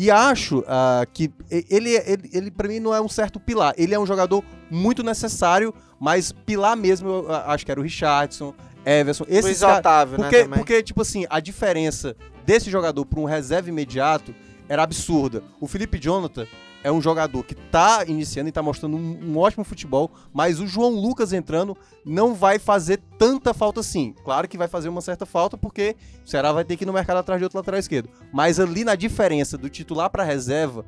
E 0.01 0.09
acho 0.09 0.63
ah, 0.67 1.05
que 1.13 1.31
e- 1.51 1.63
ele, 1.69 1.91
ele, 1.91 2.29
ele 2.33 2.49
para 2.49 2.67
mim, 2.67 2.79
não 2.79 2.91
é 2.91 2.99
um 2.99 3.07
certo 3.07 3.39
pilar. 3.39 3.71
Ele 3.77 3.93
é 3.93 3.99
um 3.99 4.05
jogador 4.07 4.43
muito 4.67 5.03
necessário, 5.03 5.71
mas 5.99 6.31
pilar 6.31 6.75
mesmo, 6.75 7.07
eu 7.07 7.31
ah, 7.31 7.53
acho 7.53 7.63
que 7.63 7.71
era 7.71 7.79
o 7.79 7.83
Richardson, 7.83 8.51
Everson. 8.83 9.25
Esses 9.29 9.43
Luiz 9.43 9.59
caras- 9.59 9.77
Otávio, 9.77 10.15
porque, 10.17 10.37
né, 10.37 10.43
também. 10.45 10.57
porque, 10.57 10.81
tipo 10.81 11.03
assim, 11.03 11.27
a 11.29 11.39
diferença 11.39 12.15
desse 12.43 12.71
jogador 12.71 13.05
para 13.05 13.19
um 13.19 13.25
reserva 13.25 13.69
imediato 13.69 14.33
era 14.71 14.83
absurda. 14.83 15.43
O 15.59 15.67
Felipe 15.67 15.99
Jonathan 15.99 16.47
é 16.81 16.89
um 16.89 17.01
jogador 17.01 17.43
que 17.43 17.53
tá 17.53 18.05
iniciando 18.07 18.47
e 18.47 18.53
tá 18.53 18.63
mostrando 18.63 18.95
um, 18.95 19.19
um 19.21 19.37
ótimo 19.37 19.65
futebol, 19.65 20.09
mas 20.33 20.61
o 20.61 20.65
João 20.65 20.91
Lucas 20.91 21.33
entrando 21.33 21.75
não 22.05 22.33
vai 22.33 22.57
fazer 22.57 23.01
tanta 23.19 23.53
falta 23.53 23.81
assim. 23.81 24.15
Claro 24.23 24.47
que 24.47 24.57
vai 24.57 24.69
fazer 24.69 24.87
uma 24.87 25.01
certa 25.01 25.25
falta, 25.25 25.57
porque 25.57 25.97
o 26.25 26.29
Ceará 26.29 26.53
vai 26.53 26.63
ter 26.63 26.77
que 26.77 26.85
ir 26.85 26.87
no 26.87 26.93
mercado 26.93 27.17
atrás 27.17 27.37
de 27.37 27.43
outro 27.43 27.57
lateral 27.59 27.79
esquerdo. 27.81 28.09
Mas 28.31 28.61
ali 28.61 28.85
na 28.85 28.95
diferença 28.95 29.57
do 29.57 29.69
titular 29.69 30.09
para 30.09 30.23
reserva, 30.23 30.85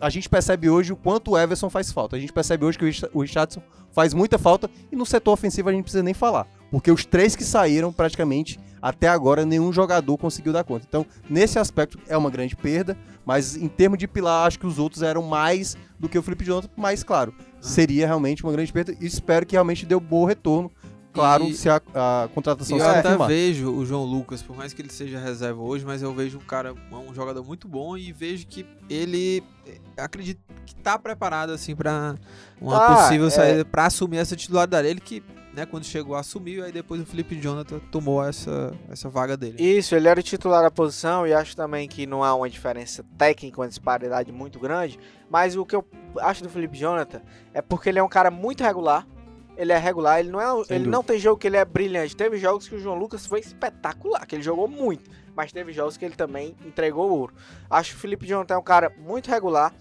a 0.00 0.08
gente 0.08 0.28
percebe 0.28 0.70
hoje 0.70 0.92
o 0.92 0.96
quanto 0.96 1.32
o 1.32 1.38
Everson 1.38 1.68
faz 1.68 1.90
falta. 1.90 2.14
A 2.14 2.20
gente 2.20 2.32
percebe 2.32 2.64
hoje 2.64 2.78
que 2.78 2.84
o 2.84 2.86
Rich- 2.86 3.10
o 3.12 3.20
Richardson 3.22 3.62
faz 3.90 4.14
muita 4.14 4.38
falta 4.38 4.70
e 4.92 4.96
no 4.96 5.04
setor 5.04 5.32
ofensivo 5.32 5.68
a 5.68 5.72
gente 5.72 5.82
precisa 5.82 6.04
nem 6.04 6.14
falar. 6.14 6.46
Porque 6.70 6.90
os 6.90 7.04
três 7.04 7.34
que 7.34 7.42
saíram, 7.44 7.92
praticamente, 7.92 8.60
até 8.82 9.06
agora, 9.08 9.46
nenhum 9.46 9.72
jogador 9.72 10.18
conseguiu 10.18 10.52
dar 10.52 10.64
conta. 10.64 10.84
Então, 10.88 11.06
nesse 11.30 11.58
aspecto, 11.58 11.98
é 12.08 12.16
uma 12.16 12.28
grande 12.28 12.56
perda, 12.56 12.98
mas 13.24 13.56
em 13.56 13.68
termos 13.68 13.98
de 13.98 14.08
pilar, 14.08 14.46
acho 14.46 14.58
que 14.58 14.66
os 14.66 14.78
outros 14.78 15.02
eram 15.02 15.22
mais 15.22 15.76
do 15.98 16.08
que 16.08 16.18
o 16.18 16.22
Felipe 16.22 16.44
Jonathan, 16.44 16.68
mas, 16.76 17.04
claro, 17.04 17.32
seria 17.60 18.06
realmente 18.06 18.42
uma 18.42 18.50
grande 18.52 18.72
perda 18.72 18.94
e 19.00 19.06
espero 19.06 19.46
que 19.46 19.52
realmente 19.54 19.86
dê 19.86 19.94
um 19.94 20.00
bom 20.00 20.24
retorno. 20.24 20.68
Claro, 21.12 21.44
E- 21.44 21.54
se 21.54 21.68
a, 21.68 21.76
a 21.94 22.28
contratação 22.34 22.78
se 22.78 22.82
eu 22.82 22.88
até 22.90 23.14
vejo 23.26 23.70
o 23.70 23.84
João 23.84 24.02
Lucas, 24.02 24.40
por 24.40 24.56
mais 24.56 24.72
que 24.72 24.80
ele 24.80 24.90
seja 24.90 25.18
reserva 25.20 25.60
hoje, 25.60 25.84
mas 25.84 26.00
eu 26.00 26.12
vejo 26.14 26.38
um 26.38 26.40
cara, 26.40 26.74
um 26.90 27.14
jogador 27.14 27.44
muito 27.44 27.68
bom 27.68 27.98
e 27.98 28.10
vejo 28.10 28.46
que 28.46 28.64
ele 28.88 29.42
eh, 29.66 29.76
acredito 29.98 30.40
que 30.64 30.74
tá 30.74 30.98
preparado 30.98 31.50
assim 31.50 31.76
para 31.76 32.14
uma 32.58 32.78
Tá, 32.80 32.96
possível 32.96 33.26
é. 33.26 33.30
saída 33.30 33.62
para 33.62 33.84
assumir 33.84 34.16
essa 34.16 34.34
titularidade. 34.34 34.88
Ele 34.88 35.00
que, 35.00 35.22
né, 35.52 35.66
quando 35.66 35.84
chegou 35.84 36.16
assumiu, 36.16 36.64
aí 36.64 36.72
depois 36.72 37.00
o 37.00 37.06
Felipe 37.06 37.38
Jonathan 37.38 37.78
tomou 37.90 38.24
essa 38.24 38.72
essa 38.90 39.08
vaga 39.08 39.36
dele. 39.36 39.62
Isso, 39.62 39.94
ele 39.94 40.08
era 40.08 40.18
o 40.18 40.22
titular 40.22 40.62
da 40.62 40.70
posição 40.70 41.26
e 41.26 41.32
acho 41.32 41.54
também 41.54 41.88
que 41.88 42.06
não 42.06 42.24
há 42.24 42.34
uma 42.34 42.48
diferença 42.48 43.04
técnica, 43.18 43.60
uma 43.60 43.68
disparidade 43.68 44.32
muito 44.32 44.58
grande. 44.58 44.98
Mas 45.30 45.56
o 45.56 45.64
que 45.64 45.76
eu 45.76 45.86
acho 46.20 46.42
do 46.42 46.48
Felipe 46.48 46.76
Jonathan 46.76 47.20
é 47.52 47.60
porque 47.60 47.88
ele 47.88 47.98
é 47.98 48.02
um 48.02 48.08
cara 48.08 48.30
muito 48.30 48.62
regular. 48.62 49.06
Ele 49.54 49.70
é 49.70 49.76
regular, 49.76 50.18
ele 50.18 50.30
não 50.30 50.40
é, 50.40 50.46
ele 50.46 50.78
dúvida. 50.78 50.90
não 50.90 51.02
tem 51.04 51.18
jogo 51.18 51.38
que 51.38 51.46
ele 51.46 51.58
é 51.58 51.64
brilhante. 51.64 52.16
Teve 52.16 52.38
jogos 52.38 52.66
que 52.66 52.74
o 52.74 52.80
João 52.80 52.96
Lucas 52.96 53.26
foi 53.26 53.40
espetacular, 53.40 54.26
que 54.26 54.34
ele 54.34 54.42
jogou 54.42 54.66
muito, 54.66 55.10
mas 55.36 55.52
teve 55.52 55.74
jogos 55.74 55.98
que 55.98 56.04
ele 56.06 56.14
também 56.14 56.56
entregou 56.64 57.10
ouro. 57.10 57.34
Acho 57.68 57.90
que 57.90 57.96
o 57.96 58.00
Felipe 58.00 58.26
Jonathan 58.26 58.54
é 58.54 58.56
um 58.56 58.62
cara 58.62 58.90
muito 58.98 59.30
regular. 59.30 59.74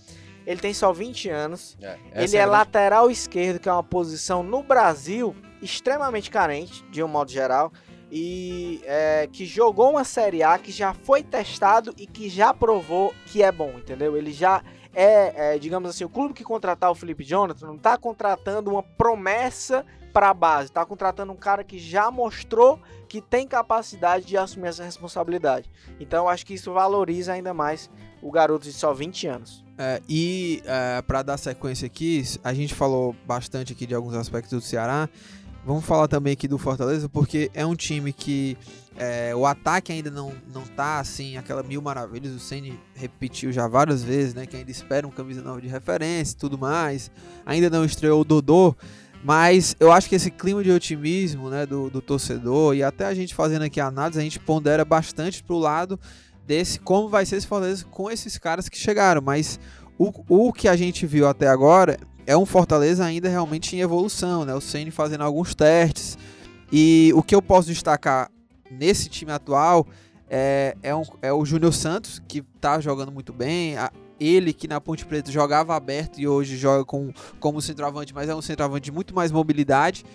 Ele 0.45 0.59
tem 0.59 0.73
só 0.73 0.91
20 0.91 1.29
anos. 1.29 1.77
Ele 2.13 2.37
é 2.37 2.45
lateral 2.45 3.09
esquerdo, 3.11 3.59
que 3.59 3.69
é 3.69 3.73
uma 3.73 3.83
posição 3.83 4.43
no 4.43 4.63
Brasil 4.63 5.35
extremamente 5.61 6.31
carente, 6.31 6.83
de 6.89 7.03
um 7.03 7.07
modo 7.07 7.31
geral. 7.31 7.71
E 8.11 8.81
é, 8.83 9.29
que 9.31 9.45
jogou 9.45 9.91
uma 9.91 10.03
Série 10.03 10.43
A, 10.43 10.57
que 10.57 10.71
já 10.71 10.93
foi 10.93 11.23
testado 11.23 11.93
e 11.97 12.05
que 12.05 12.29
já 12.29 12.53
provou 12.53 13.13
que 13.27 13.41
é 13.41 13.51
bom, 13.51 13.75
entendeu? 13.77 14.17
Ele 14.17 14.33
já 14.33 14.61
é, 14.93 15.53
é, 15.53 15.59
digamos 15.59 15.89
assim, 15.89 16.03
o 16.03 16.09
clube 16.09 16.33
que 16.33 16.43
contratar 16.43 16.91
o 16.91 16.95
Felipe 16.95 17.23
Jonathan 17.23 17.67
não 17.67 17.77
tá 17.77 17.97
contratando 17.97 18.69
uma 18.71 18.83
promessa 18.83 19.85
para 20.11 20.29
a 20.29 20.33
base, 20.33 20.71
tá 20.71 20.85
contratando 20.85 21.31
um 21.31 21.37
cara 21.37 21.63
que 21.63 21.79
já 21.79 22.11
mostrou 22.11 22.79
que 23.07 23.21
tem 23.21 23.47
capacidade 23.47 24.25
de 24.25 24.37
assumir 24.37 24.67
essa 24.67 24.83
responsabilidade. 24.83 25.69
Então 25.99 26.25
eu 26.25 26.29
acho 26.29 26.45
que 26.45 26.53
isso 26.53 26.73
valoriza 26.73 27.31
ainda 27.31 27.53
mais 27.53 27.89
o 28.21 28.31
garoto 28.31 28.65
de 28.65 28.73
só 28.73 28.93
20 28.93 29.27
anos. 29.27 29.63
É, 29.77 30.01
e 30.07 30.61
é, 30.65 31.01
para 31.01 31.23
dar 31.23 31.37
sequência 31.37 31.85
aqui, 31.85 32.23
a 32.43 32.53
gente 32.53 32.75
falou 32.75 33.15
bastante 33.25 33.73
aqui 33.73 33.87
de 33.87 33.95
alguns 33.95 34.13
aspectos 34.13 34.51
do 34.51 34.61
Ceará. 34.61 35.09
Vamos 35.65 35.85
falar 35.85 36.07
também 36.07 36.33
aqui 36.33 36.47
do 36.47 36.57
Fortaleza, 36.57 37.07
porque 37.07 37.51
é 37.53 37.65
um 37.65 37.75
time 37.75 38.11
que 38.11 38.57
é, 38.97 39.33
o 39.35 39.45
ataque 39.45 39.91
ainda 39.91 40.09
não, 40.09 40.33
não 40.51 40.63
tá 40.63 40.99
assim, 40.99 41.37
aquela 41.37 41.61
mil 41.61 41.81
maravilhas. 41.81 42.33
O 42.33 42.39
Ceni 42.39 42.79
repetiu 42.95 43.51
já 43.51 43.67
várias 43.67 44.03
vezes, 44.03 44.33
né? 44.33 44.45
Que 44.45 44.57
ainda 44.57 44.71
espera 44.71 45.07
um 45.07 45.11
camisa 45.11 45.41
nova 45.41 45.61
de 45.61 45.67
referência 45.67 46.33
e 46.33 46.37
tudo 46.37 46.57
mais. 46.57 47.11
Ainda 47.45 47.69
não 47.69 47.85
estreou 47.85 48.21
o 48.21 48.23
Dodô. 48.23 48.75
Mas 49.23 49.75
eu 49.79 49.91
acho 49.91 50.09
que 50.09 50.15
esse 50.15 50.31
clima 50.31 50.63
de 50.63 50.71
otimismo 50.71 51.49
né, 51.49 51.63
do, 51.65 51.91
do 51.91 52.01
torcedor, 52.01 52.75
e 52.75 52.81
até 52.81 53.05
a 53.05 53.13
gente 53.13 53.35
fazendo 53.35 53.61
aqui 53.61 53.79
a 53.79 53.85
análise, 53.85 54.19
a 54.19 54.23
gente 54.23 54.39
pondera 54.39 54.83
bastante 54.83 55.43
pro 55.43 55.59
lado 55.59 55.99
desse 56.51 56.79
como 56.81 57.07
vai 57.07 57.25
ser 57.25 57.37
esse 57.37 57.47
Fortaleza 57.47 57.85
com 57.85 58.11
esses 58.11 58.37
caras 58.37 58.67
que 58.67 58.77
chegaram. 58.77 59.21
Mas 59.21 59.57
o, 59.97 60.11
o 60.27 60.51
que 60.51 60.67
a 60.67 60.75
gente 60.75 61.05
viu 61.07 61.25
até 61.27 61.47
agora 61.47 61.97
é 62.27 62.35
um 62.35 62.45
Fortaleza 62.45 63.05
ainda 63.05 63.29
realmente 63.29 63.75
em 63.75 63.79
evolução, 63.79 64.43
né? 64.43 64.53
O 64.53 64.59
Ceni 64.61 64.91
fazendo 64.91 65.23
alguns 65.23 65.55
testes. 65.55 66.17
E 66.71 67.11
o 67.15 67.23
que 67.23 67.33
eu 67.33 67.41
posso 67.41 67.67
destacar 67.69 68.29
nesse 68.69 69.09
time 69.09 69.31
atual 69.31 69.87
é, 70.29 70.75
é, 70.83 70.95
um- 70.95 71.03
é 71.21 71.31
o 71.33 71.43
Júnior 71.45 71.73
Santos, 71.73 72.21
que 72.27 72.41
tá 72.61 72.79
jogando 72.79 73.11
muito 73.11 73.31
bem. 73.33 73.77
A- 73.77 73.91
ele 74.19 74.53
que 74.53 74.67
na 74.67 74.79
Ponte 74.79 75.03
Preta 75.05 75.31
jogava 75.31 75.75
aberto 75.75 76.19
e 76.21 76.27
hoje 76.27 76.55
joga 76.55 76.85
com, 76.85 77.11
como 77.39 77.59
centroavante, 77.59 78.13
mas 78.13 78.29
é 78.29 78.35
um 78.35 78.41
centroavante 78.41 78.83
de 78.85 78.91
muito 78.91 79.15
mais 79.15 79.31
mobilidade. 79.31 80.05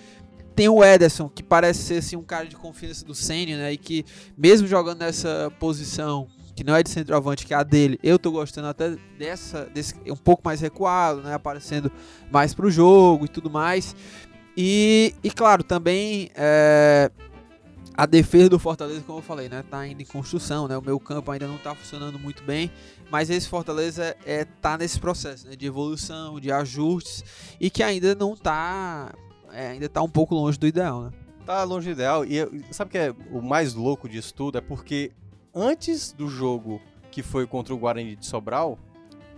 Tem 0.56 0.70
o 0.70 0.82
Ederson, 0.82 1.28
que 1.28 1.42
parece 1.42 1.82
ser 1.82 1.98
assim, 1.98 2.16
um 2.16 2.22
cara 2.22 2.46
de 2.46 2.56
confiança 2.56 3.04
do 3.04 3.14
Senna, 3.14 3.58
né? 3.58 3.74
E 3.74 3.76
que, 3.76 4.06
mesmo 4.36 4.66
jogando 4.66 5.00
nessa 5.00 5.52
posição, 5.60 6.26
que 6.54 6.64
não 6.64 6.74
é 6.74 6.82
de 6.82 6.88
centroavante, 6.88 7.44
que 7.44 7.52
é 7.52 7.56
a 7.58 7.62
dele, 7.62 8.00
eu 8.02 8.18
tô 8.18 8.32
gostando 8.32 8.66
até 8.66 8.96
dessa, 9.18 9.66
desse 9.66 9.94
um 10.06 10.16
pouco 10.16 10.42
mais 10.42 10.62
recuado, 10.62 11.20
né? 11.20 11.34
Aparecendo 11.34 11.92
mais 12.32 12.54
pro 12.54 12.70
jogo 12.70 13.26
e 13.26 13.28
tudo 13.28 13.50
mais. 13.50 13.94
E, 14.56 15.14
e 15.22 15.30
claro, 15.30 15.62
também 15.62 16.30
é, 16.34 17.10
a 17.94 18.06
defesa 18.06 18.48
do 18.48 18.58
Fortaleza, 18.58 19.02
como 19.06 19.18
eu 19.18 19.22
falei, 19.22 19.50
né? 19.50 19.62
Tá 19.70 19.80
ainda 19.80 20.00
em 20.00 20.06
construção, 20.06 20.66
né? 20.66 20.78
O 20.78 20.82
meu 20.82 20.98
campo 20.98 21.30
ainda 21.30 21.46
não 21.46 21.58
tá 21.58 21.74
funcionando 21.74 22.18
muito 22.18 22.42
bem. 22.44 22.72
Mas 23.10 23.28
esse 23.28 23.46
Fortaleza 23.46 24.16
é, 24.24 24.46
tá 24.46 24.78
nesse 24.78 24.98
processo 24.98 25.46
né? 25.46 25.54
de 25.54 25.66
evolução, 25.66 26.40
de 26.40 26.50
ajustes, 26.50 27.22
e 27.60 27.68
que 27.68 27.82
ainda 27.82 28.14
não 28.14 28.34
tá 28.34 29.12
é, 29.52 29.68
ainda 29.68 29.88
tá 29.88 30.02
um 30.02 30.08
pouco 30.08 30.34
longe 30.34 30.58
do 30.58 30.66
ideal, 30.66 31.02
né? 31.02 31.10
Tá 31.44 31.62
longe 31.64 31.88
do 31.88 31.92
ideal. 31.92 32.24
E 32.24 32.38
sabe 32.72 32.88
o 32.88 32.92
que 32.92 32.98
é 32.98 33.14
o 33.30 33.40
mais 33.40 33.74
louco 33.74 34.08
disso 34.08 34.34
tudo? 34.34 34.58
É 34.58 34.60
porque 34.60 35.12
antes 35.54 36.12
do 36.12 36.28
jogo 36.28 36.80
que 37.10 37.22
foi 37.22 37.46
contra 37.46 37.72
o 37.72 37.78
Guarani 37.78 38.16
de 38.16 38.26
Sobral, 38.26 38.78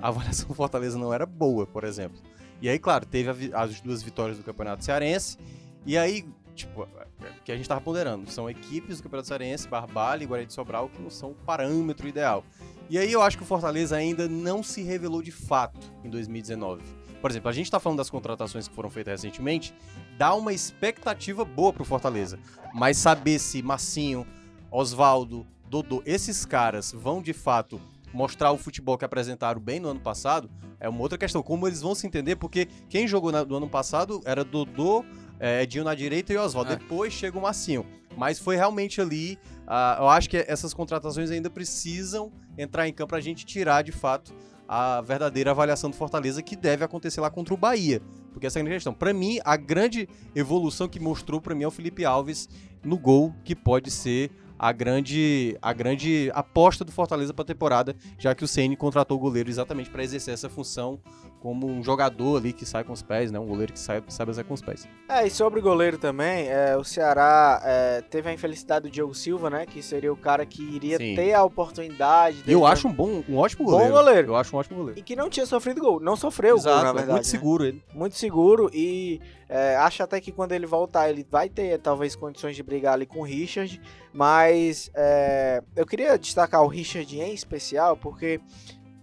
a 0.01 0.09
avaliação 0.09 0.49
do 0.49 0.55
Fortaleza 0.55 0.99
não 0.99 1.13
era 1.13 1.27
boa, 1.27 1.67
por 1.67 1.85
exemplo. 1.85 2.19
E 2.61 2.69
aí, 2.69 2.79
claro, 2.79 3.07
teve 3.07 3.53
as 3.55 3.81
duas 3.81 4.03
vitórias 4.03 4.37
do 4.37 4.43
Campeonato 4.43 4.85
Cearense. 4.85 5.39
E 5.87 5.97
aí, 5.97 6.27
tipo, 6.55 6.89
é, 7.23 7.29
que 7.45 7.53
a 7.53 7.57
gente 7.57 7.69
tava 7.69 7.81
ponderando, 7.81 8.29
são 8.31 8.51
equipes 8.51 8.97
do 8.97 9.05
Campeonato 9.05 9.29
Cearense, 9.29 9.69
Barbalha 9.69 10.25
e 10.25 10.27
Guarani 10.27 10.49
de 10.49 10.55
Sobral, 10.55 10.89
que 10.89 11.01
não 11.01 11.11
são 11.11 11.31
o 11.31 11.35
parâmetro 11.35 12.09
ideal. 12.09 12.45
E 12.91 12.99
aí 12.99 13.13
eu 13.13 13.23
acho 13.23 13.37
que 13.37 13.43
o 13.43 13.47
Fortaleza 13.47 13.97
ainda 13.97 14.29
não 14.29 14.63
se 14.63 14.83
revelou 14.83 15.23
de 15.23 15.31
fato 15.31 15.93
em 16.03 16.11
2019. 16.11 16.83
Por 17.21 17.31
exemplo, 17.31 17.49
a 17.49 17.53
gente 17.53 17.67
está 17.67 17.81
falando 17.81 17.99
das 17.99 18.11
contratações 18.11 18.69
que 18.69 18.75
foram 18.75 18.91
feitas 18.91 19.23
recentemente, 19.23 19.75
dá 20.17 20.35
uma 20.35 20.53
expectativa 20.53 21.45
boa 21.45 21.73
pro 21.73 21.85
Fortaleza. 21.85 22.39
Mas 22.73 22.97
saber 22.97 23.39
se 23.39 23.63
Massinho, 23.63 24.27
Oswaldo, 24.71 25.47
Dodô, 25.69 26.03
esses 26.07 26.45
caras 26.45 26.93
vão 26.93 27.21
de 27.21 27.33
fato 27.33 27.81
mostrar 28.13 28.53
o 28.53 28.59
futebol 28.59 28.97
que 28.97 29.05
apresentaram 29.05 29.61
bem 29.61 29.81
no 29.81 29.89
ano 29.89 30.01
passado, 30.01 30.51
é 30.81 30.89
uma 30.89 31.01
outra 31.01 31.19
questão. 31.19 31.43
Como 31.43 31.67
eles 31.67 31.83
vão 31.83 31.95
se 31.95 32.07
entender, 32.07 32.37
porque 32.37 32.67
quem 32.89 33.07
jogou 33.07 33.33
no 33.33 33.57
ano 33.57 33.69
passado 33.69 34.21
era 34.25 34.45
Dodô, 34.45 35.05
é, 35.39 35.63
Edinho 35.63 35.85
na 35.85 35.95
direita 35.95 36.33
e 36.33 36.37
Oswaldo. 36.37 36.73
É. 36.73 36.77
Depois 36.77 37.13
chega 37.13 37.39
o 37.39 37.43
Massinho. 37.43 37.85
Mas 38.19 38.39
foi 38.39 38.57
realmente 38.57 39.01
ali. 39.01 39.39
Uh, 39.63 40.03
eu 40.03 40.09
acho 40.09 40.29
que 40.29 40.37
essas 40.37 40.75
contratações 40.75 41.31
ainda 41.31 41.49
precisam 41.49 42.33
entrar 42.57 42.89
em 42.89 42.93
campo 42.93 43.11
para 43.11 43.19
a 43.19 43.23
gente 43.23 43.47
tirar 43.47 43.83
de 43.83 43.93
fato 43.93 44.35
a 44.69 45.01
verdadeira 45.01 45.53
avaliação 45.53 45.89
do 45.89 45.97
Fortaleza 45.97 46.43
que 46.43 46.55
deve 46.55 46.85
acontecer 46.85 47.21
lá 47.21 47.31
contra 47.31 47.55
o 47.55 47.57
Bahia. 47.57 48.03
Porque 48.33 48.47
essa 48.47 48.59
é 48.59 48.61
a 48.61 48.63
grande 48.65 48.77
questão. 48.77 48.93
Para 48.93 49.15
mim, 49.15 49.39
a 49.45 49.57
grande 49.57 50.09
evolução 50.35 50.89
que 50.89 51.01
mostrou 51.01 51.41
para 51.41 51.55
mim 51.55 51.65
é 51.65 51.67
o 51.69 51.71
Felipe 51.71 52.05
Alves 52.05 52.49
no 52.85 52.99
gol, 52.99 53.35
que 53.45 53.57
pode 53.57 53.91
ser 53.91 54.31
a 54.59 54.73
grande, 54.73 55.57
a 55.63 55.73
grande 55.73 56.31
aposta 56.35 56.85
do 56.85 56.91
Fortaleza 56.91 57.33
para 57.33 57.45
a 57.45 57.47
temporada, 57.47 57.97
já 58.19 58.35
que 58.35 58.45
o 58.45 58.49
Ceni 58.49 58.77
contratou 58.77 59.17
o 59.17 59.21
goleiro 59.21 59.49
exatamente 59.49 59.89
para 59.89 60.03
exercer 60.03 60.35
essa 60.35 60.49
função 60.49 61.01
como 61.41 61.67
um 61.67 61.83
jogador 61.83 62.39
ali 62.39 62.53
que 62.53 62.67
sai 62.67 62.85
com 62.85 62.93
os 62.93 63.03
pés, 63.03 63.31
né? 63.31 63.39
Um 63.39 63.47
goleiro 63.47 63.73
que 63.73 63.79
sai, 63.79 64.03
sabe 64.09 64.35
sair 64.35 64.45
com 64.45 64.55
os 64.55 64.63
pés. 64.63 64.89
É, 65.09 65.27
e 65.27 65.31
sobre 65.31 65.61
o 65.61 65.63
goleiro 65.63 65.99
também, 65.99 66.49
é, 66.49 66.77
o 66.77 66.85
Ceará 66.85 67.61
é, 67.65 68.01
teve 68.03 68.29
a 68.29 68.33
infelicidade 68.33 68.89
do 68.89 68.91
Diogo 68.91 69.15
Silva, 69.15 69.49
né? 69.49 69.65
Que 69.67 69.83
seria 69.83 70.13
o 70.13 70.17
cara 70.17 70.45
que 70.45 70.63
iria 70.63 70.99
Sim. 70.99 71.15
ter 71.15 71.33
a 71.33 71.45
oportunidade. 71.45 72.43
Eu 72.47 72.67
acho 72.67 72.89
um 72.89 72.93
bom, 72.93 73.23
um 73.29 73.37
ótimo 73.37 73.65
goleiro. 73.65 73.93
Bom 73.93 73.99
goleiro. 73.99 74.29
Eu 74.29 74.37
acho 74.37 74.55
um 74.55 74.59
ótimo 74.59 74.79
goleiro. 74.79 74.99
E 74.99 75.03
que 75.03 75.15
não 75.15 75.31
tinha 75.31 75.47
sofrido 75.47 75.81
gol. 75.81 76.01
Não 76.01 76.17
sofreu 76.17 76.57
Exato, 76.57 76.77
gol, 76.77 76.85
na 76.85 76.93
verdade. 76.93 77.13
Muito 77.13 77.25
né? 77.25 77.31
seguro 77.31 77.65
ele. 77.65 77.85
Muito 77.95 78.17
seguro 78.17 78.71
e 78.73 79.21
é, 79.49 79.77
acho 79.77 80.03
até 80.03 80.21
que 80.21 80.31
quando 80.31 80.53
ele 80.53 80.67
voltar 80.67 81.09
ele 81.09 81.27
vai 81.31 81.49
ter 81.49 81.79
talvez 81.79 82.15
condições 82.15 82.55
de 82.55 82.63
brigar 82.63 82.95
ali 82.95 83.07
com 83.07 83.21
o 83.21 83.25
Richard, 83.25 83.81
mas 84.13 84.91
é, 84.95 85.63
eu 85.75 85.87
queria 85.87 86.19
destacar 86.19 86.63
o 86.63 86.67
Richard 86.67 87.19
em 87.19 87.33
especial 87.33 87.97
porque 87.97 88.41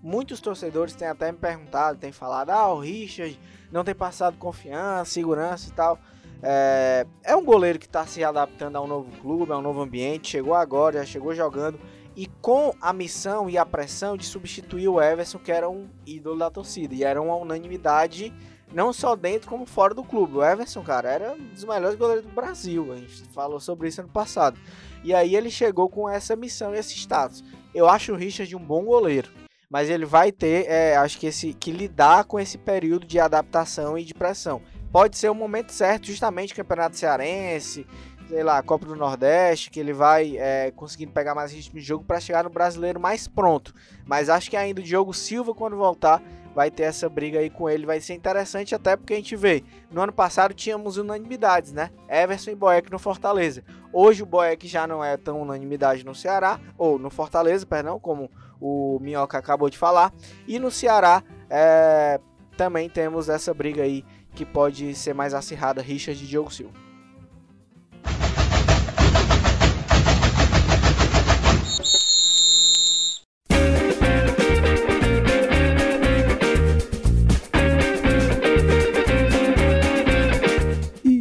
muitos 0.06 0.40
torcedores 0.40 0.94
têm 0.94 1.08
até 1.08 1.32
me 1.32 1.38
perguntado, 1.40 1.98
têm 1.98 2.12
falado, 2.12 2.52
ah, 2.52 2.72
o 2.72 2.80
Richard 2.80 3.40
não 3.72 3.84
tem 3.84 3.96
passado 3.96 4.38
confiança, 4.38 5.12
segurança 5.12 5.68
e 5.68 5.72
tal. 5.74 6.00
É, 6.44 7.08
é 7.24 7.36
um 7.36 7.44
goleiro 7.44 7.80
que 7.80 7.88
está 7.88 8.06
se 8.06 8.24
adaptando 8.24 8.76
a 8.76 8.82
um 8.82 8.86
novo 8.86 9.12
clube, 9.20 9.52
a 9.52 9.58
um 9.58 9.64
novo 9.64 9.82
ambiente, 9.82 10.30
chegou 10.30 10.54
agora, 10.54 11.00
já 11.00 11.06
chegou 11.06 11.34
jogando 11.34 11.80
e 12.16 12.28
com 12.40 12.72
a 12.80 12.94
missão 12.94 13.50
e 13.50 13.58
a 13.58 13.66
pressão 13.66 14.16
de 14.16 14.26
substituir 14.26 14.88
o 14.88 15.02
Everson, 15.02 15.40
que 15.40 15.52
era 15.52 15.68
um 15.68 15.90
ídolo 16.06 16.38
da 16.38 16.52
torcida, 16.52 16.94
e 16.94 17.04
era 17.04 17.20
uma 17.20 17.36
unanimidade 17.36 18.32
não 18.72 18.94
só 18.94 19.16
dentro 19.16 19.50
como 19.50 19.66
fora 19.66 19.96
do 19.96 20.04
clube. 20.04 20.38
O 20.38 20.44
Everson, 20.44 20.84
cara, 20.84 21.10
era 21.10 21.34
um 21.34 21.48
dos 21.50 21.64
melhores 21.64 21.98
goleiros 21.98 22.26
do 22.26 22.32
Brasil. 22.32 22.94
A 22.94 22.98
gente 22.98 23.24
falou 23.34 23.60
sobre 23.60 23.88
isso 23.88 24.02
ano 24.02 24.10
passado. 24.10 24.60
E 25.04 25.14
aí 25.14 25.36
ele 25.36 25.50
chegou 25.50 25.90
com 25.90 26.08
essa 26.08 26.36
missão 26.36 26.76
e 26.76 26.78
esse 26.78 26.96
status. 26.96 27.44
Eu 27.74 27.90
acho 27.90 28.14
o 28.14 28.16
Richard 28.16 28.56
um 28.56 28.64
bom 28.64 28.84
goleiro. 28.86 29.45
Mas 29.76 29.90
ele 29.90 30.06
vai 30.06 30.32
ter, 30.32 30.68
é, 30.70 30.96
acho 30.96 31.20
que, 31.20 31.28
esse, 31.28 31.54
que 31.54 31.70
lidar 31.70 32.24
com 32.24 32.40
esse 32.40 32.58
período 32.58 33.06
de 33.06 33.20
adaptação 33.20 33.98
e 33.98 34.06
de 34.06 34.14
pressão. 34.14 34.62
Pode 34.90 35.18
ser 35.18 35.30
o 35.30 35.36
momento 35.36 35.74
certo, 35.74 36.08
justamente 36.08 36.56
Campeonato 36.56 36.96
Cearense, 36.96 37.86
sei 38.30 38.42
lá, 38.42 38.64
Copa 38.64 38.86
do 38.86 38.96
Nordeste, 38.96 39.70
que 39.70 39.78
ele 39.78 39.92
vai 39.92 40.38
é, 40.38 40.72
conseguindo 40.72 41.12
pegar 41.12 41.36
mais 41.36 41.52
ritmo 41.52 41.78
de 41.78 41.86
jogo 41.86 42.06
para 42.06 42.22
chegar 42.22 42.46
no 42.46 42.50
brasileiro 42.50 43.02
mais 43.02 43.28
pronto. 43.28 43.74
Mas 44.06 44.30
acho 44.30 44.50
que 44.50 44.56
ainda 44.56 44.80
o 44.80 44.84
Diogo 44.84 45.14
Silva, 45.14 45.54
quando 45.54 45.76
voltar, 45.76 46.24
vai 46.56 46.72
ter 46.72 46.84
essa 46.84 47.10
briga 47.10 47.40
aí 47.40 47.50
com 47.50 47.70
ele. 47.70 47.86
Vai 47.86 48.00
ser 48.00 48.14
interessante 48.14 48.74
até 48.74 48.96
porque 48.96 49.12
a 49.12 49.18
gente 49.18 49.36
vê, 49.36 49.62
no 49.92 50.02
ano 50.02 50.14
passado 50.14 50.54
tínhamos 50.54 50.96
unanimidades, 50.96 51.74
né? 51.74 51.90
Everson 52.08 52.52
e 52.52 52.56
Boeck 52.56 52.90
no 52.90 52.98
Fortaleza. 52.98 53.62
Hoje 53.92 54.24
o 54.24 54.26
Boeck 54.26 54.70
já 54.70 54.88
não 54.88 55.04
é 55.04 55.18
tão 55.18 55.42
unanimidade 55.42 56.06
no 56.06 56.16
Ceará, 56.16 56.62
ou 56.78 56.98
no 56.98 57.10
Fortaleza, 57.10 57.66
perdão, 57.66 58.00
como 58.00 58.32
o 58.66 59.00
Minhoca 59.00 59.38
acabou 59.38 59.70
de 59.70 59.78
falar. 59.78 60.12
E 60.48 60.58
no 60.58 60.72
Ceará 60.72 61.24
é, 61.50 62.20
também 62.58 62.90
temos 62.90 63.30
essa 63.30 63.54
briga 63.54 63.84
aí 63.84 64.04
que 64.34 64.44
pode 64.44 64.96
ser 64.96 65.14
mais 65.14 65.34
acirrada, 65.34 65.82
Richard 65.82 66.22
e 66.24 66.28
Diogo 66.28 66.52
Silva. 66.52 66.74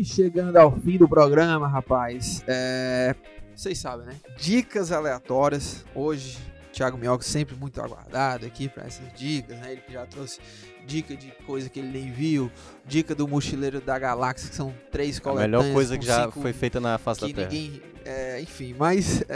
chegando 0.04 0.56
ao 0.56 0.70
fim 0.78 0.96
do 0.96 1.08
programa, 1.08 1.66
rapaz. 1.66 2.44
É... 2.46 3.16
Vocês 3.54 3.78
sabem, 3.78 4.06
né? 4.06 4.14
Dicas 4.36 4.92
aleatórias. 4.92 5.84
Hoje, 5.92 6.38
Thiago 6.74 6.98
Minhoca 6.98 7.24
sempre 7.24 7.54
muito 7.54 7.80
aguardado 7.80 8.44
aqui 8.44 8.68
para 8.68 8.84
essas 8.84 9.12
dicas, 9.14 9.56
né? 9.58 9.72
Ele 9.72 9.80
que 9.80 9.92
já 9.92 10.04
trouxe 10.06 10.40
dica 10.86 11.16
de 11.16 11.32
coisa 11.46 11.68
que 11.68 11.78
ele 11.78 11.88
nem 11.88 12.12
viu, 12.12 12.50
dica 12.84 13.14
do 13.14 13.26
mochileiro 13.26 13.80
da 13.80 13.98
galáxia, 13.98 14.50
que 14.50 14.56
são 14.56 14.74
três 14.90 15.18
coletâneas. 15.18 15.60
A 15.60 15.62
melhor 15.62 15.74
coisa 15.74 15.96
que 15.96 16.04
já 16.04 16.30
foi 16.30 16.52
feita 16.52 16.80
na 16.80 16.98
face 16.98 17.20
da 17.20 17.28
Terra. 17.28 17.48
Ninguém, 17.48 17.82
é, 18.04 18.40
enfim, 18.40 18.74
mas... 18.78 19.22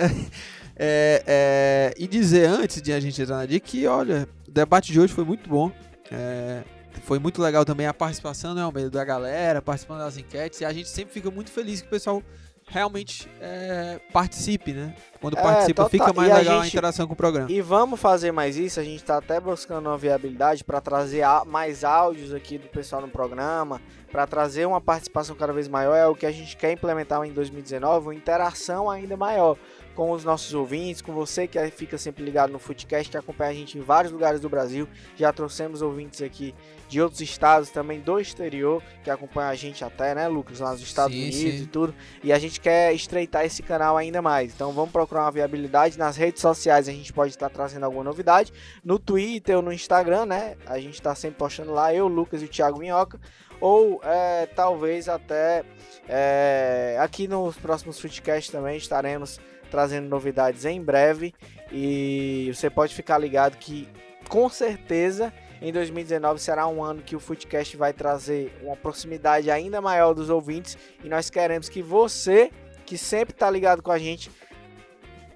É, 0.81 1.25
é, 1.27 1.95
e 1.99 2.07
dizer 2.07 2.47
antes 2.47 2.81
de 2.81 2.93
a 2.93 3.01
gente 3.01 3.21
entrar 3.21 3.39
na 3.39 3.47
dica 3.47 3.67
que, 3.67 3.85
olha, 3.89 4.29
o 4.47 4.51
debate 4.53 4.93
de 4.93 5.01
hoje 5.01 5.13
foi 5.13 5.25
muito 5.25 5.51
bom. 5.51 5.73
É, 6.09 6.63
foi 7.03 7.19
muito 7.19 7.43
legal 7.43 7.65
também 7.65 7.87
a 7.87 7.93
participação 7.93 8.55
né, 8.55 8.63
meio 8.73 8.89
da 8.89 9.05
galera, 9.05 9.61
participando 9.61 9.99
das 9.99 10.17
enquetes. 10.17 10.61
E 10.61 10.65
a 10.65 10.73
gente 10.73 10.89
sempre 10.89 11.13
fica 11.13 11.33
muito 11.33 11.51
feliz 11.51 11.81
que 11.81 11.89
o 11.89 11.91
pessoal 11.91 12.23
realmente 12.69 13.29
é, 13.41 14.01
participe, 14.13 14.73
né? 14.73 14.95
Quando 15.21 15.37
é, 15.39 15.43
participa, 15.43 15.85
total. 15.85 15.91
fica 15.91 16.13
mais 16.13 16.31
e 16.31 16.35
legal 16.35 16.61
a, 16.61 16.63
gente, 16.63 16.65
a, 16.65 16.79
interação 16.79 17.07
com 17.07 17.13
o 17.15 17.17
programa. 17.17 17.51
E 17.51 17.61
vamos 17.61 18.01
fazer 18.01 18.31
mais 18.31 18.57
isso. 18.57 18.79
A 18.79 18.85
gente 18.85 18.97
está 18.97 19.17
até 19.17 19.41
buscando 19.41 19.87
uma 19.87 19.99
viabilidade 19.99 20.63
para 20.63 20.81
trazer 20.81 21.25
mais 21.47 21.83
áudios 21.83 22.33
aqui 22.33 22.59
do 22.59 22.69
pessoal 22.69 23.03
no 23.03 23.09
programa, 23.09 23.81
para 24.13 24.27
trazer 24.27 24.67
uma 24.67 24.81
participação 24.81 25.35
cada 25.35 25.53
vez 25.53 25.69
maior. 25.69 25.95
É 25.95 26.07
o 26.07 26.15
que 26.15 26.27
a 26.27 26.33
gente 26.33 26.57
quer 26.57 26.73
implementar 26.73 27.23
em 27.25 27.33
2019, 27.33 28.07
uma 28.07 28.15
interação 28.15 28.91
ainda 28.91 29.17
maior 29.17 29.57
com 29.99 30.13
os 30.13 30.23
nossos 30.23 30.55
ouvintes, 30.55 31.03
com 31.03 31.13
você 31.13 31.49
que 31.49 31.59
fica 31.73 31.99
sempre 31.99 32.23
ligado 32.23 32.53
no 32.53 32.61
Footcast, 32.61 33.11
que 33.11 33.17
acompanha 33.17 33.51
a 33.51 33.53
gente 33.53 33.77
em 33.77 33.81
vários 33.81 34.13
lugares 34.13 34.41
do 34.41 34.49
Brasil. 34.49 34.87
Já 35.17 35.33
trouxemos 35.33 35.83
ouvintes 35.83 36.23
aqui 36.23 36.55
de 36.89 37.03
outros 37.03 37.21
estados, 37.21 37.71
também 37.71 37.99
do 37.99 38.21
exterior, 38.21 38.81
que 39.03 39.11
acompanha 39.11 39.49
a 39.49 39.57
gente 39.57 39.85
até, 39.85 40.15
né, 40.15 40.29
Lucas, 40.29 40.61
lá 40.61 40.71
nos 40.71 40.83
Estados 40.83 41.17
sim, 41.17 41.25
Unidos 41.25 41.41
sim. 41.41 41.65
e 41.65 41.67
tudo. 41.67 41.93
E 42.23 42.33
a 42.33 42.39
gente 42.39 42.61
quer 42.61 42.95
estreitar 42.95 43.45
esse 43.45 43.61
canal 43.61 43.97
ainda 43.97 44.23
mais. 44.23 44.55
Então 44.55 44.71
vamos 44.71 44.93
procurar 44.93 45.23
uma 45.23 45.33
viabilidade. 45.33 45.99
Nas 45.99 46.17
redes 46.17 46.43
sociais 46.43 46.89
a 46.89 46.93
gente 46.93 47.13
pode 47.13 47.33
estar 47.33 47.51
trazendo 47.51 47.83
alguma 47.83 48.05
novidade. 48.05 48.53
No 48.85 49.01
Twitter 49.01 49.57
ou 49.57 49.63
no 49.63 49.73
Instagram, 49.73 50.27
né? 50.27 50.55
A 50.65 50.79
gente 50.79 50.95
está 50.95 51.13
sempre 51.17 51.39
postando 51.39 51.73
lá, 51.73 51.93
eu, 51.93 52.07
Lucas 52.07 52.41
e 52.41 52.45
o 52.45 52.49
Thiago 52.49 52.79
Minhoca. 52.79 53.19
Ou 53.61 54.01
é, 54.05 54.47
talvez 54.47 55.09
até 55.09 55.65
é, 56.09 56.97
aqui 57.01 57.27
nos 57.27 57.57
próximos 57.57 57.99
Footcasts 57.99 58.53
também 58.53 58.77
estaremos 58.77 59.41
trazendo 59.69 60.09
novidades 60.09 60.65
em 60.65 60.83
breve. 60.83 61.35
E 61.71 62.51
você 62.55 62.69
pode 62.69 62.95
ficar 62.95 63.19
ligado 63.19 63.57
que 63.57 63.89
com 64.29 64.49
certeza 64.49 65.33
em 65.61 65.73
2019 65.73 66.41
será 66.41 66.67
um 66.67 66.83
ano 66.83 67.03
que 67.03 67.17
o 67.17 67.21
Footcast 67.21 67.77
vai 67.77 67.93
trazer 67.93 68.57
uma 68.63 68.77
proximidade 68.77 69.51
ainda 69.51 69.81
maior 69.81 70.15
dos 70.15 70.31
ouvintes 70.31 70.79
e 71.03 71.09
nós 71.09 71.31
queremos 71.31 71.69
que 71.69 71.83
você, 71.83 72.51
que 72.87 72.97
sempre 72.97 73.35
está 73.35 73.51
ligado 73.51 73.83
com 73.83 73.91
a 73.91 73.99
gente, 73.99 74.31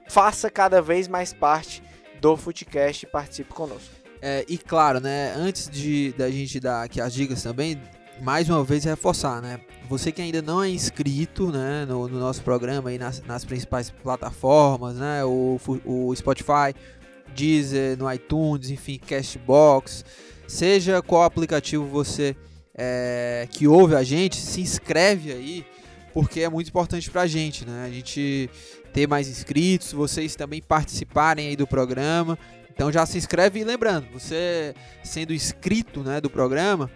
faça 0.09 0.51
cada 0.51 0.81
vez 0.81 1.09
mais 1.09 1.33
parte 1.33 1.83
do 2.21 2.37
Footcast 2.37 3.05
e 3.05 3.09
participe 3.09 3.53
conosco. 3.53 3.91
É, 4.21 4.45
e 4.49 4.57
claro, 4.57 5.01
né, 5.01 5.35
antes 5.37 5.69
de 5.69 6.13
da 6.13 6.31
gente 6.31 6.61
dar 6.61 6.85
aqui 6.85 7.01
as 7.01 7.13
dicas 7.13 7.43
também, 7.43 7.81
mais 8.23 8.49
uma 8.49 8.63
vez 8.63 8.85
reforçar, 8.85 9.43
né? 9.43 9.59
Você 9.89 10.13
que 10.13 10.23
ainda 10.23 10.41
não 10.41 10.63
é 10.63 10.71
inscrito, 10.71 11.51
né, 11.51 11.85
no, 11.87 12.07
no 12.07 12.21
nosso 12.21 12.41
programa 12.43 12.91
aí 12.91 12.97
nas, 12.97 13.21
nas 13.23 13.45
principais 13.45 13.91
plataformas, 13.91 14.95
né, 14.95 15.25
o, 15.25 15.59
o 15.85 16.15
Spotify, 16.15 16.73
Deezer, 17.35 17.99
no 17.99 18.11
iTunes, 18.11 18.71
enfim, 18.71 18.97
Castbox, 18.97 20.05
seja 20.47 21.03
qual 21.03 21.25
aplicativo 21.25 21.85
você 21.85 22.37
é, 22.77 23.49
que 23.51 23.67
ouve 23.67 23.97
a 23.97 24.05
gente, 24.05 24.37
se 24.37 24.61
inscreve 24.61 25.33
aí, 25.33 25.67
porque 26.15 26.43
é 26.43 26.49
muito 26.49 26.69
importante 26.69 27.11
pra 27.11 27.27
gente, 27.27 27.67
né? 27.67 27.87
A 27.87 27.91
gente 27.91 28.49
ter 28.93 29.09
mais 29.09 29.29
inscritos, 29.29 29.93
vocês 29.93 30.37
também 30.37 30.63
participarem 30.63 31.49
aí 31.49 31.57
do 31.57 31.67
programa. 31.67 32.39
Então 32.71 32.93
já 32.93 33.05
se 33.05 33.19
inscreve 33.19 33.61
e 33.61 33.65
lembrando, 33.65 34.07
você 34.13 34.75
sendo 35.03 35.35
inscrito, 35.35 36.03
né, 36.03 36.21
do 36.21 36.31
programa, 36.31 36.91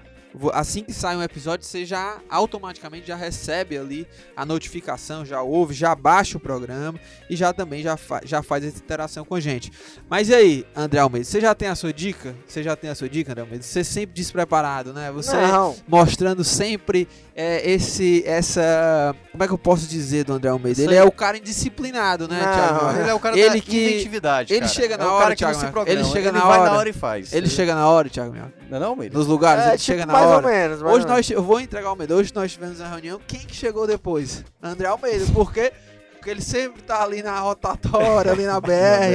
assim 0.52 0.82
que 0.82 0.92
sai 0.92 1.16
um 1.16 1.22
episódio, 1.22 1.64
você 1.66 1.84
já 1.84 2.18
automaticamente 2.28 3.06
já 3.08 3.16
recebe 3.16 3.76
ali 3.78 4.06
a 4.36 4.44
notificação, 4.44 5.24
já 5.24 5.40
ouve, 5.42 5.74
já 5.74 5.94
baixa 5.94 6.36
o 6.36 6.40
programa 6.40 6.98
e 7.30 7.36
já 7.36 7.52
também 7.52 7.82
já, 7.82 7.96
fa 7.96 8.20
já 8.24 8.42
faz 8.42 8.64
essa 8.64 8.78
interação 8.78 9.24
com 9.24 9.34
a 9.34 9.40
gente. 9.40 9.70
Mas 10.08 10.28
e 10.28 10.34
aí, 10.34 10.66
André 10.74 11.00
Almeida, 11.00 11.24
você 11.26 11.40
já 11.40 11.54
tem 11.54 11.68
a 11.68 11.74
sua 11.74 11.92
dica? 11.92 12.34
Você 12.46 12.62
já 12.62 12.76
tem 12.76 12.90
a 12.90 12.94
sua 12.94 13.08
dica, 13.08 13.32
André 13.32 13.42
Almeida? 13.42 13.62
Você 13.64 13.82
sempre 13.84 14.14
despreparado, 14.14 14.92
né? 14.92 15.10
Você 15.12 15.36
Não. 15.36 15.74
mostrando 15.88 16.44
sempre 16.44 17.08
é, 17.34 17.70
esse, 17.70 18.22
essa, 18.26 19.14
como 19.32 19.44
é 19.44 19.46
que 19.46 19.52
eu 19.52 19.58
posso 19.58 19.86
dizer 19.86 20.24
do 20.24 20.32
André 20.32 20.50
Almeida? 20.50 20.80
Isso 20.80 20.90
Ele 20.90 20.98
aí. 20.98 21.04
é 21.04 21.06
o 21.06 21.12
cara 21.12 21.36
indisciplinado, 21.36 22.26
né, 22.28 22.40
Não, 22.40 22.52
Thiago? 22.52 23.00
Ele 23.00 23.10
é 23.10 23.14
o 23.14 23.20
cara 23.20 23.38
Ele 23.38 23.60
da 23.60 23.60
que- 23.60 23.84
inventividade, 23.84 24.52
ele 24.52 24.60
cara. 24.60 24.72
chega 24.72 24.94
é 24.94 24.98
na 24.98 25.06
o 25.06 25.12
hora, 25.12 25.36
Thiago. 25.36 25.58
Ele 25.86 26.04
chega 26.04 26.32
na 26.32 26.40
vai 26.40 26.58
hora. 26.60 26.70
na 26.70 26.76
hora 26.78 26.88
e 26.88 26.92
faz. 26.92 27.32
Ele 27.32 27.48
chega 27.48 27.74
na 27.74 27.88
hora, 27.88 28.08
Thiago. 28.08 28.34
Não 28.68 28.76
é 28.76 28.80
não, 28.80 28.88
Almeida? 28.88 29.16
Nos 29.16 29.26
lugares, 29.26 29.64
É, 29.64 29.68
ele 29.68 29.78
tipo, 29.78 29.84
chega 29.84 30.06
na 30.06 30.12
mais 30.26 30.36
hora. 30.38 30.46
ou 30.46 30.52
menos. 30.52 30.82
mais 30.82 30.94
Hoje 30.94 31.04
ou 31.04 31.10
nós, 31.10 31.30
eu 31.30 31.42
vou 31.42 31.60
entregar 31.60 31.86
o 31.86 31.90
Almeida. 31.90 32.14
Hoje 32.14 32.32
nós 32.34 32.52
tivemos 32.52 32.80
uma 32.80 32.88
reunião. 32.88 33.20
Quem 33.26 33.40
que 33.40 33.54
chegou 33.54 33.86
depois? 33.86 34.44
André 34.62 34.86
Almeida. 34.88 35.24
Por 35.32 35.52
quê? 35.52 35.72
Porque 36.12 36.30
ele 36.30 36.42
sempre 36.42 36.82
tá 36.82 37.02
ali 37.02 37.22
na 37.22 37.38
rotatória, 37.38 38.32
ali 38.32 38.44
na 38.44 38.58
BR, 38.60 38.70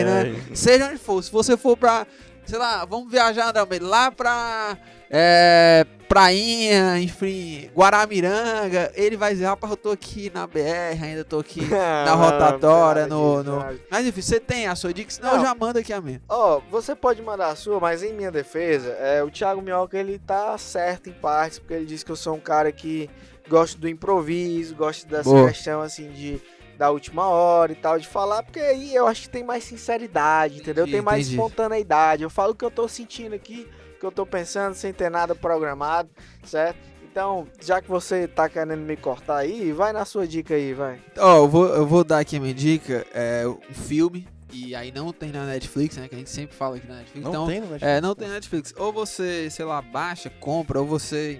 né? 0.05 0.35
Seja 0.53 0.87
onde 0.87 0.97
for. 0.97 1.21
Se 1.23 1.31
você 1.31 1.57
for 1.57 1.75
pra, 1.75 2.07
sei 2.45 2.57
lá, 2.57 2.85
vamos 2.85 3.11
viajar, 3.11 3.49
André 3.49 3.59
Almeida, 3.61 3.85
lá 3.85 4.11
pra 4.11 4.77
é, 5.13 5.85
Prainha, 6.07 6.99
enfim, 6.99 7.69
Guaramiranga, 7.75 8.91
ele 8.95 9.17
vai 9.17 9.33
dizer, 9.33 9.45
rapaz, 9.45 9.71
eu 9.71 9.77
tô 9.77 9.91
aqui 9.91 10.31
na 10.33 10.47
BR, 10.47 11.01
ainda 11.03 11.23
tô 11.25 11.39
aqui 11.39 11.61
na 11.69 12.05
Não, 12.05 12.17
rotatória, 12.17 13.07
no, 13.07 13.43
no... 13.43 13.65
Mas 13.89 14.05
enfim, 14.07 14.21
você 14.21 14.39
tem 14.39 14.67
a 14.67 14.75
sua 14.75 14.93
dica, 14.93 15.11
senão 15.11 15.31
Não. 15.31 15.37
eu 15.37 15.45
já 15.45 15.53
mando 15.55 15.79
aqui 15.79 15.91
a 15.91 15.99
minha. 15.99 16.21
Ó, 16.29 16.61
você 16.71 16.95
pode 16.95 17.21
mandar 17.21 17.49
a 17.49 17.55
sua, 17.55 17.79
mas 17.79 18.03
em 18.03 18.13
minha 18.13 18.31
defesa, 18.31 18.89
é, 18.99 19.21
o 19.21 19.29
Thiago 19.29 19.61
Minhoca 19.61 19.97
ele 19.97 20.17
tá 20.17 20.57
certo 20.57 21.09
em 21.09 21.13
partes, 21.13 21.59
porque 21.59 21.73
ele 21.73 21.85
diz 21.85 22.03
que 22.03 22.11
eu 22.11 22.15
sou 22.15 22.35
um 22.35 22.39
cara 22.39 22.71
que 22.71 23.09
gosta 23.49 23.77
do 23.77 23.87
improviso, 23.89 24.75
gosta 24.75 25.07
dessa 25.07 25.29
Boa. 25.29 25.49
questão 25.49 25.81
assim 25.81 26.09
de 26.11 26.41
da 26.77 26.89
última 26.89 27.27
hora 27.27 27.73
e 27.73 27.75
tal, 27.75 27.99
de 27.99 28.07
falar, 28.07 28.41
porque 28.41 28.59
aí 28.59 28.95
eu 28.95 29.05
acho 29.05 29.23
que 29.23 29.29
tem 29.29 29.43
mais 29.43 29.63
sinceridade, 29.63 30.55
entendeu? 30.55 30.83
Entendi, 30.85 30.97
Tem 30.97 31.01
mais 31.01 31.27
entendi. 31.27 31.35
espontaneidade. 31.35 32.23
Eu 32.23 32.29
falo 32.29 32.53
o 32.53 32.55
que 32.55 32.65
eu 32.65 32.71
tô 32.71 32.87
sentindo 32.87 33.35
aqui, 33.35 33.69
que 34.01 34.05
eu 34.07 34.11
tô 34.11 34.25
pensando, 34.25 34.73
sem 34.73 34.91
ter 34.91 35.11
nada 35.11 35.35
programado, 35.35 36.09
certo? 36.43 36.79
Então, 37.03 37.47
já 37.61 37.79
que 37.79 37.87
você 37.87 38.27
tá 38.27 38.49
querendo 38.49 38.81
me 38.81 38.97
cortar 38.97 39.37
aí, 39.37 39.71
vai 39.71 39.93
na 39.93 40.05
sua 40.05 40.27
dica 40.27 40.55
aí, 40.55 40.73
vai. 40.73 40.99
Ó, 41.19 41.37
eu 41.37 41.47
vou, 41.47 41.67
eu 41.67 41.85
vou 41.85 42.03
dar 42.03 42.17
aqui 42.19 42.37
a 42.37 42.39
minha 42.39 42.53
dica, 42.53 43.05
é 43.13 43.45
um 43.47 43.73
filme, 43.73 44.27
e 44.51 44.73
aí 44.73 44.91
não 44.91 45.13
tem 45.13 45.31
na 45.31 45.45
Netflix, 45.45 45.97
né, 45.97 46.07
que 46.07 46.15
a 46.15 46.17
gente 46.17 46.31
sempre 46.31 46.55
fala 46.55 46.77
aqui 46.77 46.87
na 46.87 46.95
Netflix, 46.95 47.23
Não 47.23 47.31
então, 47.31 47.47
tem, 47.47 47.61
não 47.61 47.77
é, 47.79 48.01
não 48.01 48.15
tem 48.15 48.27
na 48.27 48.33
Netflix, 48.35 48.73
ou 48.75 48.91
você, 48.91 49.49
sei 49.51 49.65
lá, 49.65 49.81
baixa, 49.83 50.31
compra, 50.39 50.79
ou 50.79 50.87
você 50.87 51.39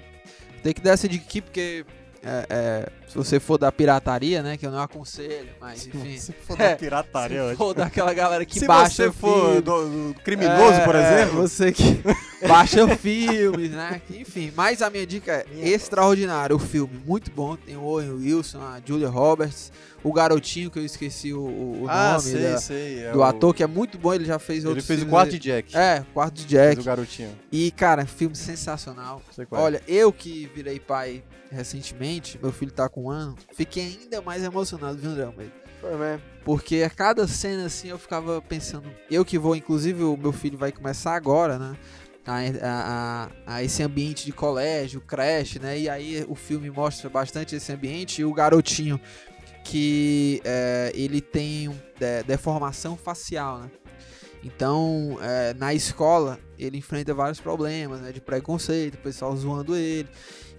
tem 0.62 0.72
que 0.72 0.82
dar 0.82 0.91
essa 0.91 1.07
dica 1.09 1.26
aqui, 1.26 1.41
porque 1.41 1.84
é, 2.24 2.45
é, 2.49 2.89
se 3.07 3.15
você 3.17 3.39
for 3.39 3.57
da 3.57 3.72
pirataria, 3.72 4.41
né, 4.43 4.55
que 4.57 4.65
eu 4.65 4.72
não 4.72 4.80
aconselho, 4.82 5.49
mas 5.59 5.88
enfim, 5.88 6.17
Se 6.17 6.32
for 6.32 6.59
É, 6.59 6.69
da 6.72 6.76
pirataria, 6.78 7.38
se 7.39 7.43
hoje. 7.47 7.55
for 7.57 7.74
daquela 7.74 8.13
galera 8.13 8.45
que 8.45 8.59
Se 8.59 8.67
baixa 8.67 9.05
você 9.07 9.11
for 9.11 9.61
do, 9.61 10.11
do 10.13 10.15
criminoso, 10.24 10.74
é, 10.74 10.86
por 10.86 10.95
é, 10.95 10.99
exemplo, 11.22 11.41
você 11.41 11.72
que 11.72 12.01
baixa 12.47 12.88
filmes, 12.97 13.72
né? 13.72 14.01
Enfim, 14.09 14.51
mas 14.55 14.82
a 14.82 14.89
minha 14.89 15.05
dica 15.05 15.45
é 15.51 15.67
extraordinário. 15.69 16.55
O 16.55 16.59
filme, 16.59 17.01
muito 17.05 17.32
bom. 17.32 17.55
Tem 17.55 17.76
o 17.76 17.84
Owen 17.84 18.11
Wilson, 18.11 18.59
a 18.61 18.80
Julia 18.86 19.09
Roberts, 19.09 19.72
o 20.03 20.11
garotinho 20.13 20.69
que 20.72 20.80
eu 20.80 20.86
esqueci 20.86 21.34
o, 21.34 21.41
o- 21.41 21.86
ah, 21.88 22.13
nome 22.13 22.22
sei, 22.24 22.41
da- 22.41 22.57
sei. 22.59 22.99
é 23.05 23.11
do 23.11 23.19
o- 23.19 23.24
ator, 23.24 23.53
que 23.53 23.61
é 23.63 23.67
muito 23.67 23.97
bom. 23.97 24.13
Ele 24.13 24.26
já 24.26 24.39
fez 24.39 24.59
Ele 24.59 24.69
outros 24.69 24.88
fez 24.88 25.01
o 25.03 25.05
quarto 25.07 25.32
de 25.32 25.39
Jack. 25.39 25.76
É, 25.78 26.03
quarto 26.13 26.34
de 26.36 26.47
Fez 26.47 26.69
Jack. 26.69 26.82
o 26.82 26.84
garotinho. 26.84 27.32
E, 27.51 27.69
cara, 27.72 28.05
filme 28.05 28.36
sensacional. 28.36 29.22
É. 29.38 29.45
Olha, 29.51 29.82
eu 29.88 30.11
que 30.13 30.49
virei 30.55 30.80
pai 30.80 31.24
recentemente, 31.52 32.39
meu 32.41 32.52
filho 32.52 32.72
tá 32.72 32.88
com 32.89 33.06
um 33.06 33.10
ano, 33.10 33.36
fiquei 33.54 33.84
ainda 34.02 34.22
mais 34.22 34.43
emocionado, 34.43 34.97
viu, 34.97 35.12
André 35.12 35.24
Almeida? 35.26 35.54
Foi 35.80 35.95
mesmo. 35.97 36.22
Porque 36.45 36.84
a 36.84 36.89
cada 36.89 37.28
cena 37.28 37.66
assim 37.66 37.89
eu 37.89 37.97
ficava 37.99 38.41
pensando. 38.41 38.89
Eu 39.10 39.26
que 39.26 39.38
vou, 39.38 39.56
inclusive, 39.56 40.04
o 40.04 40.16
meu 40.16 40.32
filho 40.32 40.58
vai 40.58 40.72
começar 40.72 41.16
agora, 41.16 41.58
né? 41.60 41.76
A, 42.26 42.36
a- 42.38 43.30
a- 43.47 43.56
a 43.56 43.64
esse 43.64 43.82
ambiente 43.82 44.26
de 44.26 44.32
colégio, 44.32 45.02
creche, 45.02 45.58
né? 45.60 45.80
E 45.80 45.89
aí 45.89 46.24
o 46.30 46.36
filme 46.36 46.70
mostra 46.70 47.10
bastante 47.10 47.56
esse 47.56 47.72
ambiente 47.72 48.22
e 48.22 48.26
o 48.26 48.32
garotinho 48.34 48.99
que 49.64 50.41
é, 50.43 50.91
ele 50.93 51.22
tem 51.22 51.68
um, 51.68 51.74
de- 51.99 52.24
deformação 52.26 52.95
facial, 52.95 53.60
né? 53.60 53.72
Então, 54.43 55.17
é, 55.21 55.53
na 55.53 55.73
escola, 55.73 56.39
ele 56.57 56.77
enfrenta 56.77 57.13
vários 57.13 57.39
problemas, 57.39 58.01
né? 58.01 58.11
De 58.11 58.19
preconceito, 58.19 58.97
pessoal 58.97 59.35
zoando 59.35 59.75
ele. 59.75 60.09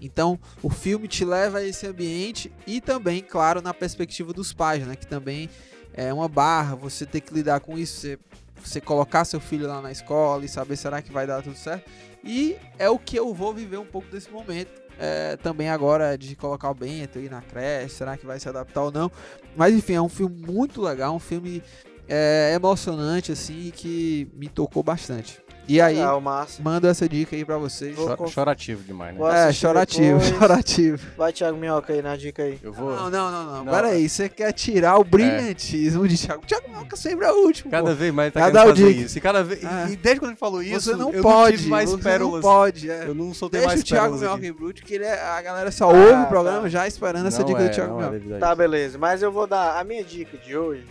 Então, 0.01 0.39
o 0.61 0.69
filme 0.69 1.07
te 1.07 1.25
leva 1.25 1.59
a 1.59 1.63
esse 1.63 1.85
ambiente 1.85 2.51
e 2.65 2.79
também, 2.79 3.21
claro, 3.21 3.61
na 3.61 3.73
perspectiva 3.73 4.31
dos 4.33 4.53
pais, 4.53 4.85
né? 4.85 4.95
Que 4.95 5.07
também 5.07 5.49
é 5.93 6.13
uma 6.13 6.27
barra, 6.27 6.75
você 6.75 7.05
ter 7.05 7.21
que 7.21 7.33
lidar 7.33 7.59
com 7.59 7.77
isso, 7.77 7.99
você, 7.99 8.19
você 8.63 8.81
colocar 8.81 9.25
seu 9.25 9.39
filho 9.39 9.67
lá 9.67 9.81
na 9.81 9.91
escola 9.91 10.43
e 10.43 10.47
saber 10.47 10.75
será 10.77 11.01
que 11.01 11.11
vai 11.11 11.27
dar 11.27 11.41
tudo 11.41 11.55
certo. 11.55 11.89
E 12.23 12.55
é 12.79 12.89
o 12.89 12.97
que 12.97 13.17
eu 13.17 13.33
vou 13.33 13.53
viver 13.53 13.77
um 13.77 13.85
pouco 13.85 14.07
desse 14.09 14.31
momento. 14.31 14.81
É, 14.99 15.35
também 15.37 15.69
agora 15.69 16.15
de 16.17 16.35
colocar 16.35 16.69
o 16.69 16.73
Bento 16.73 17.17
aí 17.17 17.27
na 17.27 17.41
creche, 17.41 17.95
será 17.95 18.15
que 18.15 18.25
vai 18.25 18.39
se 18.39 18.47
adaptar 18.47 18.83
ou 18.83 18.91
não? 18.91 19.11
Mas 19.55 19.73
enfim, 19.73 19.93
é 19.93 20.01
um 20.01 20.07
filme 20.07 20.45
muito 20.45 20.81
legal, 20.81 21.15
um 21.15 21.19
filme 21.19 21.63
é, 22.07 22.51
emocionante 22.55 23.31
assim 23.31 23.71
que 23.75 24.27
me 24.35 24.47
tocou 24.47 24.83
bastante. 24.83 25.41
E 25.65 25.79
aí, 25.79 25.95
Legal, 25.95 26.21
mando 26.59 26.87
essa 26.89 27.07
dica 27.07 27.37
aí 27.37 27.45
pra 27.45 27.57
vocês. 27.57 27.95
Vou 27.95 28.09
Cho- 28.09 28.17
conf- 28.17 28.33
Chorativo 28.33 28.83
demais, 28.83 29.15
né? 29.15 29.47
É, 29.47 29.53
chorativo, 29.53 30.19
depois. 30.19 30.37
chorativo. 30.37 31.07
Vai, 31.17 31.31
Thiago 31.31 31.57
Minhoca 31.57 31.93
aí 31.93 32.01
na 32.01 32.17
dica 32.17 32.43
aí. 32.43 32.59
Eu 32.61 32.73
vou. 32.73 32.89
Não, 32.93 33.09
não, 33.09 33.31
não, 33.31 33.45
não. 33.45 33.63
Não, 33.63 33.73
Pera 33.73 33.87
aí, 33.87 34.09
você 34.09 34.27
quer 34.27 34.51
tirar 34.51 34.97
o 34.97 35.05
brilhantismo 35.05 36.05
de 36.05 36.17
Thiago. 36.17 36.45
Thiago 36.45 36.67
Minhoca 36.67 36.97
sempre 36.97 37.25
é 37.27 37.31
o 37.31 37.45
último. 37.45 37.71
Cada 37.71 37.91
pô. 37.91 37.95
vez 37.95 38.13
mais 38.13 38.25
ele 38.27 38.33
tá 38.33 38.39
Cada 38.41 38.59
querendo 38.59 38.75
fazer 38.75 38.87
dica. 38.93 39.05
isso. 39.05 39.17
E, 39.17 39.21
cada 39.21 39.41
vez... 39.41 39.63
É. 39.63 39.89
e 39.91 39.95
desde 39.95 40.19
quando 40.19 40.31
ele 40.31 40.37
falou 40.37 40.61
isso, 40.61 40.81
Você 40.81 40.95
não 40.97 41.13
eu 41.13 41.21
pode, 41.23 41.51
não 41.51 41.57
tive 41.57 41.69
mais 41.69 41.89
você 41.89 42.03
pérolas. 42.03 42.33
não 42.43 42.51
pode. 42.51 42.91
é. 42.91 43.03
Eu 43.07 43.15
não 43.15 43.33
soltei 43.33 43.61
Deixa 43.61 43.67
mais 43.73 43.79
o 43.81 43.85
Thiago 43.85 44.03
pérolas 44.03 44.21
Minhoca 44.21 44.45
em 44.45 44.51
Brute, 44.51 44.83
que 44.83 44.95
ele 44.95 45.05
é- 45.05 45.21
a 45.21 45.41
galera 45.41 45.71
só 45.71 45.87
ouve 45.87 46.11
Ah, 46.11 46.23
o 46.23 46.27
programa 46.27 46.63
tá. 46.63 46.67
já 46.69 46.85
esperando 46.85 47.25
essa 47.27 47.39
Não 47.39 47.45
dica 47.47 47.61
é, 47.61 47.69
do 47.69 47.73
Thiago 47.73 47.93
é 47.93 47.95
Minhoca. 47.99 48.11
verdade. 48.19 48.39
Tá, 48.41 48.53
beleza. 48.53 48.97
Mas 48.97 49.23
eu 49.23 49.31
vou 49.31 49.47
dar 49.47 49.79
a 49.79 49.83
minha 49.85 50.03
dica 50.03 50.37
de 50.37 50.57
hoje, 50.57 50.83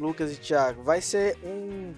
Lucas 0.00 0.32
e 0.32 0.36
Thiago, 0.36 0.82
vai 0.82 1.00
ser 1.00 1.36
um 1.44 1.92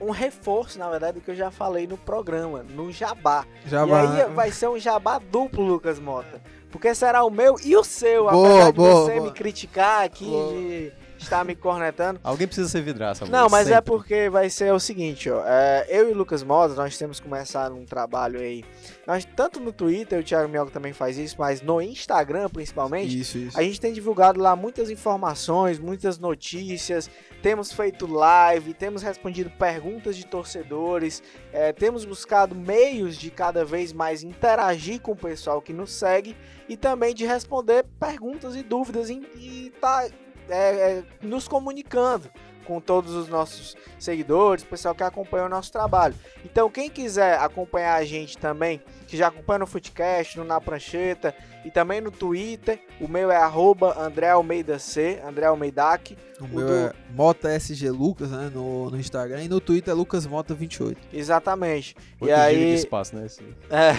um 0.00 0.10
reforço, 0.10 0.78
na 0.78 0.88
verdade, 0.88 1.18
do 1.18 1.20
que 1.24 1.30
eu 1.30 1.34
já 1.34 1.50
falei 1.50 1.86
no 1.86 1.96
programa, 1.96 2.62
no 2.62 2.92
Jabá. 2.92 3.44
Já 3.66 3.84
e 3.86 3.92
aí 3.92 4.30
vai 4.32 4.52
ser 4.52 4.68
um 4.68 4.78
Jabá 4.78 5.18
duplo, 5.18 5.64
Lucas 5.64 5.98
Mota. 5.98 6.40
Porque 6.70 6.94
será 6.94 7.24
o 7.24 7.30
meu 7.30 7.56
e 7.64 7.76
o 7.76 7.82
seu, 7.84 8.30
Boa, 8.30 8.48
apesar 8.48 8.70
de 8.70 8.76
boa, 8.76 9.04
você 9.04 9.14
boa. 9.14 9.26
me 9.26 9.32
criticar 9.32 10.04
aqui, 10.04 10.24
de 10.24 10.92
estar 11.22 11.44
me 11.44 11.54
cornetando. 11.54 12.20
Alguém 12.22 12.46
precisa 12.46 12.68
ser 12.68 12.82
vidraça. 12.82 13.26
Não, 13.26 13.48
mas 13.48 13.68
é 13.68 13.74
sempre. 13.76 13.90
porque 13.90 14.28
vai 14.28 14.50
ser 14.50 14.72
o 14.72 14.80
seguinte, 14.80 15.30
ó. 15.30 15.42
é, 15.46 15.86
eu 15.88 16.08
e 16.08 16.12
o 16.12 16.16
Lucas 16.16 16.42
Modas, 16.42 16.76
nós 16.76 16.96
temos 16.96 17.20
começado 17.20 17.74
um 17.74 17.84
trabalho 17.84 18.40
aí. 18.40 18.64
Nós, 19.06 19.24
tanto 19.36 19.58
no 19.60 19.72
Twitter, 19.72 20.20
o 20.20 20.22
Thiago 20.22 20.48
Mioca 20.48 20.70
também 20.70 20.92
faz 20.92 21.18
isso, 21.18 21.36
mas 21.38 21.60
no 21.60 21.80
Instagram, 21.80 22.48
principalmente, 22.48 23.18
Isso, 23.18 23.38
isso. 23.38 23.58
a 23.58 23.62
gente 23.62 23.80
tem 23.80 23.92
divulgado 23.92 24.40
lá 24.40 24.54
muitas 24.54 24.90
informações, 24.90 25.78
muitas 25.78 26.18
notícias, 26.18 27.10
temos 27.42 27.72
feito 27.72 28.06
live, 28.06 28.72
temos 28.74 29.02
respondido 29.02 29.50
perguntas 29.50 30.16
de 30.16 30.24
torcedores, 30.24 31.22
é, 31.52 31.72
temos 31.72 32.04
buscado 32.04 32.54
meios 32.54 33.16
de 33.16 33.30
cada 33.30 33.64
vez 33.64 33.92
mais 33.92 34.22
interagir 34.22 35.00
com 35.00 35.12
o 35.12 35.16
pessoal 35.16 35.60
que 35.60 35.72
nos 35.72 35.92
segue 35.92 36.36
e 36.68 36.76
também 36.76 37.14
de 37.14 37.26
responder 37.26 37.84
perguntas 37.98 38.54
e 38.54 38.62
dúvidas 38.62 39.10
e, 39.10 39.14
e 39.36 39.72
tá 39.80 40.08
é, 40.52 40.98
é, 40.98 41.04
nos 41.22 41.48
comunicando. 41.48 42.30
Com 42.62 42.80
todos 42.80 43.12
os 43.14 43.28
nossos 43.28 43.76
seguidores, 43.98 44.64
pessoal 44.64 44.94
que 44.94 45.02
acompanha 45.02 45.44
o 45.44 45.48
nosso 45.48 45.70
trabalho. 45.70 46.14
Então, 46.44 46.70
quem 46.70 46.88
quiser 46.90 47.38
acompanhar 47.38 47.94
a 47.94 48.04
gente 48.04 48.36
também, 48.38 48.82
que 49.06 49.16
já 49.16 49.28
acompanha 49.28 49.60
no 49.60 49.66
Footcast, 49.66 50.38
no 50.38 50.44
Na 50.44 50.60
Prancheta 50.60 51.34
e 51.64 51.70
também 51.70 52.00
no 52.00 52.10
Twitter, 52.10 52.80
o 53.00 53.06
meu 53.06 53.30
é 53.30 53.36
arroba 53.36 53.96
André 54.00 54.30
Almeida 54.30 54.78
C, 54.78 55.20
André 55.24 55.46
Almeidac. 55.46 56.16
O 56.40 56.44
O 56.44 56.48
meu 56.48 56.66
do- 56.66 56.72
é 56.74 56.92
Mota 57.14 57.48
SG 57.50 57.90
Lucas, 57.90 58.30
né? 58.30 58.50
No, 58.52 58.90
no 58.90 58.98
Instagram. 58.98 59.42
E 59.44 59.48
no 59.48 59.60
Twitter 59.60 59.94
é 59.94 59.96
LucasMota28. 59.96 60.96
Exatamente. 61.12 61.94
Muito 62.20 62.30
e 62.30 62.34
aí, 62.34 62.56
de 62.56 62.74
espaço, 62.74 63.14
né? 63.14 63.26
É, 63.70 63.94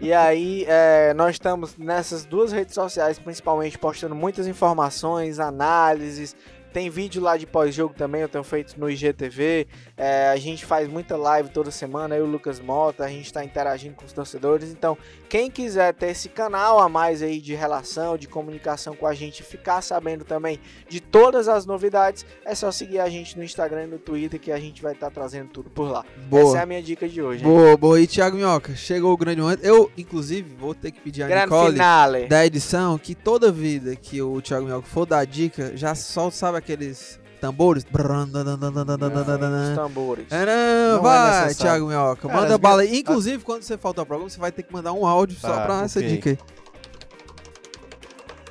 e 0.00 0.12
aí, 0.12 0.64
é, 0.66 1.12
nós 1.14 1.34
estamos 1.34 1.76
nessas 1.76 2.24
duas 2.24 2.52
redes 2.52 2.74
sociais, 2.74 3.18
principalmente 3.18 3.76
postando 3.76 4.14
muitas 4.14 4.46
informações, 4.46 5.38
análises. 5.38 6.34
Tem 6.74 6.90
vídeo 6.90 7.22
lá 7.22 7.36
de 7.36 7.46
pós-jogo 7.46 7.94
também, 7.94 8.22
eu 8.22 8.28
tenho 8.28 8.42
feito 8.42 8.74
no 8.80 8.90
IGTV. 8.90 9.68
É, 9.96 10.30
a 10.30 10.36
gente 10.36 10.66
faz 10.66 10.88
muita 10.88 11.16
live 11.16 11.48
toda 11.50 11.70
semana, 11.70 12.16
eu 12.16 12.24
e 12.24 12.28
o 12.28 12.30
Lucas 12.32 12.58
Mota, 12.58 13.04
a 13.04 13.08
gente 13.08 13.26
está 13.26 13.44
interagindo 13.44 13.94
com 13.94 14.04
os 14.04 14.12
torcedores. 14.12 14.72
Então, 14.72 14.98
quem 15.28 15.48
quiser 15.48 15.94
ter 15.94 16.08
esse 16.08 16.28
canal 16.28 16.80
a 16.80 16.88
mais 16.88 17.22
aí 17.22 17.40
de 17.40 17.54
relação, 17.54 18.18
de 18.18 18.26
comunicação 18.26 18.96
com 18.96 19.06
a 19.06 19.14
gente, 19.14 19.44
ficar 19.44 19.82
sabendo 19.82 20.24
também 20.24 20.58
de 20.88 21.00
todas 21.00 21.46
as 21.46 21.64
novidades, 21.64 22.26
é 22.44 22.56
só 22.56 22.72
seguir 22.72 22.98
a 22.98 23.08
gente 23.08 23.38
no 23.38 23.44
Instagram 23.44 23.84
e 23.84 23.86
no 23.86 23.98
Twitter 24.00 24.40
que 24.40 24.50
a 24.50 24.58
gente 24.58 24.82
vai 24.82 24.94
estar 24.94 25.12
trazendo 25.12 25.50
tudo 25.50 25.70
por 25.70 25.88
lá. 25.88 26.04
Boa. 26.28 26.42
Essa 26.42 26.58
é 26.58 26.62
a 26.62 26.66
minha 26.66 26.82
dica 26.82 27.08
de 27.08 27.22
hoje. 27.22 27.44
hein? 27.44 27.48
Boa, 27.48 27.76
boa. 27.76 28.00
E 28.00 28.08
Thiago 28.08 28.36
Minhoca, 28.36 28.74
chegou 28.74 29.12
o 29.12 29.16
grande 29.16 29.40
momento. 29.40 29.64
Eu, 29.64 29.92
inclusive, 29.96 30.52
vou 30.58 30.74
ter 30.74 30.90
que 30.90 31.00
pedir 31.00 31.22
a 31.22 31.28
Grande 31.28 31.44
Nicole 31.44 31.72
finale. 31.72 32.26
da 32.26 32.44
edição 32.44 32.98
que 32.98 33.14
toda 33.14 33.52
vida 33.52 33.94
que 33.94 34.20
o 34.20 34.42
Thiago 34.42 34.66
Minhoca 34.66 34.88
for 34.88 35.06
dar 35.06 35.24
dica, 35.24 35.76
já 35.76 35.94
solta, 35.94 36.36
sabe 36.36 36.63
aqueles 36.64 37.20
tambores? 37.40 37.84
Os 37.84 39.76
tambores. 39.76 40.26
É, 40.30 40.46
não, 40.46 40.92
Não 40.94 40.98
é 40.98 41.00
vai, 41.02 41.44
necessário. 41.44 41.56
Thiago 41.56 41.86
Minhoca, 41.88 42.28
manda 42.28 42.58
bala 42.58 42.82
aí. 42.82 42.98
Inclusive, 43.00 43.42
quando 43.44 43.62
você 43.62 43.76
faltar 43.76 44.02
ao 44.02 44.06
programa, 44.06 44.30
você 44.30 44.40
vai 44.40 44.50
ter 44.50 44.62
que 44.62 44.72
mandar 44.72 44.92
um 44.92 45.06
áudio 45.06 45.38
só 45.38 45.48
Tá, 45.48 45.64
pra 45.66 45.82
essa 45.82 45.98
ok. 45.98 46.10
dica 46.10 46.30
aí. 46.30 46.38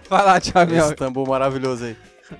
Vai 0.09 0.25
lá, 0.25 0.39
Thiago 0.39 0.71
Esse 0.71 0.79
Minhoca. 0.81 0.95
tambor 0.95 1.27
maravilhoso 1.27 1.85
aí. 1.85 1.97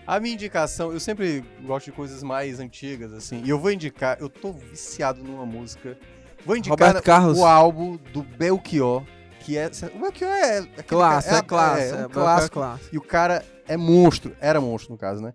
A 0.07 0.19
minha 0.19 0.33
indicação, 0.33 0.91
eu 0.91 0.99
sempre 0.99 1.43
gosto 1.65 1.85
de 1.87 1.91
coisas 1.91 2.23
mais 2.23 2.59
antigas, 2.59 3.13
assim. 3.13 3.41
E 3.43 3.49
eu 3.49 3.59
vou 3.59 3.71
indicar, 3.71 4.17
eu 4.19 4.29
tô 4.29 4.51
viciado 4.51 5.23
numa 5.23 5.45
música. 5.45 5.97
Vou 6.45 6.55
indicar 6.57 6.77
Roberto 6.87 7.03
Carlos. 7.03 7.37
o 7.37 7.45
álbum 7.45 7.97
do 8.11 8.21
Belchior, 8.23 9.03
que 9.39 9.57
é. 9.57 9.69
O 9.95 9.99
Belchior 9.99 10.31
é. 10.31 10.57
aquele 10.59 10.83
Classe, 10.87 11.27
cara- 11.29 11.39
é 11.39 11.41
classe. 11.43 11.81
É, 11.81 11.89
É, 11.89 11.95
um 11.95 12.05
é 12.05 12.09
clássico. 12.09 12.59
E 12.91 12.97
o 12.97 13.01
cara 13.01 13.45
é 13.67 13.77
monstro. 13.77 14.35
Era 14.39 14.59
monstro, 14.59 14.91
no 14.93 14.97
caso, 14.97 15.21
né? 15.21 15.33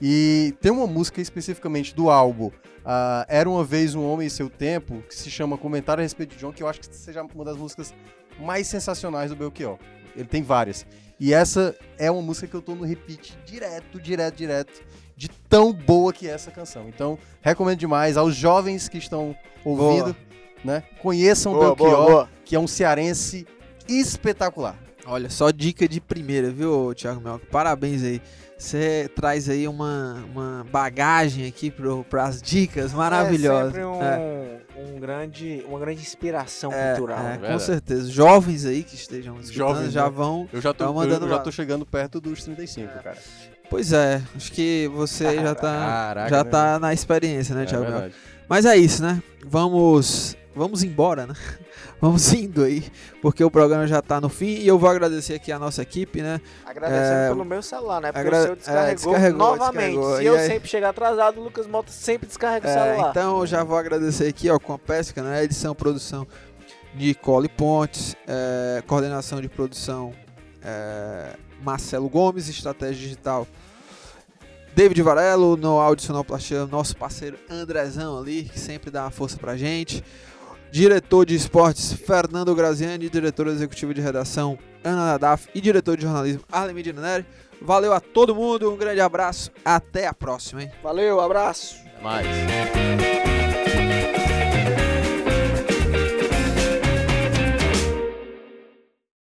E 0.00 0.54
tem 0.60 0.72
uma 0.72 0.86
música 0.86 1.20
especificamente 1.20 1.94
do 1.94 2.08
álbum. 2.10 2.50
ah, 2.84 3.26
Era 3.28 3.48
uma 3.48 3.62
vez 3.64 3.94
um 3.94 4.04
homem 4.04 4.26
e 4.26 4.30
seu 4.30 4.48
tempo, 4.48 5.02
que 5.08 5.14
se 5.14 5.30
chama 5.30 5.58
Comentário 5.58 6.00
a 6.00 6.02
respeito 6.04 6.34
de 6.34 6.40
John, 6.40 6.52
que 6.52 6.62
eu 6.62 6.68
acho 6.68 6.80
que 6.80 6.94
seja 6.94 7.22
uma 7.34 7.44
das 7.44 7.56
músicas 7.56 7.92
mais 8.38 8.66
sensacionais 8.66 9.30
do 9.30 9.36
Belchior. 9.36 9.78
Ele 10.16 10.26
tem 10.28 10.42
várias. 10.42 10.86
E 11.18 11.34
essa 11.34 11.76
é 11.98 12.10
uma 12.10 12.22
música 12.22 12.46
que 12.46 12.54
eu 12.54 12.62
tô 12.62 12.74
no 12.74 12.84
repeat 12.84 13.38
direto, 13.44 14.00
direto, 14.00 14.36
direto, 14.36 14.82
de 15.14 15.28
tão 15.28 15.70
boa 15.72 16.12
que 16.14 16.26
é 16.26 16.30
essa 16.30 16.50
canção. 16.50 16.88
Então, 16.88 17.18
recomendo 17.42 17.78
demais 17.78 18.16
aos 18.16 18.34
jovens 18.34 18.88
que 18.88 18.96
estão 18.96 19.36
ouvindo, 19.62 20.16
né? 20.64 20.82
Conheçam 21.02 21.52
o 21.52 21.56
Boa, 21.56 21.74
Belchior, 21.76 21.96
boa, 21.96 22.10
boa. 22.10 22.30
que 22.44 22.56
é 22.56 22.58
um 22.58 22.66
cearense 22.66 23.46
espetacular. 23.86 24.78
Olha, 25.06 25.28
só 25.30 25.50
dica 25.50 25.88
de 25.88 26.00
primeira, 26.00 26.50
viu, 26.50 26.92
Thiago 26.94 27.20
Minhoca? 27.20 27.46
Parabéns 27.50 28.02
aí. 28.04 28.20
Você 28.56 29.10
traz 29.16 29.48
aí 29.48 29.66
uma, 29.66 30.22
uma 30.30 30.66
bagagem 30.70 31.46
aqui 31.46 31.70
pro, 31.70 32.04
pras 32.04 32.42
dicas 32.42 32.92
maravilhosas. 32.92 33.68
É 33.74 33.80
sempre 33.80 33.84
um, 33.86 34.02
É. 34.02 34.60
um 34.76 35.00
grande, 35.00 35.64
uma 35.66 35.78
grande 35.80 36.02
inspiração 36.02 36.70
É, 36.70 36.90
cultural. 36.94 37.18
é, 37.18 37.22
né? 37.22 37.34
com 37.36 37.40
Verdade. 37.40 37.62
certeza. 37.62 38.10
Jovens 38.10 38.66
aí 38.66 38.82
que 38.82 38.94
estejam 38.94 39.34
escutando 39.40 39.54
Jovens, 39.56 39.92
já 39.92 40.04
né? 40.04 40.10
vão. 40.10 40.46
Eu 40.52 40.60
já 40.60 40.74
tô, 40.74 40.84
Tá 40.84 40.92
mandando 40.92 41.24
eu 41.24 41.30
já 41.30 41.38
tô 41.38 41.50
chegando 41.50 41.86
perto 41.86 42.20
dos 42.20 42.44
35, 42.44 42.92
cara. 43.02 43.16
Pois 43.70 43.92
é, 43.94 44.20
acho 44.36 44.52
que 44.52 44.90
você 44.94 45.36
já 45.36 45.54
tá, 45.54 45.72
Caraca, 45.72 46.28
já 46.28 46.44
né? 46.44 46.50
tá 46.50 46.78
na 46.78 46.92
experiência, 46.92 47.54
né, 47.54 47.62
É 47.62 47.66
Thiago. 47.66 48.12
Mas 48.48 48.66
é 48.66 48.76
isso, 48.76 49.00
né? 49.02 49.22
Vamos, 49.46 50.36
vamos 50.54 50.82
embora, 50.82 51.26
né? 51.26 51.34
Vamos 52.00 52.32
indo 52.32 52.64
aí, 52.64 52.82
porque 53.20 53.44
o 53.44 53.50
programa 53.50 53.86
já 53.86 54.00
tá 54.00 54.20
no 54.22 54.30
fim 54.30 54.46
e 54.60 54.66
eu 54.66 54.78
vou 54.78 54.88
agradecer 54.88 55.34
aqui 55.34 55.52
a 55.52 55.58
nossa 55.58 55.82
equipe, 55.82 56.22
né? 56.22 56.40
Agradecendo 56.64 57.14
É, 57.18 57.28
pelo 57.28 57.44
meu 57.44 57.62
celular, 57.62 58.00
né? 58.00 58.10
Porque 58.10 58.26
agra- 58.26 58.38
o 58.38 58.42
seu 58.42 58.52
é, 58.52 58.56
descarregou, 58.56 58.94
descarregou, 59.12 59.38
novamente. 59.38 59.74
descarregou. 59.96 60.16
Se 60.16 60.22
E 60.22 60.26
eu 60.26 60.34
aí- 60.36 60.46
sempre 60.46 60.68
chegar 60.70 60.88
atrasado, 60.88 61.38
o 61.40 61.44
Lucas 61.44 61.66
Mota 61.66 61.92
sempre 61.92 62.26
descarrega 62.26 62.66
o 62.66 62.70
É, 62.70 62.72
celular. 62.72 63.10
então 63.10 63.40
eu 63.40 63.46
já 63.46 63.62
vou 63.62 63.76
agradecer 63.76 64.26
aqui, 64.28 64.48
ó, 64.48 64.58
com 64.58 64.72
a 64.72 64.78
Pesca, 64.78 65.22
né? 65.22 65.44
Edição, 65.44 65.74
produção 65.74 66.26
de 66.94 67.14
Cole 67.14 67.48
Pontes, 67.50 68.16
é, 68.26 68.82
coordenação 68.86 69.42
de 69.42 69.48
produção 69.50 70.12
é, 70.64 71.36
Marcelo 71.62 72.08
Gomes, 72.08 72.48
estratégia 72.48 72.94
digital 72.96 73.46
David 74.74 75.02
Varelo, 75.02 75.56
no 75.56 75.78
áudio 75.80 76.06
sonoplastia, 76.06 76.64
nosso 76.66 76.96
parceiro 76.96 77.36
Andrezão 77.50 78.18
ali, 78.18 78.44
que 78.44 78.58
sempre 78.58 78.90
dá 78.90 79.02
uma 79.02 79.10
força 79.10 79.36
pra 79.36 79.56
gente. 79.56 80.02
Diretor 80.70 81.26
de 81.26 81.34
esportes 81.34 81.92
Fernando 81.92 82.54
Graziani, 82.54 83.08
diretor 83.08 83.48
executivo 83.48 83.92
de 83.92 84.00
redação 84.00 84.58
Ana 84.84 85.06
Nadaf 85.06 85.48
e 85.54 85.60
diretor 85.60 85.96
de 85.96 86.04
jornalismo 86.04 86.42
Arlen 86.50 86.74
Medina 86.74 87.00
Neri. 87.00 87.26
Valeu 87.60 87.92
a 87.92 88.00
todo 88.00 88.34
mundo, 88.34 88.72
um 88.72 88.76
grande 88.76 89.00
abraço, 89.00 89.50
até 89.64 90.06
a 90.06 90.14
próxima, 90.14 90.62
hein? 90.62 90.70
Valeu, 90.82 91.20
abraço. 91.20 91.76
Até 91.86 92.02
mais. 92.02 93.29